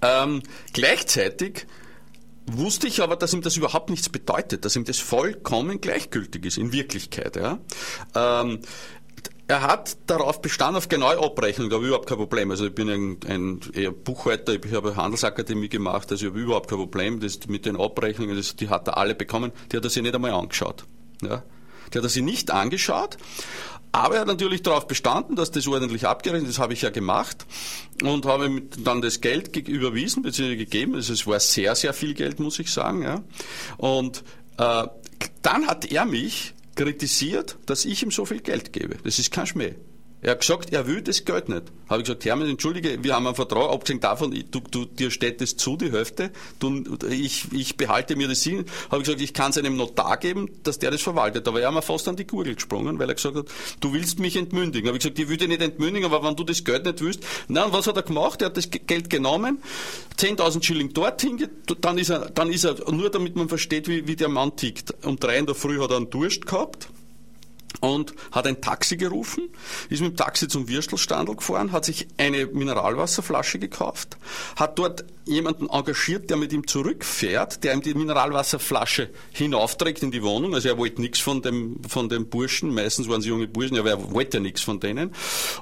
ähm, 0.00 0.42
gleichzeitig 0.72 1.66
wusste 2.46 2.86
ich 2.86 3.02
aber, 3.02 3.16
dass 3.16 3.32
ihm 3.32 3.42
das 3.42 3.56
überhaupt 3.56 3.90
nichts 3.90 4.08
bedeutet, 4.08 4.64
dass 4.64 4.76
ihm 4.76 4.84
das 4.84 4.98
vollkommen 4.98 5.80
gleichgültig 5.80 6.44
ist 6.44 6.58
in 6.58 6.72
Wirklichkeit. 6.72 7.36
Ja. 7.36 7.58
Ähm, 8.14 8.60
er 9.48 9.62
hat 9.62 9.96
darauf 10.06 10.42
bestanden, 10.42 10.76
auf 10.76 10.88
genaue 10.88 11.22
Abrechnung, 11.22 11.70
da 11.70 11.76
habe 11.76 11.84
ich 11.84 11.88
überhaupt 11.88 12.08
kein 12.08 12.18
Problem. 12.18 12.50
Also 12.50 12.66
ich 12.66 12.74
bin 12.74 12.90
ein, 12.90 13.18
ein 13.28 13.60
eher 13.74 13.92
Buchhalter, 13.92 14.54
ich 14.54 14.72
habe 14.72 14.96
Handelsakademie 14.96 15.68
gemacht, 15.68 16.10
also 16.10 16.26
ich 16.26 16.32
habe 16.32 16.40
überhaupt 16.40 16.68
kein 16.68 16.78
Problem. 16.78 17.20
Das, 17.20 17.46
mit 17.46 17.64
den 17.64 17.76
Abrechnungen, 17.76 18.36
das, 18.36 18.56
die 18.56 18.68
hat 18.68 18.88
er 18.88 18.96
alle 18.96 19.14
bekommen, 19.14 19.52
die 19.70 19.76
hat 19.76 19.84
er 19.84 19.90
sich 19.90 20.02
nicht 20.02 20.14
einmal 20.14 20.32
angeschaut. 20.32 20.84
Ja. 21.22 21.44
Die 21.92 21.98
hat 21.98 22.04
er 22.04 22.10
sich 22.10 22.22
nicht 22.22 22.50
angeschaut, 22.50 23.18
aber 23.92 24.16
er 24.16 24.20
hat 24.22 24.28
natürlich 24.28 24.62
darauf 24.62 24.86
bestanden, 24.86 25.36
dass 25.36 25.50
das 25.50 25.66
ordentlich 25.66 26.06
abgerechnet 26.06 26.48
ist, 26.48 26.58
das 26.58 26.62
habe 26.62 26.74
ich 26.74 26.82
ja 26.82 26.90
gemacht 26.90 27.46
und 28.02 28.26
habe 28.26 28.62
dann 28.78 29.00
das 29.00 29.20
Geld 29.20 29.56
überwiesen 29.56 30.22
bzw. 30.22 30.56
gegeben. 30.56 30.94
Also 30.94 31.12
es 31.12 31.26
war 31.26 31.40
sehr, 31.40 31.74
sehr 31.74 31.92
viel 31.92 32.14
Geld, 32.14 32.38
muss 32.40 32.58
ich 32.58 32.70
sagen. 32.70 33.02
Ja. 33.02 33.22
Und 33.78 34.22
äh, 34.58 34.86
dann 35.42 35.66
hat 35.66 35.90
er 35.90 36.04
mich 36.04 36.54
kritisiert, 36.74 37.56
dass 37.66 37.84
ich 37.84 38.02
ihm 38.02 38.10
so 38.10 38.26
viel 38.26 38.40
Geld 38.40 38.72
gebe. 38.72 38.96
Das 39.02 39.18
ist 39.18 39.30
kein 39.32 39.46
Schmäh. 39.46 39.74
Er 40.22 40.32
hat 40.32 40.40
gesagt, 40.40 40.72
er 40.72 40.86
will 40.86 41.02
das 41.02 41.24
Geld 41.24 41.48
nicht. 41.48 41.64
Habe 41.88 42.00
ich 42.00 42.06
gesagt, 42.06 42.24
Hermann, 42.24 42.48
entschuldige, 42.48 43.04
wir 43.04 43.14
haben 43.14 43.26
einen 43.26 43.36
Vertrag, 43.36 43.70
abgesehen 43.70 44.00
davon, 44.00 44.32
du, 44.50 44.60
du, 44.60 44.86
dir 44.86 45.10
steht 45.10 45.42
das 45.42 45.56
zu, 45.56 45.76
die 45.76 45.92
Hälfte, 45.92 46.30
du, 46.58 46.82
ich, 47.08 47.52
ich 47.52 47.76
behalte 47.76 48.16
mir 48.16 48.26
das 48.26 48.42
hin. 48.42 48.64
Habe 48.90 49.02
ich 49.02 49.04
gesagt, 49.04 49.20
ich 49.20 49.34
kann 49.34 49.50
es 49.50 49.58
einem 49.58 49.76
Notar 49.76 50.16
geben, 50.16 50.50
dass 50.62 50.78
der 50.78 50.90
das 50.90 51.02
verwaltet. 51.02 51.46
Aber 51.46 51.60
er 51.60 51.68
hat 51.68 51.74
mir 51.74 51.82
fast 51.82 52.08
an 52.08 52.16
die 52.16 52.26
Gurgel 52.26 52.54
gesprungen, 52.54 52.98
weil 52.98 53.10
er 53.10 53.14
gesagt 53.14 53.36
hat, 53.36 53.46
du 53.80 53.92
willst 53.92 54.18
mich 54.18 54.36
entmündigen. 54.36 54.88
Habe 54.88 54.96
ich 54.96 55.02
gesagt, 55.02 55.18
ich 55.18 55.28
will 55.28 55.36
dich 55.36 55.48
nicht 55.48 55.60
entmündigen, 55.60 56.10
aber 56.10 56.26
wenn 56.26 56.34
du 56.34 56.44
das 56.44 56.64
Geld 56.64 56.86
nicht 56.86 57.02
willst. 57.02 57.22
Und 57.48 57.56
was 57.56 57.86
hat 57.86 57.96
er 57.96 58.02
gemacht? 58.02 58.40
Er 58.40 58.46
hat 58.46 58.56
das 58.56 58.70
Geld 58.70 59.10
genommen, 59.10 59.58
10.000 60.18 60.64
Schilling 60.64 60.94
dorthin, 60.94 61.46
dann 61.82 61.98
ist 61.98 62.08
er, 62.08 62.30
dann 62.30 62.50
ist 62.50 62.64
er, 62.64 62.90
nur 62.90 63.10
damit 63.10 63.36
man 63.36 63.48
versteht, 63.48 63.86
wie, 63.86 64.08
wie 64.08 64.16
der 64.16 64.28
Mann 64.28 64.56
tickt. 64.56 64.94
Um 65.04 65.20
drei 65.20 65.38
in 65.38 65.46
der 65.46 65.54
Früh 65.54 65.78
hat 65.80 65.90
er 65.90 65.98
einen 65.98 66.10
Durst 66.10 66.46
gehabt 66.46 66.88
und 67.80 68.14
hat 68.32 68.46
ein 68.46 68.60
Taxi 68.60 68.96
gerufen, 68.96 69.48
ist 69.88 70.00
mit 70.00 70.12
dem 70.12 70.16
Taxi 70.16 70.48
zum 70.48 70.68
Würstelstandel 70.68 71.36
gefahren, 71.36 71.72
hat 71.72 71.84
sich 71.84 72.06
eine 72.16 72.46
Mineralwasserflasche 72.46 73.58
gekauft, 73.58 74.16
hat 74.56 74.78
dort 74.78 75.04
jemanden 75.26 75.68
engagiert, 75.68 76.30
der 76.30 76.36
mit 76.36 76.52
ihm 76.52 76.66
zurückfährt, 76.66 77.64
der 77.64 77.74
ihm 77.74 77.82
die 77.82 77.94
Mineralwasserflasche 77.94 79.10
hinaufträgt 79.32 80.02
in 80.02 80.12
die 80.12 80.22
Wohnung. 80.22 80.54
Also 80.54 80.68
er 80.68 80.78
wollte 80.78 81.00
nichts 81.00 81.18
von 81.18 81.42
dem, 81.42 81.80
von 81.88 82.08
dem 82.08 82.28
Burschen, 82.28 82.72
meistens 82.72 83.08
waren 83.08 83.20
sie 83.20 83.28
junge 83.28 83.48
Burschen, 83.48 83.76
aber 83.76 83.90
er 83.90 84.12
wollte 84.12 84.36
ja 84.36 84.42
nichts 84.42 84.62
von 84.62 84.78
denen. 84.78 85.12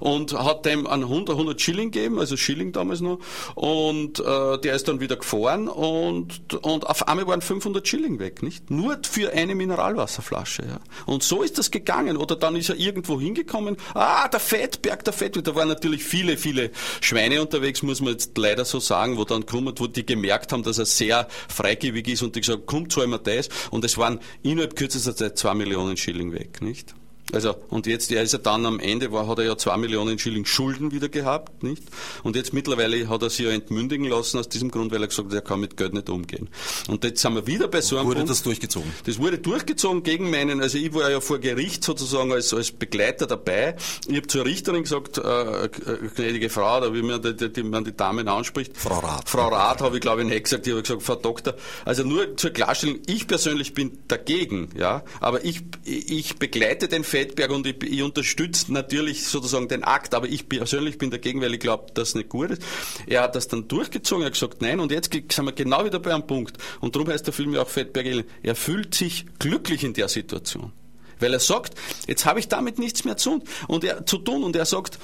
Und 0.01 0.35
hat 0.35 0.67
dem 0.67 0.87
einen 0.87 1.05
100, 1.05 1.31
100 1.31 1.61
Schilling 1.61 1.91
gegeben, 1.91 2.19
also 2.19 2.37
Schilling 2.37 2.73
damals 2.73 3.01
noch, 3.01 3.19
und 3.55 4.21
äh, 4.21 4.59
der 4.59 4.75
ist 4.75 4.87
dann 4.87 5.01
wieder 5.01 5.17
gefahren 5.17 5.69
und, 5.69 6.55
und 6.63 6.87
auf 6.87 7.09
einmal 7.09 7.27
waren 7.27 7.41
500 7.41 7.87
Schilling 7.89 8.19
weg, 8.19 8.43
nicht? 8.43 8.71
Nur 8.71 8.99
für 9.03 9.33
eine 9.33 9.55
Mineralwasserflasche. 9.55 10.63
Ja. 10.63 10.81
Und 11.07 11.23
so 11.23 11.43
ist 11.43 11.57
das 11.59 11.71
gegangen. 11.71 12.04
Oder 12.11 12.37
dann 12.37 12.57
ist 12.57 12.69
er 12.69 12.77
irgendwo 12.77 13.21
hingekommen, 13.21 13.77
ah, 13.95 14.29
der 14.29 14.41
Fettberg, 14.41 15.05
der 15.05 15.13
Fettberg, 15.13 15.45
da 15.45 15.55
waren 15.55 15.69
natürlich 15.69 16.05
viele, 16.05 16.37
viele 16.37 16.71
Schweine 17.01 17.41
unterwegs, 17.41 17.83
muss 17.83 18.01
man 18.01 18.13
jetzt 18.13 18.37
leider 18.39 18.65
so 18.65 18.81
sagen, 18.81 19.17
wo 19.17 19.25
dann 19.25 19.41
gekommen, 19.41 19.75
wo 19.77 19.87
die 19.87 20.07
gemerkt 20.07 20.53
haben, 20.53 20.63
dass 20.63 20.79
er 20.79 20.87
sehr 20.87 21.29
freigebig 21.49 22.09
ist 22.09 22.23
und 22.23 22.37
die 22.37 22.41
gesagt, 22.41 22.67
kommt, 22.67 22.93
zahlen 22.93 23.11
wir 23.11 23.19
das. 23.19 23.49
Und 23.71 23.85
es 23.85 23.99
waren 23.99 24.21
innerhalb 24.43 24.77
kürzester 24.77 25.17
Zeit 25.17 25.39
zwei 25.39 25.55
Millionen 25.55 25.97
Schilling 25.97 26.33
weg, 26.33 26.61
nicht? 26.63 26.95
Also, 27.33 27.57
und 27.71 27.87
jetzt, 27.87 28.13
er 28.13 28.23
ist 28.23 28.33
ja 28.33 28.39
dann 28.39 28.67
am 28.67 28.79
Ende, 28.79 29.11
war, 29.11 29.27
hat 29.27 29.39
er 29.39 29.47
ja 29.47 29.57
zwei 29.57 29.77
Millionen 29.77 30.19
Schilling 30.19 30.45
Schulden 30.45 30.93
wieder 30.93 31.09
gehabt, 31.09 31.63
nicht? 31.63 31.83
Und 32.23 32.37
jetzt 32.37 32.53
mittlerweile 32.53 33.09
hat 33.09 33.23
er 33.23 33.31
sich 33.31 33.47
ja 33.47 33.51
entmündigen 33.51 34.07
lassen 34.07 34.39
aus 34.39 34.49
diesem 34.49 34.71
Grund, 34.71 34.93
weil 34.93 35.03
er 35.03 35.09
gesagt 35.09 35.29
hat, 35.29 35.35
er 35.35 35.41
kann 35.41 35.61
mit 35.61 35.77
Geld 35.77 35.95
nicht 35.95 36.11
umgehen. 36.11 36.49
Und 36.89 37.03
jetzt 37.03 37.23
sind 37.23 37.35
wir 37.35 37.47
wieder 37.47 37.69
bei 37.69 37.81
so 37.81 37.97
einem 37.97 38.07
Wurde 38.07 38.19
Punkt, 38.19 38.31
das 38.31 38.43
durchgezogen? 38.43 38.93
Das 39.07 39.19
wurde 39.19 39.39
durchgezogen 39.39 40.03
gegen 40.03 40.31
meinen, 40.31 40.61
also 40.61 40.79
ich 40.79 40.93
war 40.95 41.11
ja 41.11 41.21
vor 41.21 41.39
Gericht 41.39 41.83
sozusagen 41.83 42.31
als, 42.31 42.53
als 42.53 42.71
Begleiter 42.71 43.27
dabei. 43.27 43.77
Ich 44.07 44.17
habe 44.17 44.27
zur 44.27 44.45
Richterin 44.45 44.83
gesagt, 44.83 45.19
äh, 45.19 45.65
äh 45.65 45.69
gnädige 46.15 46.51
Frau, 46.51 46.81
da 46.81 46.93
wie 46.95 47.03
man 47.03 47.23
die, 47.23 47.53
die, 47.53 47.63
man 47.63 47.85
die 47.85 47.97
Damen 47.97 48.29
anspricht. 48.29 48.77
Frau 48.77 48.99
Rath. 48.99 49.29
Frau 49.29 49.49
Rath 49.49 49.81
habe 49.81 49.97
ich 49.97 50.03
glaube 50.03 50.23
ich 50.23 50.29
nicht 50.29 50.45
gesagt, 50.45 50.67
ich 50.67 50.73
habe 50.73 50.83
gesagt, 50.83 51.03
Frau 51.03 51.17
Doktor. 51.17 51.55
Also 51.85 52.05
nur 52.05 52.37
zur 52.37 52.51
Klarstellung, 52.51 52.99
ich 53.07 53.27
persönlich 53.27 53.75
bin 53.75 53.99
dagegen, 54.09 54.69
ja, 54.77 55.03
aber 55.21 55.45
ich, 55.45 55.63
ich 55.85 56.37
begleite 56.37 56.89
den 56.89 57.03
Feldberg 57.15 57.53
und 57.53 57.65
ich, 57.65 57.81
ich 57.85 58.03
unterstütze 58.03 58.73
natürlich 58.73 59.29
sozusagen 59.29 59.69
den 59.69 59.85
Akt, 59.85 60.15
aber 60.15 60.27
ich 60.27 60.49
persönlich 60.49 60.99
bin 60.99 61.13
dagegen, 61.13 61.41
weil 61.41 61.55
ich 61.55 61.61
glaube, 61.61 61.87
dass 61.95 62.09
das 62.09 62.15
nicht 62.17 62.29
gut 62.29 62.51
ist. 62.51 62.63
Er 63.07 63.23
hat 63.23 63.37
das 63.37 63.47
dann 63.47 63.69
durchgezogen, 63.69 64.25
er 64.25 64.27
hat 64.27 64.33
gesagt, 64.33 64.61
nein, 64.63 64.81
und 64.81 64.91
jetzt 64.91 65.13
sind 65.13 65.45
wir 65.45 65.53
genau 65.53 65.85
wieder 65.85 66.01
bei 66.01 66.13
einem 66.13 66.27
Punkt. 66.27 66.59
Und 66.81 66.97
darum 66.97 67.09
heißt 67.09 67.25
der 67.25 67.33
Film 67.33 67.55
ja 67.55 67.63
auch 67.63 67.69
Feldberg, 67.69 68.25
er 68.43 68.57
fühlt 68.57 68.97
sich 68.97 69.27
glücklich 69.39 69.85
in 69.85 69.93
der 69.93 70.09
Situation. 70.09 70.73
Weil 71.21 71.33
er 71.33 71.39
sagt, 71.39 71.75
jetzt 72.09 72.25
habe 72.27 72.41
ich 72.41 72.49
damit 72.49 72.81
nichts 72.81 73.05
mehr 73.05 73.17
zu, 73.17 73.45
und 73.69 73.85
er, 73.85 74.05
zu 74.07 74.19
tun 74.19 74.43
und 74.43 74.57
er 74.57 74.65
sagt, 74.65 74.99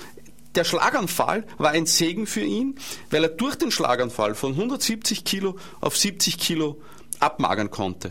der 0.57 0.65
Schlaganfall 0.65 1.47
war 1.59 1.71
ein 1.71 1.87
Segen 1.87 2.27
für 2.27 2.43
ihn, 2.43 2.75
weil 3.11 3.23
er 3.23 3.31
durch 3.31 3.55
den 3.55 3.71
Schlaganfall 3.71 4.35
von 4.35 4.55
170 4.55 5.25
Kilo 5.25 5.57
auf 5.81 5.97
70 5.97 6.39
Kilo 6.39 6.81
abmagern 7.21 7.71
konnte. 7.71 8.11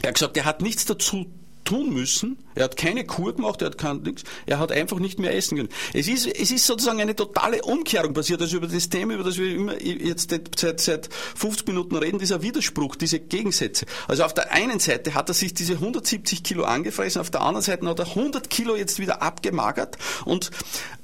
Er 0.00 0.08
hat 0.08 0.14
gesagt, 0.14 0.38
er 0.38 0.46
hat 0.46 0.62
nichts 0.62 0.86
dazu 0.86 1.26
tun 1.66 1.92
müssen. 1.92 2.38
Er 2.54 2.64
hat 2.64 2.78
keine 2.78 3.04
Kur 3.04 3.34
gemacht, 3.34 3.60
er 3.60 3.66
hat 3.66 3.76
kein 3.76 3.98
nichts. 3.98 4.24
Er 4.46 4.58
hat 4.58 4.72
einfach 4.72 4.98
nicht 4.98 5.18
mehr 5.18 5.34
essen 5.34 5.58
können. 5.58 5.68
Es 5.92 6.08
ist, 6.08 6.26
es 6.26 6.50
ist 6.50 6.64
sozusagen 6.64 7.00
eine 7.00 7.14
totale 7.14 7.60
Umkehrung 7.62 8.14
passiert. 8.14 8.40
Also 8.40 8.56
über 8.56 8.66
das 8.66 8.88
Thema, 8.88 9.12
über 9.12 9.24
das 9.24 9.36
wir 9.36 9.54
immer 9.54 9.82
jetzt 9.82 10.30
seit, 10.30 10.80
seit 10.80 11.10
50 11.12 11.68
Minuten 11.68 11.96
reden, 11.96 12.18
dieser 12.18 12.40
Widerspruch, 12.40 12.96
diese 12.96 13.20
Gegensätze. 13.20 13.84
Also 14.08 14.24
auf 14.24 14.32
der 14.32 14.52
einen 14.52 14.78
Seite 14.78 15.14
hat 15.14 15.28
er 15.28 15.34
sich 15.34 15.52
diese 15.52 15.74
170 15.74 16.42
Kilo 16.42 16.64
angefressen, 16.64 17.20
auf 17.20 17.30
der 17.30 17.42
anderen 17.42 17.62
Seite 17.62 17.86
hat 17.86 17.98
er 17.98 18.06
100 18.06 18.48
Kilo 18.48 18.76
jetzt 18.76 18.98
wieder 18.98 19.20
abgemagert 19.20 19.98
und 20.24 20.50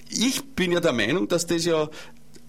ich 0.08 0.44
bin 0.54 0.72
ja 0.72 0.80
der 0.80 0.92
Meinung, 0.92 1.28
dass 1.28 1.46
das 1.46 1.64
ja 1.64 1.88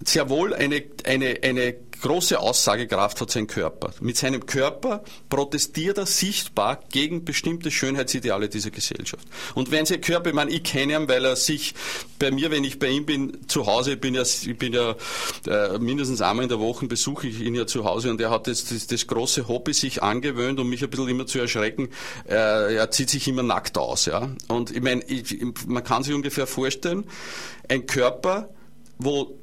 sehr 0.04 0.28
wohl 0.28 0.54
eine, 0.54 0.82
eine, 1.04 1.38
eine 1.42 1.74
große 2.04 2.38
Aussagekraft 2.38 3.22
hat 3.22 3.30
sein 3.30 3.46
Körper. 3.46 3.90
Mit 4.00 4.18
seinem 4.18 4.44
Körper 4.44 5.02
protestiert 5.30 5.96
er 5.96 6.04
sichtbar 6.04 6.80
gegen 6.92 7.24
bestimmte 7.24 7.70
Schönheitsideale 7.70 8.50
dieser 8.50 8.70
Gesellschaft. 8.70 9.26
Und 9.54 9.70
wenn 9.70 9.86
sein 9.86 10.02
Körper, 10.02 10.28
ich 10.28 10.34
meine, 10.34 10.50
ich 10.50 10.62
kenne 10.64 10.94
ihn, 10.94 11.08
weil 11.08 11.24
er 11.24 11.34
sich 11.34 11.72
bei 12.18 12.30
mir, 12.30 12.50
wenn 12.50 12.62
ich 12.62 12.78
bei 12.78 12.88
ihm 12.88 13.06
bin, 13.06 13.48
zu 13.48 13.64
Hause, 13.64 13.94
ich 13.94 14.00
bin 14.00 14.14
ja, 14.14 14.20
ich 14.20 14.58
bin 14.58 14.74
ja 14.74 14.96
äh, 15.46 15.78
mindestens 15.78 16.20
einmal 16.20 16.42
in 16.42 16.50
der 16.50 16.60
Woche 16.60 16.86
besuche 16.86 17.26
ich 17.26 17.40
ihn 17.40 17.54
ja 17.54 17.66
zu 17.66 17.84
Hause 17.86 18.10
und 18.10 18.20
er 18.20 18.28
hat 18.28 18.48
das, 18.48 18.66
das, 18.66 18.86
das 18.86 19.06
große 19.06 19.48
Hobby 19.48 19.72
sich 19.72 20.02
angewöhnt, 20.02 20.60
um 20.60 20.68
mich 20.68 20.84
ein 20.84 20.90
bisschen 20.90 21.08
immer 21.08 21.26
zu 21.26 21.38
erschrecken. 21.38 21.88
Äh, 22.28 22.74
er 22.74 22.90
zieht 22.90 23.08
sich 23.08 23.26
immer 23.28 23.42
nackt 23.42 23.78
aus, 23.78 24.04
ja. 24.04 24.28
Und 24.48 24.70
ich 24.76 24.82
meine, 24.82 25.02
ich, 25.04 25.42
man 25.66 25.82
kann 25.82 26.02
sich 26.02 26.14
ungefähr 26.14 26.46
vorstellen, 26.46 27.04
ein 27.66 27.86
Körper, 27.86 28.50
wo 28.98 29.38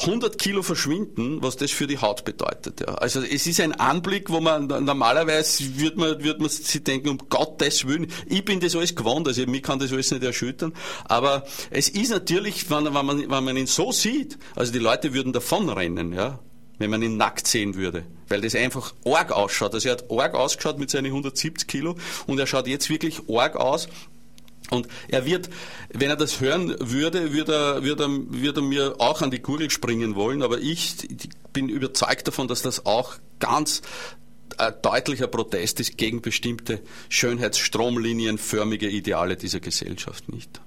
100 0.00 0.38
Kilo 0.38 0.62
verschwinden, 0.62 1.42
was 1.42 1.56
das 1.56 1.70
für 1.70 1.86
die 1.86 1.98
Haut 1.98 2.24
bedeutet. 2.24 2.80
Ja. 2.80 2.94
Also 2.94 3.22
es 3.22 3.46
ist 3.46 3.60
ein 3.60 3.72
Anblick, 3.72 4.30
wo 4.30 4.40
man 4.40 4.66
normalerweise 4.66 5.78
würde 5.78 5.98
man, 5.98 6.24
würde 6.24 6.40
man 6.40 6.48
sich 6.48 6.82
denken, 6.82 7.08
um 7.08 7.18
Gottes 7.28 7.86
Willen, 7.86 8.10
ich 8.26 8.44
bin 8.44 8.60
das 8.60 8.74
alles 8.76 8.94
gewohnt, 8.94 9.26
also 9.28 9.44
mich 9.46 9.62
kann 9.62 9.78
das 9.78 9.92
alles 9.92 10.10
nicht 10.10 10.22
erschüttern. 10.22 10.72
Aber 11.04 11.44
es 11.70 11.88
ist 11.88 12.10
natürlich, 12.10 12.70
wenn, 12.70 12.84
wenn, 12.86 13.06
man, 13.06 13.30
wenn 13.30 13.44
man 13.44 13.56
ihn 13.56 13.66
so 13.66 13.92
sieht, 13.92 14.38
also 14.54 14.72
die 14.72 14.78
Leute 14.78 15.14
würden 15.14 15.32
davonrennen, 15.32 16.12
ja, 16.12 16.38
wenn 16.78 16.90
man 16.90 17.02
ihn 17.02 17.16
nackt 17.16 17.46
sehen 17.46 17.74
würde. 17.74 18.04
Weil 18.28 18.40
das 18.40 18.54
einfach 18.54 18.94
arg 19.04 19.32
ausschaut. 19.32 19.74
Also 19.74 19.88
er 19.88 19.92
hat 19.92 20.10
arg 20.10 20.34
ausgeschaut 20.34 20.78
mit 20.78 20.90
seinen 20.90 21.06
170 21.06 21.66
Kilo 21.66 21.96
und 22.26 22.38
er 22.38 22.46
schaut 22.46 22.66
jetzt 22.66 22.88
wirklich 22.90 23.22
arg 23.28 23.56
aus 23.56 23.88
und 24.70 24.88
er 25.08 25.24
wird, 25.24 25.48
wenn 25.92 26.10
er 26.10 26.16
das 26.16 26.40
hören 26.40 26.74
würde, 26.78 27.32
würde 27.32 27.54
er, 27.54 27.82
würde 27.84 28.04
er, 28.04 28.10
würde 28.28 28.60
er 28.60 28.64
mir 28.64 28.94
auch 28.98 29.22
an 29.22 29.30
die 29.30 29.40
Gurgel 29.40 29.70
springen 29.70 30.14
wollen. 30.14 30.42
Aber 30.42 30.58
ich 30.58 30.96
bin 31.52 31.68
überzeugt 31.68 32.28
davon, 32.28 32.48
dass 32.48 32.62
das 32.62 32.86
auch 32.86 33.16
ganz 33.38 33.82
ein 34.56 34.74
deutlicher 34.82 35.28
Protest 35.28 35.80
ist 35.80 35.96
gegen 35.96 36.20
bestimmte 36.20 36.80
Schönheitsstromlinienförmige 37.08 38.88
Ideale 38.88 39.36
dieser 39.36 39.60
Gesellschaft 39.60 40.28
nicht. 40.28 40.60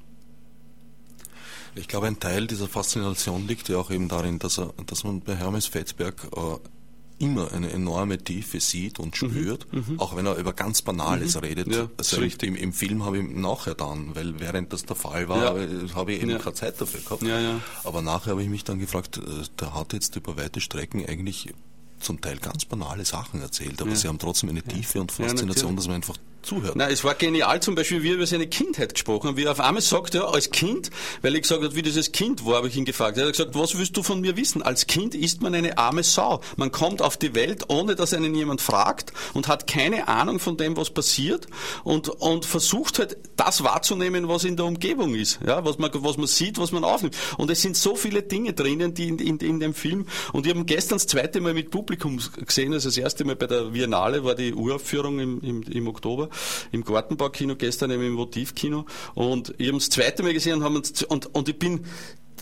Ich 1.76 1.88
glaube, 1.88 2.08
ein 2.08 2.20
Teil 2.20 2.47
dieser 2.47 2.68
Faszination 2.68 3.47
liegt 3.47 3.70
ja 3.70 3.78
auch 3.78 3.91
eben 3.91 4.10
darin, 4.10 4.39
dass, 4.39 4.60
er, 4.60 4.74
dass 4.86 5.04
man 5.04 5.22
bei 5.22 5.36
Hermes 5.36 5.68
Fettberg 5.68 6.16
äh, 6.36 6.58
immer 7.22 7.52
eine 7.52 7.72
enorme 7.72 8.18
Tiefe 8.18 8.60
sieht 8.60 9.00
und 9.00 9.16
spürt, 9.16 9.72
mhm, 9.72 9.86
mhm. 9.88 10.00
auch 10.00 10.16
wenn 10.16 10.26
er 10.26 10.36
über 10.36 10.54
ganz 10.54 10.82
Banales 10.82 11.36
mhm. 11.36 11.42
redet. 11.42 11.68
Ja, 11.68 11.90
also 11.98 12.22
im, 12.22 12.56
im, 12.56 12.74
Film 12.74 13.06
habe 13.06 13.20
ich 13.20 13.30
nachher 13.30 13.76
dann, 13.76 14.16
weil 14.16 14.40
während 14.40 14.74
das 14.74 14.86
der 14.86 14.96
Fall 14.96 15.30
war, 15.30 15.60
ja. 15.60 15.96
habe 15.96 16.14
ich 16.14 16.22
eben 16.22 16.32
ja. 16.32 16.40
keine 16.40 16.56
Zeit 16.56 16.82
dafür 16.82 17.00
gehabt. 17.02 17.24
Aber 17.84 18.02
nachher 18.02 18.32
habe 18.32 18.44
ich 18.44 18.50
mich 18.50 18.64
dann 18.64 18.80
gefragt, 18.80 19.18
äh, 19.18 19.22
der 19.60 19.74
hat 19.74 19.94
jetzt 19.94 20.16
über 20.16 20.36
weite 20.38 20.60
Strecken 20.62 21.06
eigentlich 21.06 21.54
zum 22.00 22.20
Teil 22.20 22.38
ganz 22.38 22.66
banale 22.66 23.06
Sachen 23.06 23.42
erzählt, 23.42 23.82
aber 23.82 23.96
sie 23.96 24.08
haben 24.08 24.18
trotzdem 24.18 24.50
eine 24.50 24.64
Tiefe 24.64 25.00
und 25.00 25.12
Faszination, 25.12 25.76
dass 25.76 25.86
man 25.86 25.98
einfach 25.98 26.18
zuhört. 26.44 26.76
Nein, 26.76 26.92
es 26.92 27.04
war 27.04 27.16
genial 27.16 27.62
zum 27.62 27.76
Beispiel, 27.76 28.04
wie 28.04 28.10
er 28.10 28.16
über 28.16 28.28
seine 28.28 28.48
Kindheit 28.48 28.94
gesprochen 28.94 29.30
hat, 29.30 29.38
wie 29.38 29.44
er 29.44 29.52
auf 29.52 29.60
einmal 29.60 29.82
sagt, 29.82 30.14
ja, 30.14 30.26
als 30.26 30.52
Kind, 30.52 30.89
weil 31.22 31.36
ich 31.36 31.44
gesagt 31.44 31.64
habe, 31.64 31.76
wie 31.76 31.82
dieses 31.82 32.12
Kind 32.12 32.46
war, 32.46 32.56
habe 32.58 32.68
ich 32.68 32.76
ihn 32.76 32.86
gefragt. 32.86 33.18
Er 33.18 33.26
hat 33.26 33.34
gesagt, 33.34 33.56
was 33.56 33.78
willst 33.78 33.96
du 33.98 34.04
von 34.04 34.22
mir 34.22 34.38
wissen? 34.38 34.62
Als 34.62 34.88
Kind 34.88 35.16
ist 35.16 35.42
man 35.42 35.56
eine 35.56 35.78
arme 35.78 36.04
Sau. 36.04 36.42
Man 36.58 36.72
kommt 36.72 37.02
auf 37.02 37.18
die 37.18 37.36
Welt, 37.36 37.66
ohne 37.70 37.96
dass 37.96 38.14
einen 38.14 38.36
jemand 38.36 38.62
fragt 38.62 39.14
und 39.34 39.48
hat 39.48 39.68
keine 39.68 40.08
Ahnung 40.08 40.39
von 40.39 40.58
dem, 40.58 40.78
was 40.78 40.89
passiert 40.89 41.48
und, 41.84 42.10
und 42.10 42.46
versucht 42.46 43.00
halt, 43.00 43.18
das 43.46 43.64
wahrzunehmen, 43.64 44.28
was 44.28 44.44
in 44.44 44.56
der 44.56 44.66
Umgebung 44.66 45.16
ist, 45.16 45.39
ja, 45.46 45.64
was 45.66 45.78
man, 45.78 45.89
was 45.94 46.18
man 46.18 46.28
sieht, 46.28 46.58
was 46.58 46.72
man 46.72 46.84
aufnimmt. 46.84 47.16
Und 47.38 47.50
es 47.50 47.62
sind 47.62 47.76
so 47.76 47.96
viele 47.96 48.24
Dinge 48.24 48.54
drinnen, 48.54 48.94
die 48.94 49.08
in, 49.08 49.20
in, 49.20 49.38
in 49.39 49.60
dem 49.60 49.74
Film, 49.74 50.06
und 50.34 50.46
wir 50.46 50.54
haben 50.54 50.66
gestern 50.66 50.98
das 50.98 51.08
zweite 51.08 51.42
Mal 51.42 51.54
mit 51.54 51.72
Publikum 51.72 52.20
gesehen, 52.46 52.74
also 52.74 52.89
das 52.89 52.98
erste 52.98 53.26
Mal 53.26 53.36
bei 53.36 53.48
der 53.48 53.64
Biennale 53.72 54.24
war 54.24 54.36
die 54.36 54.54
Uraufführung 54.54 55.20
im, 55.20 55.42
im, 55.42 55.64
im 55.64 55.88
Oktober 55.88 56.30
im 56.72 56.84
Gartenbaukino, 56.84 57.56
gestern 57.56 57.92
eben 57.92 58.04
im 58.04 58.14
Motivkino. 58.14 58.86
Und 59.16 59.54
ich 59.58 59.68
habe 59.68 59.78
das 59.78 59.89
zweite 59.89 60.24
Mal 60.24 60.34
gesehen 60.34 60.56
und, 60.56 60.64
haben 60.64 60.82
und, 61.10 61.36
und 61.36 61.50
ich 61.50 61.58
bin 61.58 61.86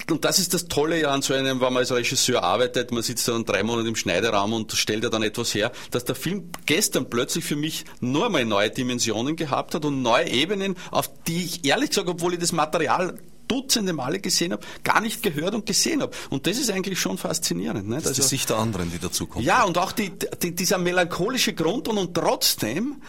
und 0.09 0.25
das 0.25 0.39
ist 0.39 0.53
das 0.53 0.67
Tolle 0.67 0.99
ja 0.99 1.11
an 1.11 1.21
so 1.21 1.33
einem, 1.33 1.59
wenn 1.61 1.73
man 1.73 1.77
als 1.77 1.91
Regisseur 1.91 2.43
arbeitet, 2.43 2.91
man 2.91 3.03
sitzt 3.03 3.27
dann 3.27 3.45
drei 3.45 3.63
Monate 3.63 3.87
im 3.87 3.95
Schneideraum 3.95 4.53
und 4.53 4.71
stellt 4.71 5.03
ja 5.03 5.09
dann 5.09 5.23
etwas 5.23 5.53
her, 5.53 5.71
dass 5.91 6.05
der 6.05 6.15
Film 6.15 6.49
gestern 6.65 7.09
plötzlich 7.09 7.45
für 7.45 7.55
mich 7.55 7.85
nur 7.99 8.27
einmal 8.27 8.45
neue 8.45 8.69
Dimensionen 8.69 9.35
gehabt 9.35 9.75
hat 9.75 9.85
und 9.85 10.01
neue 10.01 10.27
Ebenen, 10.29 10.75
auf 10.91 11.09
die 11.27 11.43
ich 11.43 11.65
ehrlich 11.65 11.89
gesagt, 11.89 12.09
obwohl 12.09 12.33
ich 12.33 12.39
das 12.39 12.51
Material 12.51 13.17
dutzende 13.47 13.93
Male 13.93 14.19
gesehen 14.19 14.53
habe, 14.53 14.65
gar 14.83 15.01
nicht 15.01 15.23
gehört 15.23 15.55
und 15.55 15.65
gesehen 15.65 16.01
habe. 16.01 16.15
Und 16.29 16.47
das 16.47 16.57
ist 16.57 16.69
eigentlich 16.69 16.99
schon 16.99 17.17
faszinierend. 17.17 17.89
Nicht? 17.89 18.05
Das 18.05 18.11
ist 18.11 18.19
also, 18.19 18.21
die 18.21 18.27
Sicht 18.27 18.49
der 18.49 18.57
anderen, 18.57 18.91
die 18.91 18.99
dazukommt. 18.99 19.43
Ja, 19.43 19.63
und 19.63 19.77
auch 19.77 19.91
die, 19.91 20.11
die, 20.41 20.55
dieser 20.55 20.77
melancholische 20.77 21.53
Grund 21.53 21.87
und, 21.87 21.97
und 21.97 22.13
trotzdem 22.13 23.01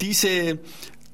diese 0.00 0.58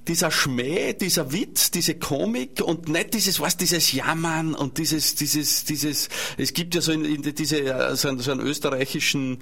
dieser 0.09 0.31
Schmäh, 0.31 0.93
dieser 0.95 1.33
Witz, 1.33 1.71
diese 1.71 1.95
Komik 1.95 2.61
und 2.63 2.89
nicht 2.89 3.15
dieses, 3.15 3.41
was, 3.41 3.57
dieses 3.57 3.93
Jammern 3.93 4.55
und 4.55 4.79
dieses, 4.79 5.15
dieses, 5.15 5.65
dieses, 5.65 6.09
es 6.37 6.53
gibt 6.53 6.75
ja 6.75 6.81
so 6.81 6.93
in, 6.93 7.05
in 7.05 7.35
diese, 7.35 7.61
äh, 7.61 7.97
so 7.97 8.09
einen, 8.09 8.19
so 8.21 8.31
einen 8.31 8.41
österreichischen 8.41 9.39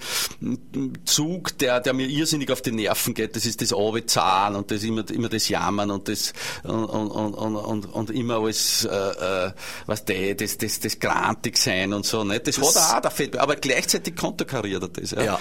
Zug, 1.04 1.58
der, 1.58 1.80
der 1.80 1.92
mir 1.94 2.06
irrsinnig 2.06 2.50
auf 2.50 2.62
die 2.62 2.72
Nerven 2.72 3.14
geht, 3.14 3.34
das 3.34 3.46
ist 3.46 3.60
das 3.60 3.72
Zahn 4.06 4.54
und 4.56 4.70
das 4.70 4.84
immer, 4.84 5.08
immer 5.10 5.28
das 5.28 5.48
Jammern 5.48 5.90
und 5.90 6.08
das, 6.08 6.32
und, 6.62 6.84
und, 6.84 7.10
und, 7.10 7.56
und, 7.56 7.84
und 7.86 8.10
immer 8.10 8.36
alles, 8.36 8.84
äh, 8.84 8.88
äh, 8.88 9.52
was 9.86 10.04
der, 10.04 10.34
das, 10.34 10.58
das, 10.58 10.80
das 10.80 10.98
grantig 10.98 11.58
sein 11.58 11.92
und 11.92 12.06
so, 12.06 12.24
nicht? 12.24 12.46
Das, 12.46 12.56
das 12.56 12.66
hat 12.66 12.76
er 12.76 12.96
auch, 12.98 13.02
da 13.02 13.10
fällt, 13.10 13.36
aber 13.36 13.56
gleichzeitig 13.56 14.14
konterkariert 14.14 14.82
er 14.82 14.88
das, 14.88 15.10
ja. 15.10 15.22
ja. 15.22 15.40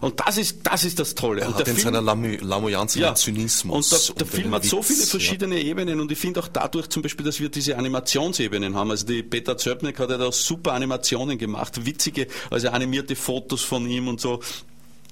Und 0.00 0.20
das 0.20 0.38
ist, 0.38 0.60
das 0.64 0.84
ist 0.84 0.98
das 0.98 1.14
Tolle. 1.14 1.42
Er 1.42 1.48
und 1.48 1.54
hat 1.54 1.68
in 1.68 1.76
Film, 1.76 1.94
seiner 1.94 2.00
Lamoyanz 2.02 2.94
ja, 2.94 3.14
Zynismus. 3.14 3.92
Und 3.92 4.08
der, 4.08 4.14
der 4.16 4.26
Film 4.26 4.54
hat 4.54 4.61
hat 4.62 4.70
so 4.70 4.82
viele 4.82 5.02
verschiedene 5.04 5.60
ja. 5.60 5.68
Ebenen 5.68 6.00
und 6.00 6.10
ich 6.12 6.18
finde 6.18 6.40
auch 6.40 6.48
dadurch 6.48 6.88
zum 6.88 7.02
Beispiel, 7.02 7.24
dass 7.24 7.40
wir 7.40 7.48
diese 7.48 7.76
Animationsebenen 7.76 8.74
haben. 8.74 8.90
Also 8.90 9.06
die 9.06 9.22
Peter 9.22 9.56
Zöpnik 9.56 9.98
hat 9.98 10.10
ja 10.10 10.18
da 10.18 10.32
super 10.32 10.72
Animationen 10.72 11.38
gemacht, 11.38 11.84
witzige, 11.86 12.26
also 12.50 12.68
animierte 12.68 13.16
Fotos 13.16 13.62
von 13.62 13.86
ihm 13.88 14.08
und 14.08 14.20
so. 14.20 14.40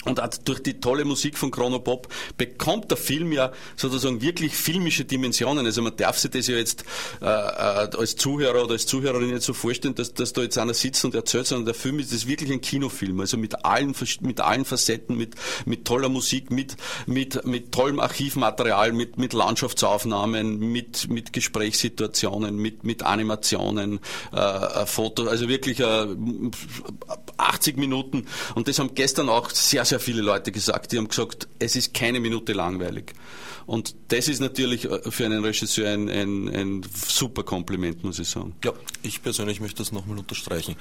Und 0.06 0.18
auch 0.18 0.28
durch 0.28 0.62
die 0.62 0.80
tolle 0.80 1.04
Musik 1.04 1.36
von 1.36 1.50
Chronopop 1.50 2.08
bekommt 2.38 2.90
der 2.90 2.96
Film 2.96 3.32
ja 3.32 3.52
sozusagen 3.76 4.22
wirklich 4.22 4.54
filmische 4.54 5.04
Dimensionen. 5.04 5.66
Also 5.66 5.82
man 5.82 5.94
darf 5.94 6.18
sich 6.18 6.30
das 6.30 6.46
ja 6.46 6.56
jetzt 6.56 6.84
äh, 7.20 7.26
äh, 7.26 7.28
als 7.28 8.16
Zuhörer 8.16 8.64
oder 8.64 8.72
als 8.72 8.86
Zuhörerin 8.86 9.30
nicht 9.30 9.42
so 9.42 9.52
vorstellen, 9.52 9.94
dass, 9.94 10.14
dass 10.14 10.32
da 10.32 10.40
jetzt 10.40 10.56
einer 10.56 10.72
sitzt 10.72 11.04
und 11.04 11.14
erzählt, 11.14 11.48
sondern 11.48 11.66
der 11.66 11.74
Film 11.74 11.98
ist 11.98 12.14
das 12.14 12.26
wirklich 12.26 12.50
ein 12.50 12.62
Kinofilm. 12.62 13.20
Also 13.20 13.36
mit 13.36 13.66
allen, 13.66 13.94
mit 14.22 14.40
allen 14.40 14.64
Facetten, 14.64 15.18
mit, 15.18 15.34
mit 15.66 15.84
toller 15.84 16.08
Musik, 16.08 16.50
mit, 16.50 16.76
mit, 17.04 17.44
mit 17.44 17.70
tollem 17.70 18.00
Archivmaterial, 18.00 18.92
mit, 18.92 19.18
mit 19.18 19.34
Landschaftsaufnahmen, 19.34 20.60
mit, 20.60 21.10
mit 21.10 21.34
Gesprächssituationen, 21.34 22.56
mit, 22.56 22.84
mit 22.84 23.02
Animationen, 23.02 24.00
äh, 24.32 24.38
äh 24.38 24.86
Fotos. 24.86 25.28
Also 25.28 25.46
wirklich 25.48 25.80
äh, 25.80 26.06
80 27.36 27.76
Minuten. 27.76 28.26
Und 28.54 28.66
das 28.66 28.78
haben 28.78 28.94
gestern 28.94 29.28
auch 29.28 29.50
sehr, 29.50 29.84
sehr 29.90 30.00
viele 30.00 30.22
Leute 30.22 30.50
gesagt. 30.52 30.92
Die 30.92 30.98
haben 30.98 31.08
gesagt, 31.08 31.48
es 31.58 31.76
ist 31.76 31.92
keine 31.92 32.20
Minute 32.20 32.52
langweilig. 32.52 33.12
Und 33.66 33.94
das 34.08 34.28
ist 34.28 34.40
natürlich 34.40 34.84
äh, 34.90 35.10
für 35.10 35.26
einen 35.26 35.44
Regisseur 35.44 35.90
ein, 35.90 36.08
ein, 36.08 36.48
ein 36.48 36.82
super 36.92 37.42
Kompliment, 37.42 38.02
muss 38.02 38.18
ich 38.18 38.28
sagen. 38.28 38.54
Ja, 38.64 38.72
ich 39.02 39.22
persönlich 39.22 39.60
möchte 39.60 39.78
das 39.78 39.92
nochmal 39.92 40.18
unterstreichen. 40.18 40.76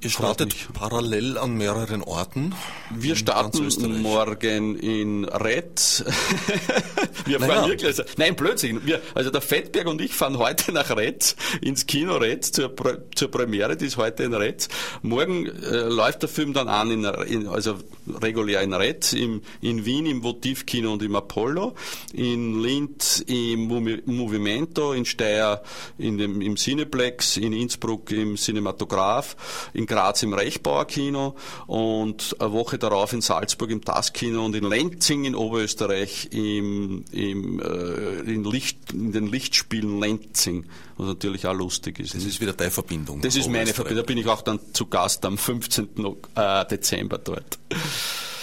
Ihr 0.00 0.10
startet 0.10 0.54
parallel 0.74 1.38
an 1.38 1.56
mehreren 1.56 2.02
Orten. 2.02 2.54
Wir 2.90 3.16
starten 3.16 4.02
morgen 4.02 4.78
in 4.78 5.24
Retz. 5.24 6.04
wir 7.24 7.40
fahren 7.40 7.48
naja. 7.48 7.68
wirklich, 7.68 7.86
also, 7.86 8.02
nein, 8.18 8.36
Blödsinn. 8.36 8.84
Wir, 8.84 9.00
also 9.14 9.30
der 9.30 9.40
Fettberg 9.40 9.86
und 9.86 10.02
ich 10.02 10.12
fahren 10.12 10.36
heute 10.36 10.72
nach 10.72 10.94
Retz, 10.94 11.36
ins 11.62 11.86
Kino 11.86 12.16
Retz, 12.16 12.52
zur, 12.52 12.74
zur 13.14 13.30
Premiere, 13.30 13.78
die 13.78 13.86
ist 13.86 13.96
heute 13.96 14.24
in 14.24 14.34
Retz. 14.34 14.68
Morgen 15.00 15.46
äh, 15.46 15.88
läuft 15.88 16.20
der 16.22 16.28
Film 16.28 16.52
dann 16.52 16.68
an, 16.68 16.90
in, 16.90 17.04
in, 17.04 17.48
also 17.48 17.78
regulär 18.06 18.60
in 18.60 18.74
Retz, 18.74 19.14
im, 19.14 19.40
in 19.62 19.86
Wien 19.86 20.04
im 20.04 20.22
Votivkino 20.22 20.92
und 20.92 21.02
im 21.02 21.16
Apollo, 21.16 21.74
in 22.12 22.60
Linz 22.60 23.24
im 23.26 23.68
Movimento, 24.04 24.92
in 24.92 25.06
Steyr 25.06 25.62
in 25.96 26.18
dem, 26.18 26.42
im 26.42 26.56
Cineplex, 26.56 27.38
in 27.38 27.54
Innsbruck 27.54 28.10
im 28.10 28.36
Cinematograph, 28.36 29.36
in 29.72 29.83
Graz 29.86 30.22
im 30.22 30.32
Rechbauer 30.32 30.86
Kino 30.86 31.34
und 31.66 32.36
eine 32.38 32.52
Woche 32.52 32.78
darauf 32.78 33.12
in 33.12 33.20
Salzburg 33.20 33.70
im 33.70 33.84
TAS-Kino 33.84 34.44
und 34.44 34.54
in 34.54 34.64
Lenzing 34.64 35.24
in 35.24 35.34
Oberösterreich 35.34 36.28
im, 36.32 37.04
im, 37.12 37.60
äh, 37.60 38.32
in, 38.32 38.44
Licht, 38.44 38.92
in 38.92 39.12
den 39.12 39.26
Lichtspielen 39.26 40.00
Lenzing, 40.00 40.66
was 40.96 41.06
natürlich 41.06 41.46
auch 41.46 41.54
lustig 41.54 41.98
ist. 41.98 42.14
Das 42.14 42.24
ist 42.24 42.40
wieder 42.40 42.52
deine 42.52 42.70
Verbindung. 42.70 43.20
Das 43.20 43.36
ist 43.36 43.48
meine 43.48 43.72
Verbindung. 43.72 44.02
Da 44.02 44.06
bin 44.06 44.18
ich 44.18 44.26
auch 44.26 44.42
dann 44.42 44.60
zu 44.72 44.86
Gast 44.86 45.24
am 45.24 45.38
15. 45.38 45.88
Äh, 46.34 46.66
Dezember 46.66 47.18
dort. 47.18 47.58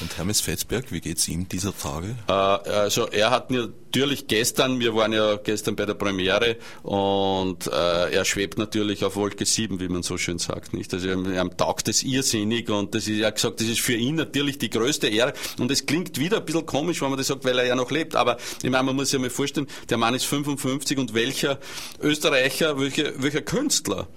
Und 0.02 0.18
Hermes 0.18 0.42
Fetzberg, 0.42 0.92
wie 0.92 1.00
geht's 1.00 1.28
ihm 1.28 1.48
dieser 1.48 1.78
Tage? 1.78 2.16
Äh, 2.28 2.32
also 2.32 3.08
er 3.08 3.30
hat 3.30 3.52
natürlich 3.52 4.26
gestern, 4.26 4.80
wir 4.80 4.96
waren 4.96 5.14
ja 5.14 5.36
gestern 5.36 5.76
bei 5.76 5.86
der 5.86 5.94
Premiere 5.94 6.58
und 6.82 7.68
äh, 7.68 8.12
er 8.12 8.26
schwebt 8.26 8.58
natürlich 8.58 9.06
auf 9.06 9.16
Wolke 9.16 9.46
7, 9.46 9.80
wie 9.80 9.90
man 9.90 10.02
so 10.02 10.18
schön 10.18 10.40
sagt, 10.40 10.74
nicht? 10.74 10.92
Also 10.94 11.08
er, 11.08 11.26
er 11.32 11.56
taugt 11.56 11.88
es 11.88 12.02
irrsinnig 12.02 12.70
und 12.70 12.96
das 12.96 13.08
ist, 13.08 13.20
er 13.20 13.28
hat 13.28 13.36
gesagt, 13.36 13.60
das 13.60 13.68
ist 13.68 13.82
für 13.82 13.94
ihn 13.94 14.16
natürlich 14.16 14.58
die 14.58 14.72
größte 14.72 15.08
Ehre 15.08 15.34
und 15.60 15.70
es 15.70 15.86
klingt 15.86 16.18
wieder 16.18 16.38
ein 16.38 16.46
bisschen 16.46 16.66
komisch, 16.66 17.02
wenn 17.02 17.10
man 17.10 17.18
das 17.20 17.28
sagt, 17.28 17.46
weil 17.46 17.60
er 17.60 17.68
ja 17.68 17.76
noch 17.76 17.92
lebt, 17.92 18.16
aber 18.16 18.38
ich 18.64 18.70
meine, 18.72 18.84
man 18.84 18.96
muss 18.96 19.12
sich 19.12 19.20
mal 19.20 19.30
vorstellen, 19.30 19.68
der 19.90 19.98
Mann 19.98 20.16
ist 20.16 20.26
55 20.26 20.98
und 20.98 21.14
welcher 21.14 21.60
Österreicher, 22.02 22.80
welcher, 22.80 23.22
welcher 23.22 23.42
Künstler 23.42 24.08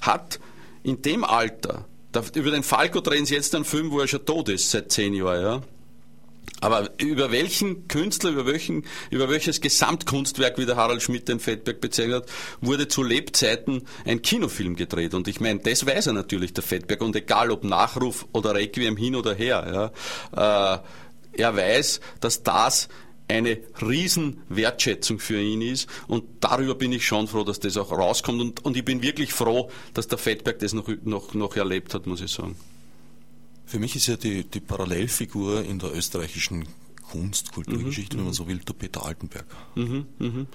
hat 0.00 0.40
in 0.82 1.02
dem 1.02 1.22
Alter 1.22 1.86
über 2.34 2.50
den 2.50 2.62
Falco 2.62 3.00
drehen 3.00 3.26
sie 3.26 3.34
jetzt 3.34 3.54
einen 3.54 3.64
Film, 3.64 3.90
wo 3.90 4.00
er 4.00 4.08
schon 4.08 4.24
tot 4.24 4.48
ist, 4.48 4.70
seit 4.70 4.92
zehn 4.92 5.14
Jahren, 5.14 5.42
ja. 5.42 5.62
Aber 6.60 6.90
über 6.98 7.30
welchen 7.30 7.88
Künstler, 7.88 8.30
über, 8.30 8.46
welchen, 8.46 8.84
über 9.10 9.28
welches 9.28 9.60
Gesamtkunstwerk, 9.60 10.56
wie 10.56 10.64
der 10.64 10.76
Harald 10.76 11.02
Schmidt 11.02 11.28
den 11.28 11.40
Fettberg 11.40 11.80
bezeichnet 11.80 12.22
hat, 12.22 12.30
wurde 12.60 12.88
zu 12.88 13.02
Lebzeiten 13.02 13.82
ein 14.06 14.22
Kinofilm 14.22 14.76
gedreht? 14.76 15.14
Und 15.14 15.28
ich 15.28 15.40
meine, 15.40 15.60
das 15.60 15.84
weiß 15.84 16.06
er 16.06 16.12
natürlich, 16.14 16.54
der 16.54 16.62
Fettberg. 16.62 17.02
Und 17.02 17.16
egal 17.16 17.50
ob 17.50 17.64
Nachruf 17.64 18.26
oder 18.32 18.54
Requiem 18.54 18.96
hin 18.96 19.14
oder 19.14 19.34
her, 19.34 19.92
ja, 20.34 20.76
äh, 20.76 20.78
er 21.36 21.56
weiß, 21.56 22.00
dass 22.20 22.42
das 22.42 22.88
eine 23.28 23.58
Riesenwertschätzung 23.80 25.18
für 25.18 25.40
ihn 25.40 25.62
ist 25.62 25.88
und 26.08 26.24
darüber 26.40 26.74
bin 26.74 26.92
ich 26.92 27.06
schon 27.06 27.26
froh, 27.26 27.44
dass 27.44 27.60
das 27.60 27.76
auch 27.76 27.90
rauskommt 27.90 28.40
und, 28.40 28.64
und 28.64 28.76
ich 28.76 28.84
bin 28.84 29.02
wirklich 29.02 29.32
froh, 29.32 29.70
dass 29.94 30.08
der 30.08 30.18
Fettberg 30.18 30.58
das 30.58 30.72
noch, 30.72 30.88
noch, 31.04 31.34
noch 31.34 31.56
erlebt 31.56 31.94
hat, 31.94 32.06
muss 32.06 32.20
ich 32.20 32.32
sagen. 32.32 32.56
Für 33.66 33.78
mich 33.78 33.96
ist 33.96 34.06
ja 34.08 34.16
die, 34.16 34.44
die 34.44 34.60
Parallelfigur 34.60 35.64
in 35.64 35.78
der 35.78 35.94
österreichischen 35.94 36.66
Kunst, 37.10 37.52
Kulturgeschichte, 37.52 38.16
mhm, 38.16 38.20
wenn 38.20 38.24
man 38.26 38.34
so 38.34 38.46
will, 38.46 38.58
der 38.58 38.74
Peter 38.74 39.04
Altenberg. 39.06 39.46
Mhm, 39.74 40.06
mh 40.18 40.46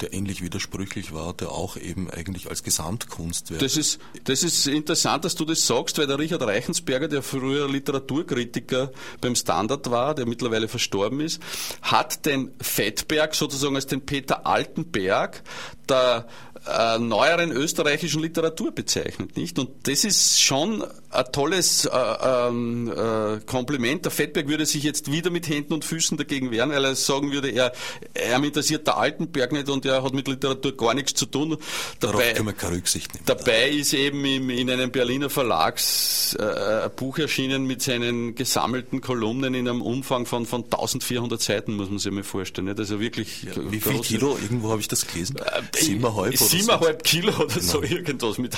der 0.00 0.12
ähnlich 0.12 0.42
widersprüchlich 0.42 1.12
war, 1.12 1.32
der 1.34 1.50
auch 1.50 1.76
eben 1.76 2.10
eigentlich 2.10 2.48
als 2.48 2.62
Gesamtkunstwerk. 2.62 3.60
Das 3.60 3.76
ist, 3.76 3.98
das 4.24 4.42
ist 4.42 4.66
interessant, 4.66 5.24
dass 5.24 5.34
du 5.34 5.44
das 5.44 5.66
sagst, 5.66 5.98
weil 5.98 6.06
der 6.06 6.18
Richard 6.18 6.42
Reichensberger, 6.42 7.08
der 7.08 7.22
früher 7.22 7.68
Literaturkritiker 7.68 8.90
beim 9.20 9.34
Standard 9.34 9.90
war, 9.90 10.14
der 10.14 10.26
mittlerweile 10.26 10.68
verstorben 10.68 11.20
ist, 11.20 11.40
hat 11.82 12.26
den 12.26 12.52
Fettberg 12.60 13.34
sozusagen 13.34 13.76
als 13.76 13.86
den 13.86 14.00
Peter 14.02 14.46
Altenberg 14.46 15.42
der 15.88 16.26
äh, 16.66 16.98
neueren 16.98 17.52
österreichischen 17.52 18.20
Literatur 18.20 18.72
bezeichnet, 18.72 19.36
nicht? 19.36 19.58
Und 19.58 19.88
das 19.88 20.04
ist 20.04 20.40
schon 20.40 20.84
ein 21.10 21.24
tolles 21.32 21.86
äh, 21.86 21.90
ähm, 22.22 22.90
äh, 22.90 23.40
Kompliment. 23.44 24.04
Der 24.04 24.12
Fettberg 24.12 24.48
würde 24.48 24.64
sich 24.64 24.84
jetzt 24.84 25.10
wieder 25.10 25.30
mit 25.30 25.48
Händen 25.48 25.72
und 25.72 25.84
Füßen 25.84 26.16
dagegen 26.16 26.50
wehren, 26.52 26.70
weil 26.70 26.84
er 26.84 26.94
sagen 26.94 27.32
würde, 27.32 27.50
er, 27.50 27.72
er 28.14 28.42
interessiert 28.42 28.86
der 28.86 28.96
Altenberg 28.96 29.52
nicht 29.52 29.68
und 29.68 29.84
er 29.84 30.02
hat 30.04 30.14
mit 30.14 30.28
Literatur 30.28 30.76
gar 30.76 30.94
nichts 30.94 31.14
zu 31.14 31.26
tun. 31.26 31.56
Dabei, 31.98 32.32
können 32.32 32.46
wir 32.46 32.52
keine 32.52 32.76
Rücksicht 32.76 33.12
nehmen. 33.14 33.24
Dabei 33.26 33.70
ist 33.70 33.92
eben 33.92 34.24
im, 34.24 34.50
in 34.50 34.70
einem 34.70 34.92
Berliner 34.92 35.30
Verlags 35.30 36.36
äh, 36.38 36.84
ein 36.84 36.90
Buch 36.94 37.18
erschienen 37.18 37.64
mit 37.66 37.82
seinen 37.82 38.36
gesammelten 38.36 39.00
Kolumnen 39.00 39.54
in 39.54 39.68
einem 39.68 39.82
Umfang 39.82 40.26
von, 40.26 40.46
von 40.46 40.64
1400 40.64 41.42
Seiten, 41.42 41.74
muss 41.74 41.90
man 41.90 41.98
sich 41.98 42.12
mal 42.12 42.22
vorstellen. 42.22 42.68
Nicht? 42.68 42.78
Also 42.78 43.00
wirklich. 43.00 43.42
Ja, 43.42 43.52
wie 43.56 43.80
viel 43.80 44.00
Kilo? 44.00 44.38
Irgendwo 44.40 44.70
habe 44.70 44.80
ich 44.80 44.88
das 44.88 45.06
gelesen. 45.06 45.36
Äh, 45.36 45.62
Siebeneinhalb 45.76 46.36
siebeneinhalb 46.36 47.02
Kilo 47.02 47.32
oder 47.36 47.60
so 47.60 47.82
irgendwas 47.82 48.38
mit. 48.38 48.56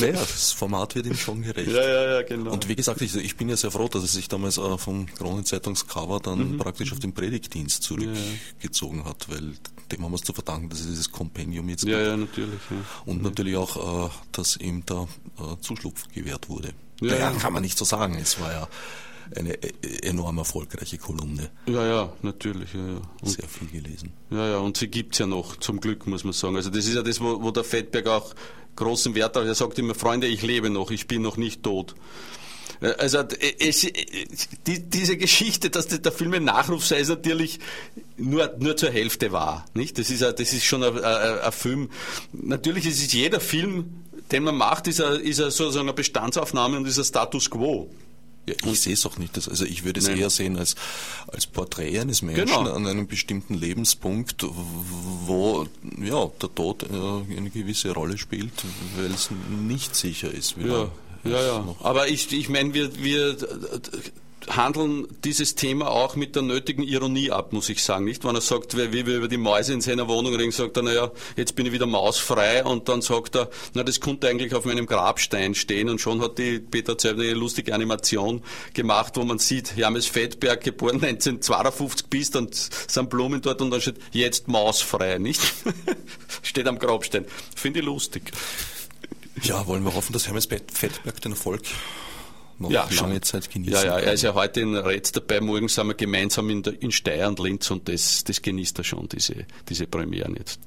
Naja, 0.00 0.12
das 0.12 0.52
Format 0.52 0.94
wird 0.94 1.06
ihm 1.06 1.16
schon 1.16 1.42
gerecht. 1.42 1.70
Ja, 1.70 1.82
ja, 1.82 2.12
ja, 2.14 2.22
genau. 2.22 2.52
Und 2.52 2.68
wie 2.68 2.76
gesagt, 2.76 3.00
ich, 3.00 3.14
ich 3.14 3.36
bin 3.36 3.48
ja 3.48 3.56
sehr 3.56 3.70
froh, 3.70 3.88
dass 3.88 4.02
er 4.02 4.08
sich 4.08 4.28
damals 4.28 4.58
äh, 4.58 4.78
vom 4.78 5.06
Kronenzeitungscover 5.06 6.20
dann 6.20 6.52
mhm. 6.52 6.58
praktisch 6.58 6.92
auf 6.92 7.00
den 7.00 7.12
Predigtdienst 7.12 7.82
zurückgezogen 7.82 9.00
ja. 9.00 9.04
hat, 9.06 9.28
weil 9.28 9.54
dem 9.90 10.04
haben 10.04 10.12
wir 10.12 10.16
es 10.16 10.22
zu 10.22 10.32
verdanken, 10.32 10.68
dass 10.70 10.80
es 10.80 10.86
dieses 10.86 11.12
Kompendium 11.12 11.68
jetzt 11.68 11.84
ja, 11.84 11.96
gibt. 11.96 12.08
Ja, 12.08 12.16
natürlich. 12.16 12.60
Ja. 12.70 12.76
Und 13.06 13.18
ja. 13.18 13.22
natürlich 13.22 13.56
auch, 13.56 14.06
äh, 14.06 14.10
dass 14.32 14.56
ihm 14.56 14.84
da 14.86 15.06
äh, 15.38 15.60
Zuschlupf 15.60 16.04
gewährt 16.12 16.48
wurde. 16.48 16.72
Ja, 17.00 17.16
ja, 17.16 17.30
kann 17.32 17.52
man 17.52 17.62
nicht 17.62 17.76
so 17.76 17.84
sagen. 17.84 18.16
Es 18.20 18.40
war 18.40 18.52
ja 18.52 18.68
eine 19.36 19.62
äh, 19.62 20.08
enorm 20.08 20.38
erfolgreiche 20.38 20.98
Kolumne. 20.98 21.50
Ja, 21.66 21.86
ja, 21.86 22.12
natürlich. 22.22 22.72
Ja, 22.74 22.86
ja. 22.86 23.00
Sehr 23.22 23.48
viel 23.48 23.68
gelesen. 23.68 24.12
Ja, 24.30 24.48
ja, 24.48 24.58
und 24.58 24.76
sie 24.76 24.88
gibt 24.88 25.14
es 25.14 25.18
ja 25.18 25.26
noch, 25.26 25.56
zum 25.56 25.80
Glück, 25.80 26.06
muss 26.06 26.24
man 26.24 26.32
sagen. 26.32 26.56
Also 26.56 26.70
das 26.70 26.86
ist 26.86 26.94
ja 26.94 27.02
das, 27.02 27.20
wo, 27.20 27.42
wo 27.42 27.50
der 27.50 27.64
Fettberg 27.64 28.06
auch 28.06 28.34
großen 28.76 29.14
Wert 29.14 29.36
hat. 29.36 29.46
Er 29.46 29.54
sagt 29.54 29.78
immer, 29.78 29.94
Freunde, 29.94 30.26
ich 30.26 30.42
lebe 30.42 30.70
noch, 30.70 30.90
ich 30.90 31.06
bin 31.06 31.22
noch 31.22 31.36
nicht 31.36 31.62
tot. 31.62 31.94
Äh, 32.80 32.94
also 32.98 33.24
es, 33.58 33.86
die, 34.66 34.82
diese 34.88 35.16
Geschichte, 35.16 35.70
dass 35.70 35.88
der 35.88 36.12
Film 36.12 36.34
ein 36.34 36.44
Nachruf 36.44 36.84
sei, 36.86 36.98
ist 36.98 37.08
natürlich 37.08 37.58
nur, 38.16 38.54
nur 38.58 38.76
zur 38.76 38.90
Hälfte 38.90 39.32
wahr. 39.32 39.66
Nicht? 39.74 39.98
Das, 39.98 40.10
ist, 40.10 40.22
das 40.22 40.40
ist 40.40 40.64
schon 40.64 40.82
ein, 40.82 40.96
ein, 41.02 41.38
ein 41.40 41.52
Film. 41.52 41.90
Natürlich 42.32 42.86
ist 42.86 43.12
jeder 43.12 43.40
Film, 43.40 44.04
den 44.32 44.44
man 44.44 44.56
macht, 44.56 44.88
ist, 44.88 45.00
er, 45.00 45.20
ist 45.20 45.38
er 45.38 45.50
sozusagen 45.50 45.88
eine 45.88 45.94
Bestandsaufnahme 45.94 46.76
und 46.76 46.86
ist 46.86 46.98
ein 46.98 47.04
Status 47.04 47.50
quo. 47.50 47.90
Ja, 48.46 48.54
ich 48.64 48.80
sehe 48.80 48.92
es 48.92 49.06
auch 49.06 49.16
nicht. 49.16 49.36
Also 49.36 49.64
ich 49.64 49.84
würde 49.84 50.00
es 50.00 50.08
eher 50.08 50.28
sehen 50.28 50.58
als, 50.58 50.74
als 51.28 51.46
Porträt 51.46 51.98
eines 51.98 52.22
Menschen 52.22 52.46
genau. 52.46 52.72
an 52.72 52.86
einem 52.86 53.06
bestimmten 53.06 53.54
Lebenspunkt, 53.54 54.44
wo 54.44 55.66
ja, 56.02 56.30
der 56.42 56.54
Tod 56.54 56.82
äh, 56.82 57.36
eine 57.36 57.50
gewisse 57.50 57.92
Rolle 57.92 58.18
spielt, 58.18 58.52
weil 58.96 59.12
es 59.12 59.30
nicht 59.66 59.96
sicher 59.96 60.30
ist. 60.30 60.56
Ja, 60.58 60.90
ja, 61.24 61.42
ja. 61.42 61.76
Aber 61.80 62.08
ich, 62.08 62.30
ich 62.32 62.50
meine, 62.50 62.74
wir, 62.74 63.02
wir 63.02 63.36
handeln 64.48 65.06
dieses 65.24 65.54
Thema 65.54 65.88
auch 65.88 66.16
mit 66.16 66.36
der 66.36 66.42
nötigen 66.42 66.82
Ironie 66.82 67.30
ab, 67.30 67.52
muss 67.52 67.68
ich 67.68 67.82
sagen. 67.82 68.04
Nicht, 68.04 68.24
wenn 68.24 68.34
er 68.34 68.40
sagt, 68.40 68.76
wie 68.76 69.06
wir 69.06 69.16
über 69.16 69.28
die 69.28 69.36
Mäuse 69.36 69.72
in 69.72 69.80
seiner 69.80 70.08
Wohnung 70.08 70.34
reden, 70.34 70.52
sagt 70.52 70.76
er, 70.76 70.82
naja, 70.82 71.10
jetzt 71.36 71.56
bin 71.56 71.66
ich 71.66 71.72
wieder 71.72 71.86
mausfrei 71.86 72.64
und 72.64 72.88
dann 72.88 73.02
sagt 73.02 73.36
er, 73.36 73.50
na, 73.74 73.82
das 73.82 74.00
konnte 74.00 74.28
eigentlich 74.28 74.54
auf 74.54 74.64
meinem 74.64 74.86
Grabstein 74.86 75.54
stehen 75.54 75.88
und 75.88 76.00
schon 76.00 76.20
hat 76.20 76.38
die 76.38 76.58
Peter 76.58 76.98
Zeib 76.98 77.14
eine 77.14 77.34
lustige 77.34 77.74
Animation 77.74 78.42
gemacht, 78.72 79.16
wo 79.16 79.24
man 79.24 79.38
sieht, 79.38 79.76
Hermes 79.76 80.06
Fettberg, 80.06 80.62
geboren 80.62 80.96
1952 80.96 82.06
bis, 82.08 82.30
dann 82.30 82.48
sind 82.52 83.10
Blumen 83.10 83.40
dort 83.40 83.60
und 83.60 83.70
dann 83.70 83.80
steht, 83.80 83.96
jetzt 84.12 84.48
mausfrei, 84.48 85.18
nicht? 85.18 85.40
steht 86.42 86.66
am 86.66 86.78
Grabstein. 86.78 87.24
Finde 87.54 87.80
ich 87.80 87.86
lustig. 87.86 88.32
Ja, 89.42 89.66
wollen 89.66 89.84
wir 89.84 89.94
hoffen, 89.94 90.12
dass 90.12 90.26
Hermes 90.26 90.46
Fettberg 90.46 91.20
den 91.20 91.32
Erfolg 91.32 91.62
noch 92.58 92.70
ja, 92.70 92.88
lange 93.00 93.20
Zeit 93.20 93.50
genießen 93.50 93.74
Ja, 93.74 93.84
ja, 93.84 93.98
er 93.98 94.12
ist 94.12 94.22
ja 94.22 94.34
heute 94.34 94.60
in 94.60 94.76
Retz 94.76 95.12
dabei. 95.12 95.40
Morgen 95.40 95.68
sind 95.68 95.86
wir 95.86 95.94
gemeinsam 95.94 96.50
in, 96.50 96.62
der, 96.62 96.80
in 96.80 96.92
Steyr 96.92 97.28
und 97.28 97.38
Linz 97.38 97.70
und 97.70 97.88
das, 97.88 98.24
das 98.24 98.42
genießt 98.42 98.78
er 98.78 98.84
schon, 98.84 99.08
diese, 99.08 99.46
diese 99.68 99.86
Premieren 99.86 100.36
jetzt. 100.36 100.60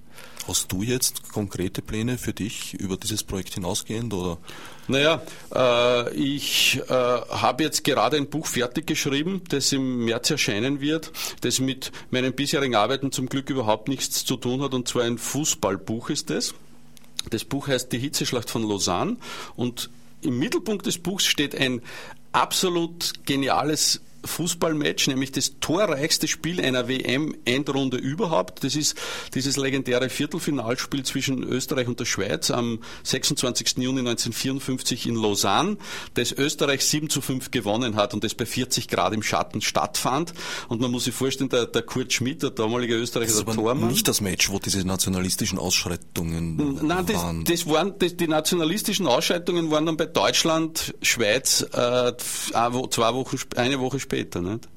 Hast 0.48 0.72
du 0.72 0.82
jetzt 0.82 1.34
konkrete 1.34 1.82
Pläne 1.82 2.18
für 2.18 2.32
dich 2.32 2.74
über 2.74 2.96
dieses 2.96 3.24
Projekt 3.24 3.56
hinausgehend? 3.56 4.14
Oder? 4.14 4.38
Naja, 4.88 5.22
äh, 5.54 6.14
ich 6.14 6.80
äh, 6.88 6.94
habe 6.94 7.64
jetzt 7.64 7.84
gerade 7.84 8.16
ein 8.16 8.30
Buch 8.30 8.48
fertig 8.48 8.88
geschrieben, 8.88 9.42
das 9.50 9.74
im 9.74 10.06
März 10.06 10.30
erscheinen 10.30 10.80
wird, 10.80 11.12
das 11.42 11.60
mit 11.60 11.92
meinen 12.12 12.34
bisherigen 12.34 12.76
Arbeiten 12.76 13.12
zum 13.12 13.28
Glück 13.28 13.50
überhaupt 13.50 13.90
nichts 13.90 14.24
zu 14.24 14.38
tun 14.38 14.62
hat, 14.62 14.74
und 14.74 14.88
zwar 14.88 15.04
ein 15.04 15.18
Fußballbuch 15.18 16.10
ist 16.10 16.32
es. 16.32 16.54
Das 17.30 17.44
Buch 17.44 17.68
heißt 17.68 17.92
Die 17.92 18.00
Hitzeschlacht 18.00 18.50
von 18.50 18.64
Lausanne 18.64 19.18
und 19.58 19.90
im 20.22 20.40
Mittelpunkt 20.40 20.86
des 20.86 20.98
Buchs 20.98 21.26
steht 21.26 21.56
ein 21.56 21.82
absolut 22.32 23.26
geniales 23.26 24.02
Fußballmatch, 24.28 25.08
nämlich 25.08 25.32
das 25.32 25.60
torreichste 25.60 26.28
Spiel 26.28 26.62
einer 26.64 26.88
WM-Endrunde 26.88 27.98
überhaupt. 27.98 28.64
Das 28.64 28.76
ist 28.76 28.96
dieses 29.34 29.58
legendäre 29.58 30.10
Viertelfinalspiel 30.10 31.04
zwischen 31.04 31.44
Österreich 31.44 31.88
und 31.88 32.00
der 32.00 32.06
Schweiz 32.06 32.52
am 32.52 32.80
26. 33.04 33.78
Juni 33.78 34.00
1954 34.00 35.08
in 35.08 35.16
Lausanne, 35.16 35.78
das 36.14 36.32
Österreich 36.32 36.86
7 36.86 37.10
zu 37.10 37.22
5 37.22 37.52
gewonnen 37.52 37.96
hat 37.96 38.14
und 38.14 38.24
das 38.24 38.36
bei 38.36 38.46
40 38.46 38.88
Grad 38.88 39.14
im 39.14 39.24
Schatten 39.24 39.62
stattfand. 39.62 40.34
Und 40.68 40.82
man 40.82 40.92
muss 40.92 41.06
sich 41.06 41.14
vorstellen, 41.14 41.50
der, 41.50 41.66
der 41.66 41.82
Kurt 41.82 42.14
Schmidt, 42.14 42.44
der 42.44 42.52
damalige 42.52 42.96
Österreicher 42.96 43.44
das 43.44 43.56
Tormann. 43.56 43.90
nicht 43.90 44.08
das 44.08 44.22
Match, 44.22 44.50
wo 44.50 44.60
diese 44.60 44.86
nationalistischen 44.86 45.58
Ausschreitungen 45.58 46.78
Nein, 46.82 47.06
das, 47.06 47.16
waren. 47.16 47.44
Das 47.46 47.68
waren 47.68 47.94
das, 48.00 48.18
die 48.18 48.28
nationalistischen 48.28 49.08
Ausschreitungen 49.08 49.72
waren 49.72 49.86
dann 49.86 49.98
bei 49.98 50.06
Deutschland, 50.06 50.94
Schweiz 51.02 51.62
äh, 51.62 52.14
zwei 52.18 53.14
Wochen, 53.14 53.38
eine 53.56 53.80
Woche 53.80 54.00
später 54.00 54.17
später. 54.18 54.42
Nicht? 54.42 54.68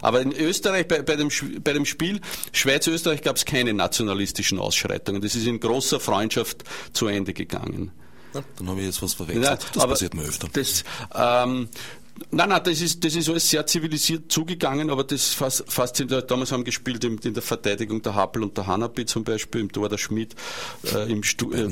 Aber 0.00 0.20
in 0.20 0.32
Österreich, 0.32 0.88
bei, 0.88 1.02
bei, 1.02 1.16
dem, 1.16 1.28
bei 1.62 1.72
dem 1.72 1.86
Spiel 1.86 2.20
Schweiz-Österreich 2.52 3.22
gab 3.22 3.36
es 3.36 3.44
keine 3.44 3.72
nationalistischen 3.72 4.58
Ausschreitungen. 4.58 5.22
Das 5.22 5.36
ist 5.36 5.46
in 5.46 5.60
großer 5.60 6.00
Freundschaft 6.00 6.64
zu 6.92 7.06
Ende 7.06 7.32
gegangen. 7.32 7.92
Ja, 8.34 8.42
dann 8.56 8.68
habe 8.68 8.80
ich 8.80 8.86
jetzt 8.86 9.02
was 9.02 9.14
verwechselt. 9.14 9.44
Ja, 9.44 9.56
das 9.74 9.86
passiert 9.86 10.14
mir 10.14 10.22
öfter. 10.22 10.48
Das, 10.52 10.84
ähm, 11.14 11.68
Nein, 12.30 12.48
nein, 12.48 12.60
das 12.64 12.80
ist, 12.80 13.04
das 13.04 13.14
ist 13.14 13.28
alles 13.28 13.48
sehr 13.48 13.66
zivilisiert 13.66 14.30
zugegangen, 14.30 14.90
aber 14.90 15.04
das 15.04 15.34
fasziniert. 15.34 16.30
Damals 16.30 16.52
haben 16.52 16.64
gespielt 16.64 17.04
in, 17.04 17.18
in 17.18 17.34
der 17.34 17.42
Verteidigung 17.42 18.02
der 18.02 18.14
Happel 18.14 18.42
und 18.42 18.56
der 18.56 18.66
Hanapi 18.66 19.06
zum 19.06 19.24
Beispiel, 19.24 19.62
im 19.62 19.72
Tor 19.72 19.88
der 19.88 19.98
Schmidt, 19.98 20.34
äh, 20.94 21.10
im 21.10 21.22
Stu 21.22 21.52
äh. 21.52 21.70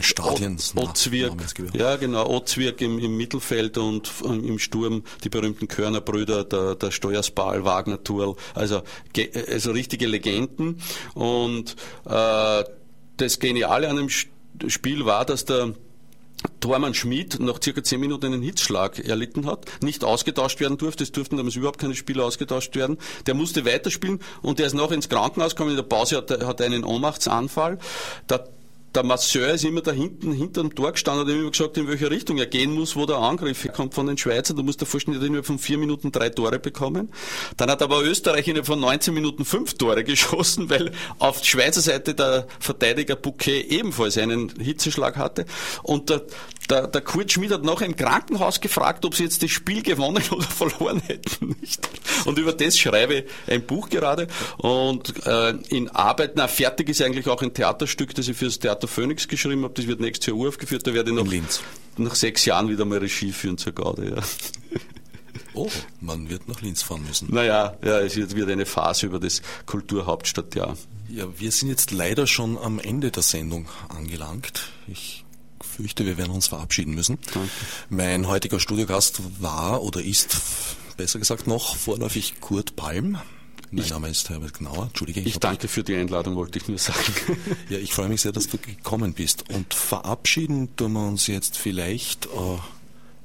Ozwirk, 0.76 1.34
ja 1.74 1.97
genau, 1.97 2.26
Ozwirk 2.26 2.80
im, 2.80 2.99
im 2.99 3.16
Mittelfeld 3.16 3.78
und 3.78 4.11
äh, 4.24 4.28
im 4.28 4.59
Sturm 4.59 5.03
die 5.24 5.28
berühmten 5.28 5.68
Körnerbrüder, 5.68 6.45
der, 6.45 6.74
der 6.74 6.91
Steuersball, 6.91 7.64
Wagner 7.64 8.03
Turl, 8.03 8.36
also, 8.55 8.82
also 9.49 9.70
richtige 9.72 10.07
Legenden. 10.07 10.80
Und 11.14 11.76
äh, 12.07 12.64
das 13.16 13.38
Geniale 13.38 13.88
an 13.88 13.97
dem 13.97 14.09
Spiel 14.68 15.05
war, 15.05 15.24
dass 15.24 15.45
der 15.45 15.74
Tormann 16.61 16.95
Schmid 16.95 17.41
nach 17.41 17.61
circa 17.62 17.82
zehn 17.82 18.01
Minuten 18.01 18.26
einen 18.26 18.43
Hitzschlag 18.43 18.99
erlitten 18.99 19.47
hat, 19.47 19.66
nicht 19.82 20.05
ausgetauscht 20.05 20.61
werden 20.61 20.78
durfte, 20.78 21.05
es 21.05 21.12
durften 21.12 21.36
damals 21.36 21.57
überhaupt 21.57 21.78
keine 21.78 21.95
Spieler 21.95 22.24
ausgetauscht 22.24 22.76
werden. 22.76 22.99
Der 23.26 23.34
musste 23.34 23.64
weiterspielen 23.64 24.20
und 24.43 24.59
der 24.59 24.66
ist 24.66 24.74
noch 24.74 24.93
ins 24.93 25.09
Krankenhaus 25.09 25.55
gekommen, 25.55 25.70
in 25.70 25.76
der 25.76 25.82
Pause 25.84 26.18
hat 26.18 26.61
er 26.61 26.66
einen 26.66 26.84
Ohnmachtsanfall. 26.84 27.78
Der 28.28 28.49
der 28.95 29.05
Masseur 29.05 29.51
ist 29.51 29.64
immer 29.64 29.82
da 29.82 29.93
hinten, 29.93 30.32
hinter 30.32 30.62
dem 30.62 30.74
Tor 30.74 30.93
gestanden 30.93 31.26
hat 31.26 31.32
immer 31.32 31.51
gesagt, 31.51 31.76
in 31.76 31.86
welche 31.86 32.11
Richtung 32.11 32.38
er 32.38 32.47
gehen 32.47 32.72
muss, 32.72 32.97
wo 32.97 33.07
der 33.07 33.18
Angriff 33.18 33.66
kommt 33.72 33.95
von 33.95 34.07
den 34.07 34.18
Schweizern. 34.18 34.57
Du 34.57 34.62
musst 34.62 34.80
dir 34.80 34.86
vorstellen, 34.86 35.16
er 35.16 35.20
hat 35.20 35.26
innerhalb 35.26 35.47
von 35.47 35.59
vier 35.59 35.78
Minuten 35.78 36.11
drei 36.11 36.28
Tore 36.28 36.59
bekommen. 36.59 37.11
Dann 37.57 37.70
hat 37.70 37.82
aber 37.82 38.03
Österreich 38.03 38.49
innerhalb 38.49 38.66
von 38.66 38.80
19 38.80 39.14
Minuten 39.14 39.45
fünf 39.45 39.74
Tore 39.74 40.03
geschossen, 40.05 40.70
weil 40.70 40.93
auf 41.18 41.45
Schweizer 41.45 41.80
Seite 41.80 42.14
der 42.14 42.47
Verteidiger 42.59 43.14
Bouquet 43.14 43.61
ebenfalls 43.68 44.18
einen 44.18 44.53
Hitzeschlag 44.59 45.16
hatte. 45.16 45.47
Und 45.82 46.11
der, 46.11 46.22
der, 46.71 46.87
der 46.87 47.01
Kurt 47.01 47.33
Schmid 47.33 47.51
hat 47.51 47.64
nachher 47.64 47.87
im 47.87 47.97
Krankenhaus 47.97 48.61
gefragt, 48.61 49.05
ob 49.05 49.14
sie 49.14 49.25
jetzt 49.25 49.43
das 49.43 49.51
Spiel 49.51 49.83
gewonnen 49.83 50.23
oder 50.31 50.47
verloren 50.47 51.01
hätten. 51.07 51.57
Und 52.25 52.39
über 52.39 52.53
das 52.53 52.79
schreibe 52.79 53.14
ich 53.14 53.25
ein 53.47 53.66
Buch 53.66 53.89
gerade. 53.89 54.29
Und 54.59 55.27
äh, 55.27 55.51
in 55.68 55.89
Arbeit, 55.91 56.33
na 56.37 56.49
fertig 56.49 56.89
ist 56.89 57.03
eigentlich 57.03 57.29
auch 57.29 57.43
ein 57.43 57.53
Theaterstück, 57.53 58.14
das 58.14 58.29
ich 58.29 58.37
für 58.37 58.47
das 58.47 58.59
Theater 58.59 58.89
Phoenix 58.89 59.29
geschrieben 59.29 59.64
habe. 59.64 59.75
Das 59.75 59.87
wird 59.87 60.01
nächstes 60.01 60.27
Jahr 60.27 60.37
uraufgeführt. 60.37 60.87
Da 60.87 60.95
werde 60.95 61.11
ich 61.11 61.16
noch, 61.16 61.27
nach 61.97 62.14
sechs 62.14 62.45
Jahren 62.45 62.68
wieder 62.68 62.85
mal 62.85 62.99
Regie 62.99 63.33
führen 63.33 63.59
zur 63.59 63.73
Gaude. 63.73 64.14
Ja. 64.16 64.23
Oh, 65.55 65.68
man 66.01 66.31
wird 66.31 66.49
nach 66.49 66.61
Linz 66.62 66.83
fahren 66.83 67.05
müssen. 67.07 67.29
Naja, 67.33 67.77
ja, 67.85 68.01
es 68.01 68.16
wird 68.16 68.49
eine 68.49 68.66
Phase 68.66 69.07
über 69.07 69.18
das 69.18 69.43
Kulturhauptstadtjahr. 69.66 70.77
Ja, 71.09 71.27
wir 71.37 71.51
sind 71.51 71.71
jetzt 71.71 71.91
leider 71.91 72.29
schon 72.29 72.57
am 72.57 72.79
Ende 72.79 73.11
der 73.11 73.25
Sendung 73.25 73.68
angelangt. 73.89 74.71
Ich 74.87 75.25
fürchte, 75.81 76.05
wir 76.05 76.18
werden 76.18 76.33
uns 76.33 76.47
verabschieden 76.49 76.95
müssen. 76.95 77.18
Danke. 77.33 77.49
Mein 77.89 78.28
heutiger 78.28 78.61
Studiogast 78.61 79.20
war 79.41 79.83
oder 79.83 80.03
ist, 80.03 80.37
besser 80.97 81.18
gesagt 81.18 81.47
noch, 81.47 81.76
vorläufig 81.76 82.41
Kurt 82.41 82.76
Palm. 82.76 83.18
Mein 83.70 83.85
ich, 83.85 83.91
Name 83.91 84.09
ist 84.09 84.28
Herbert 84.28 84.55
Gnauer. 84.55 84.89
Entschuldige. 84.89 85.20
Ich, 85.20 85.26
ich 85.26 85.39
danke 85.39 85.68
für 85.68 85.83
die 85.83 85.95
Einladung, 85.95 86.37
wollte 86.37 86.59
ich 86.59 86.68
nur 86.68 86.78
sagen. 86.78 87.14
ja, 87.68 87.78
ich 87.78 87.93
freue 87.93 88.09
mich 88.09 88.20
sehr, 88.20 88.33
dass 88.33 88.49
du 88.49 88.59
gekommen 88.59 89.14
bist. 89.14 89.49
Und 89.51 89.72
verabschieden 89.74 90.74
tun 90.76 90.93
wir 90.93 91.07
uns 91.07 91.28
jetzt 91.28 91.57
vielleicht 91.57 92.26
äh, 92.26 92.59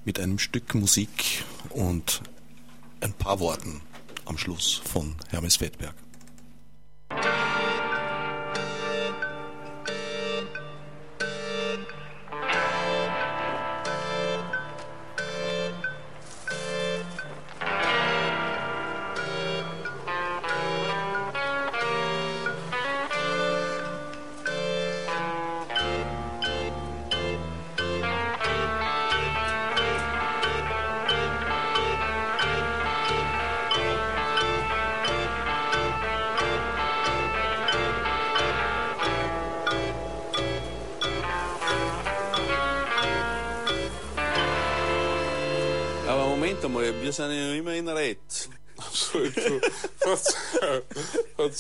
mit 0.05 0.19
einem 0.19 0.39
Stück 0.39 0.75
Musik 0.75 1.43
und 1.71 2.21
ein 3.01 3.13
paar 3.13 3.39
Worten 3.39 3.81
am 4.25 4.37
Schluss 4.37 4.81
von 4.85 5.15
Hermes 5.29 5.57
Fettberg. 5.57 5.95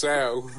Verzeihung. 0.05 0.51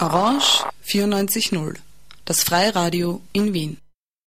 Orange 0.00 0.64
94.0, 0.86 1.76
das 2.24 2.42
Freiradio 2.42 3.20
in 3.32 3.52
Wien. 3.52 3.83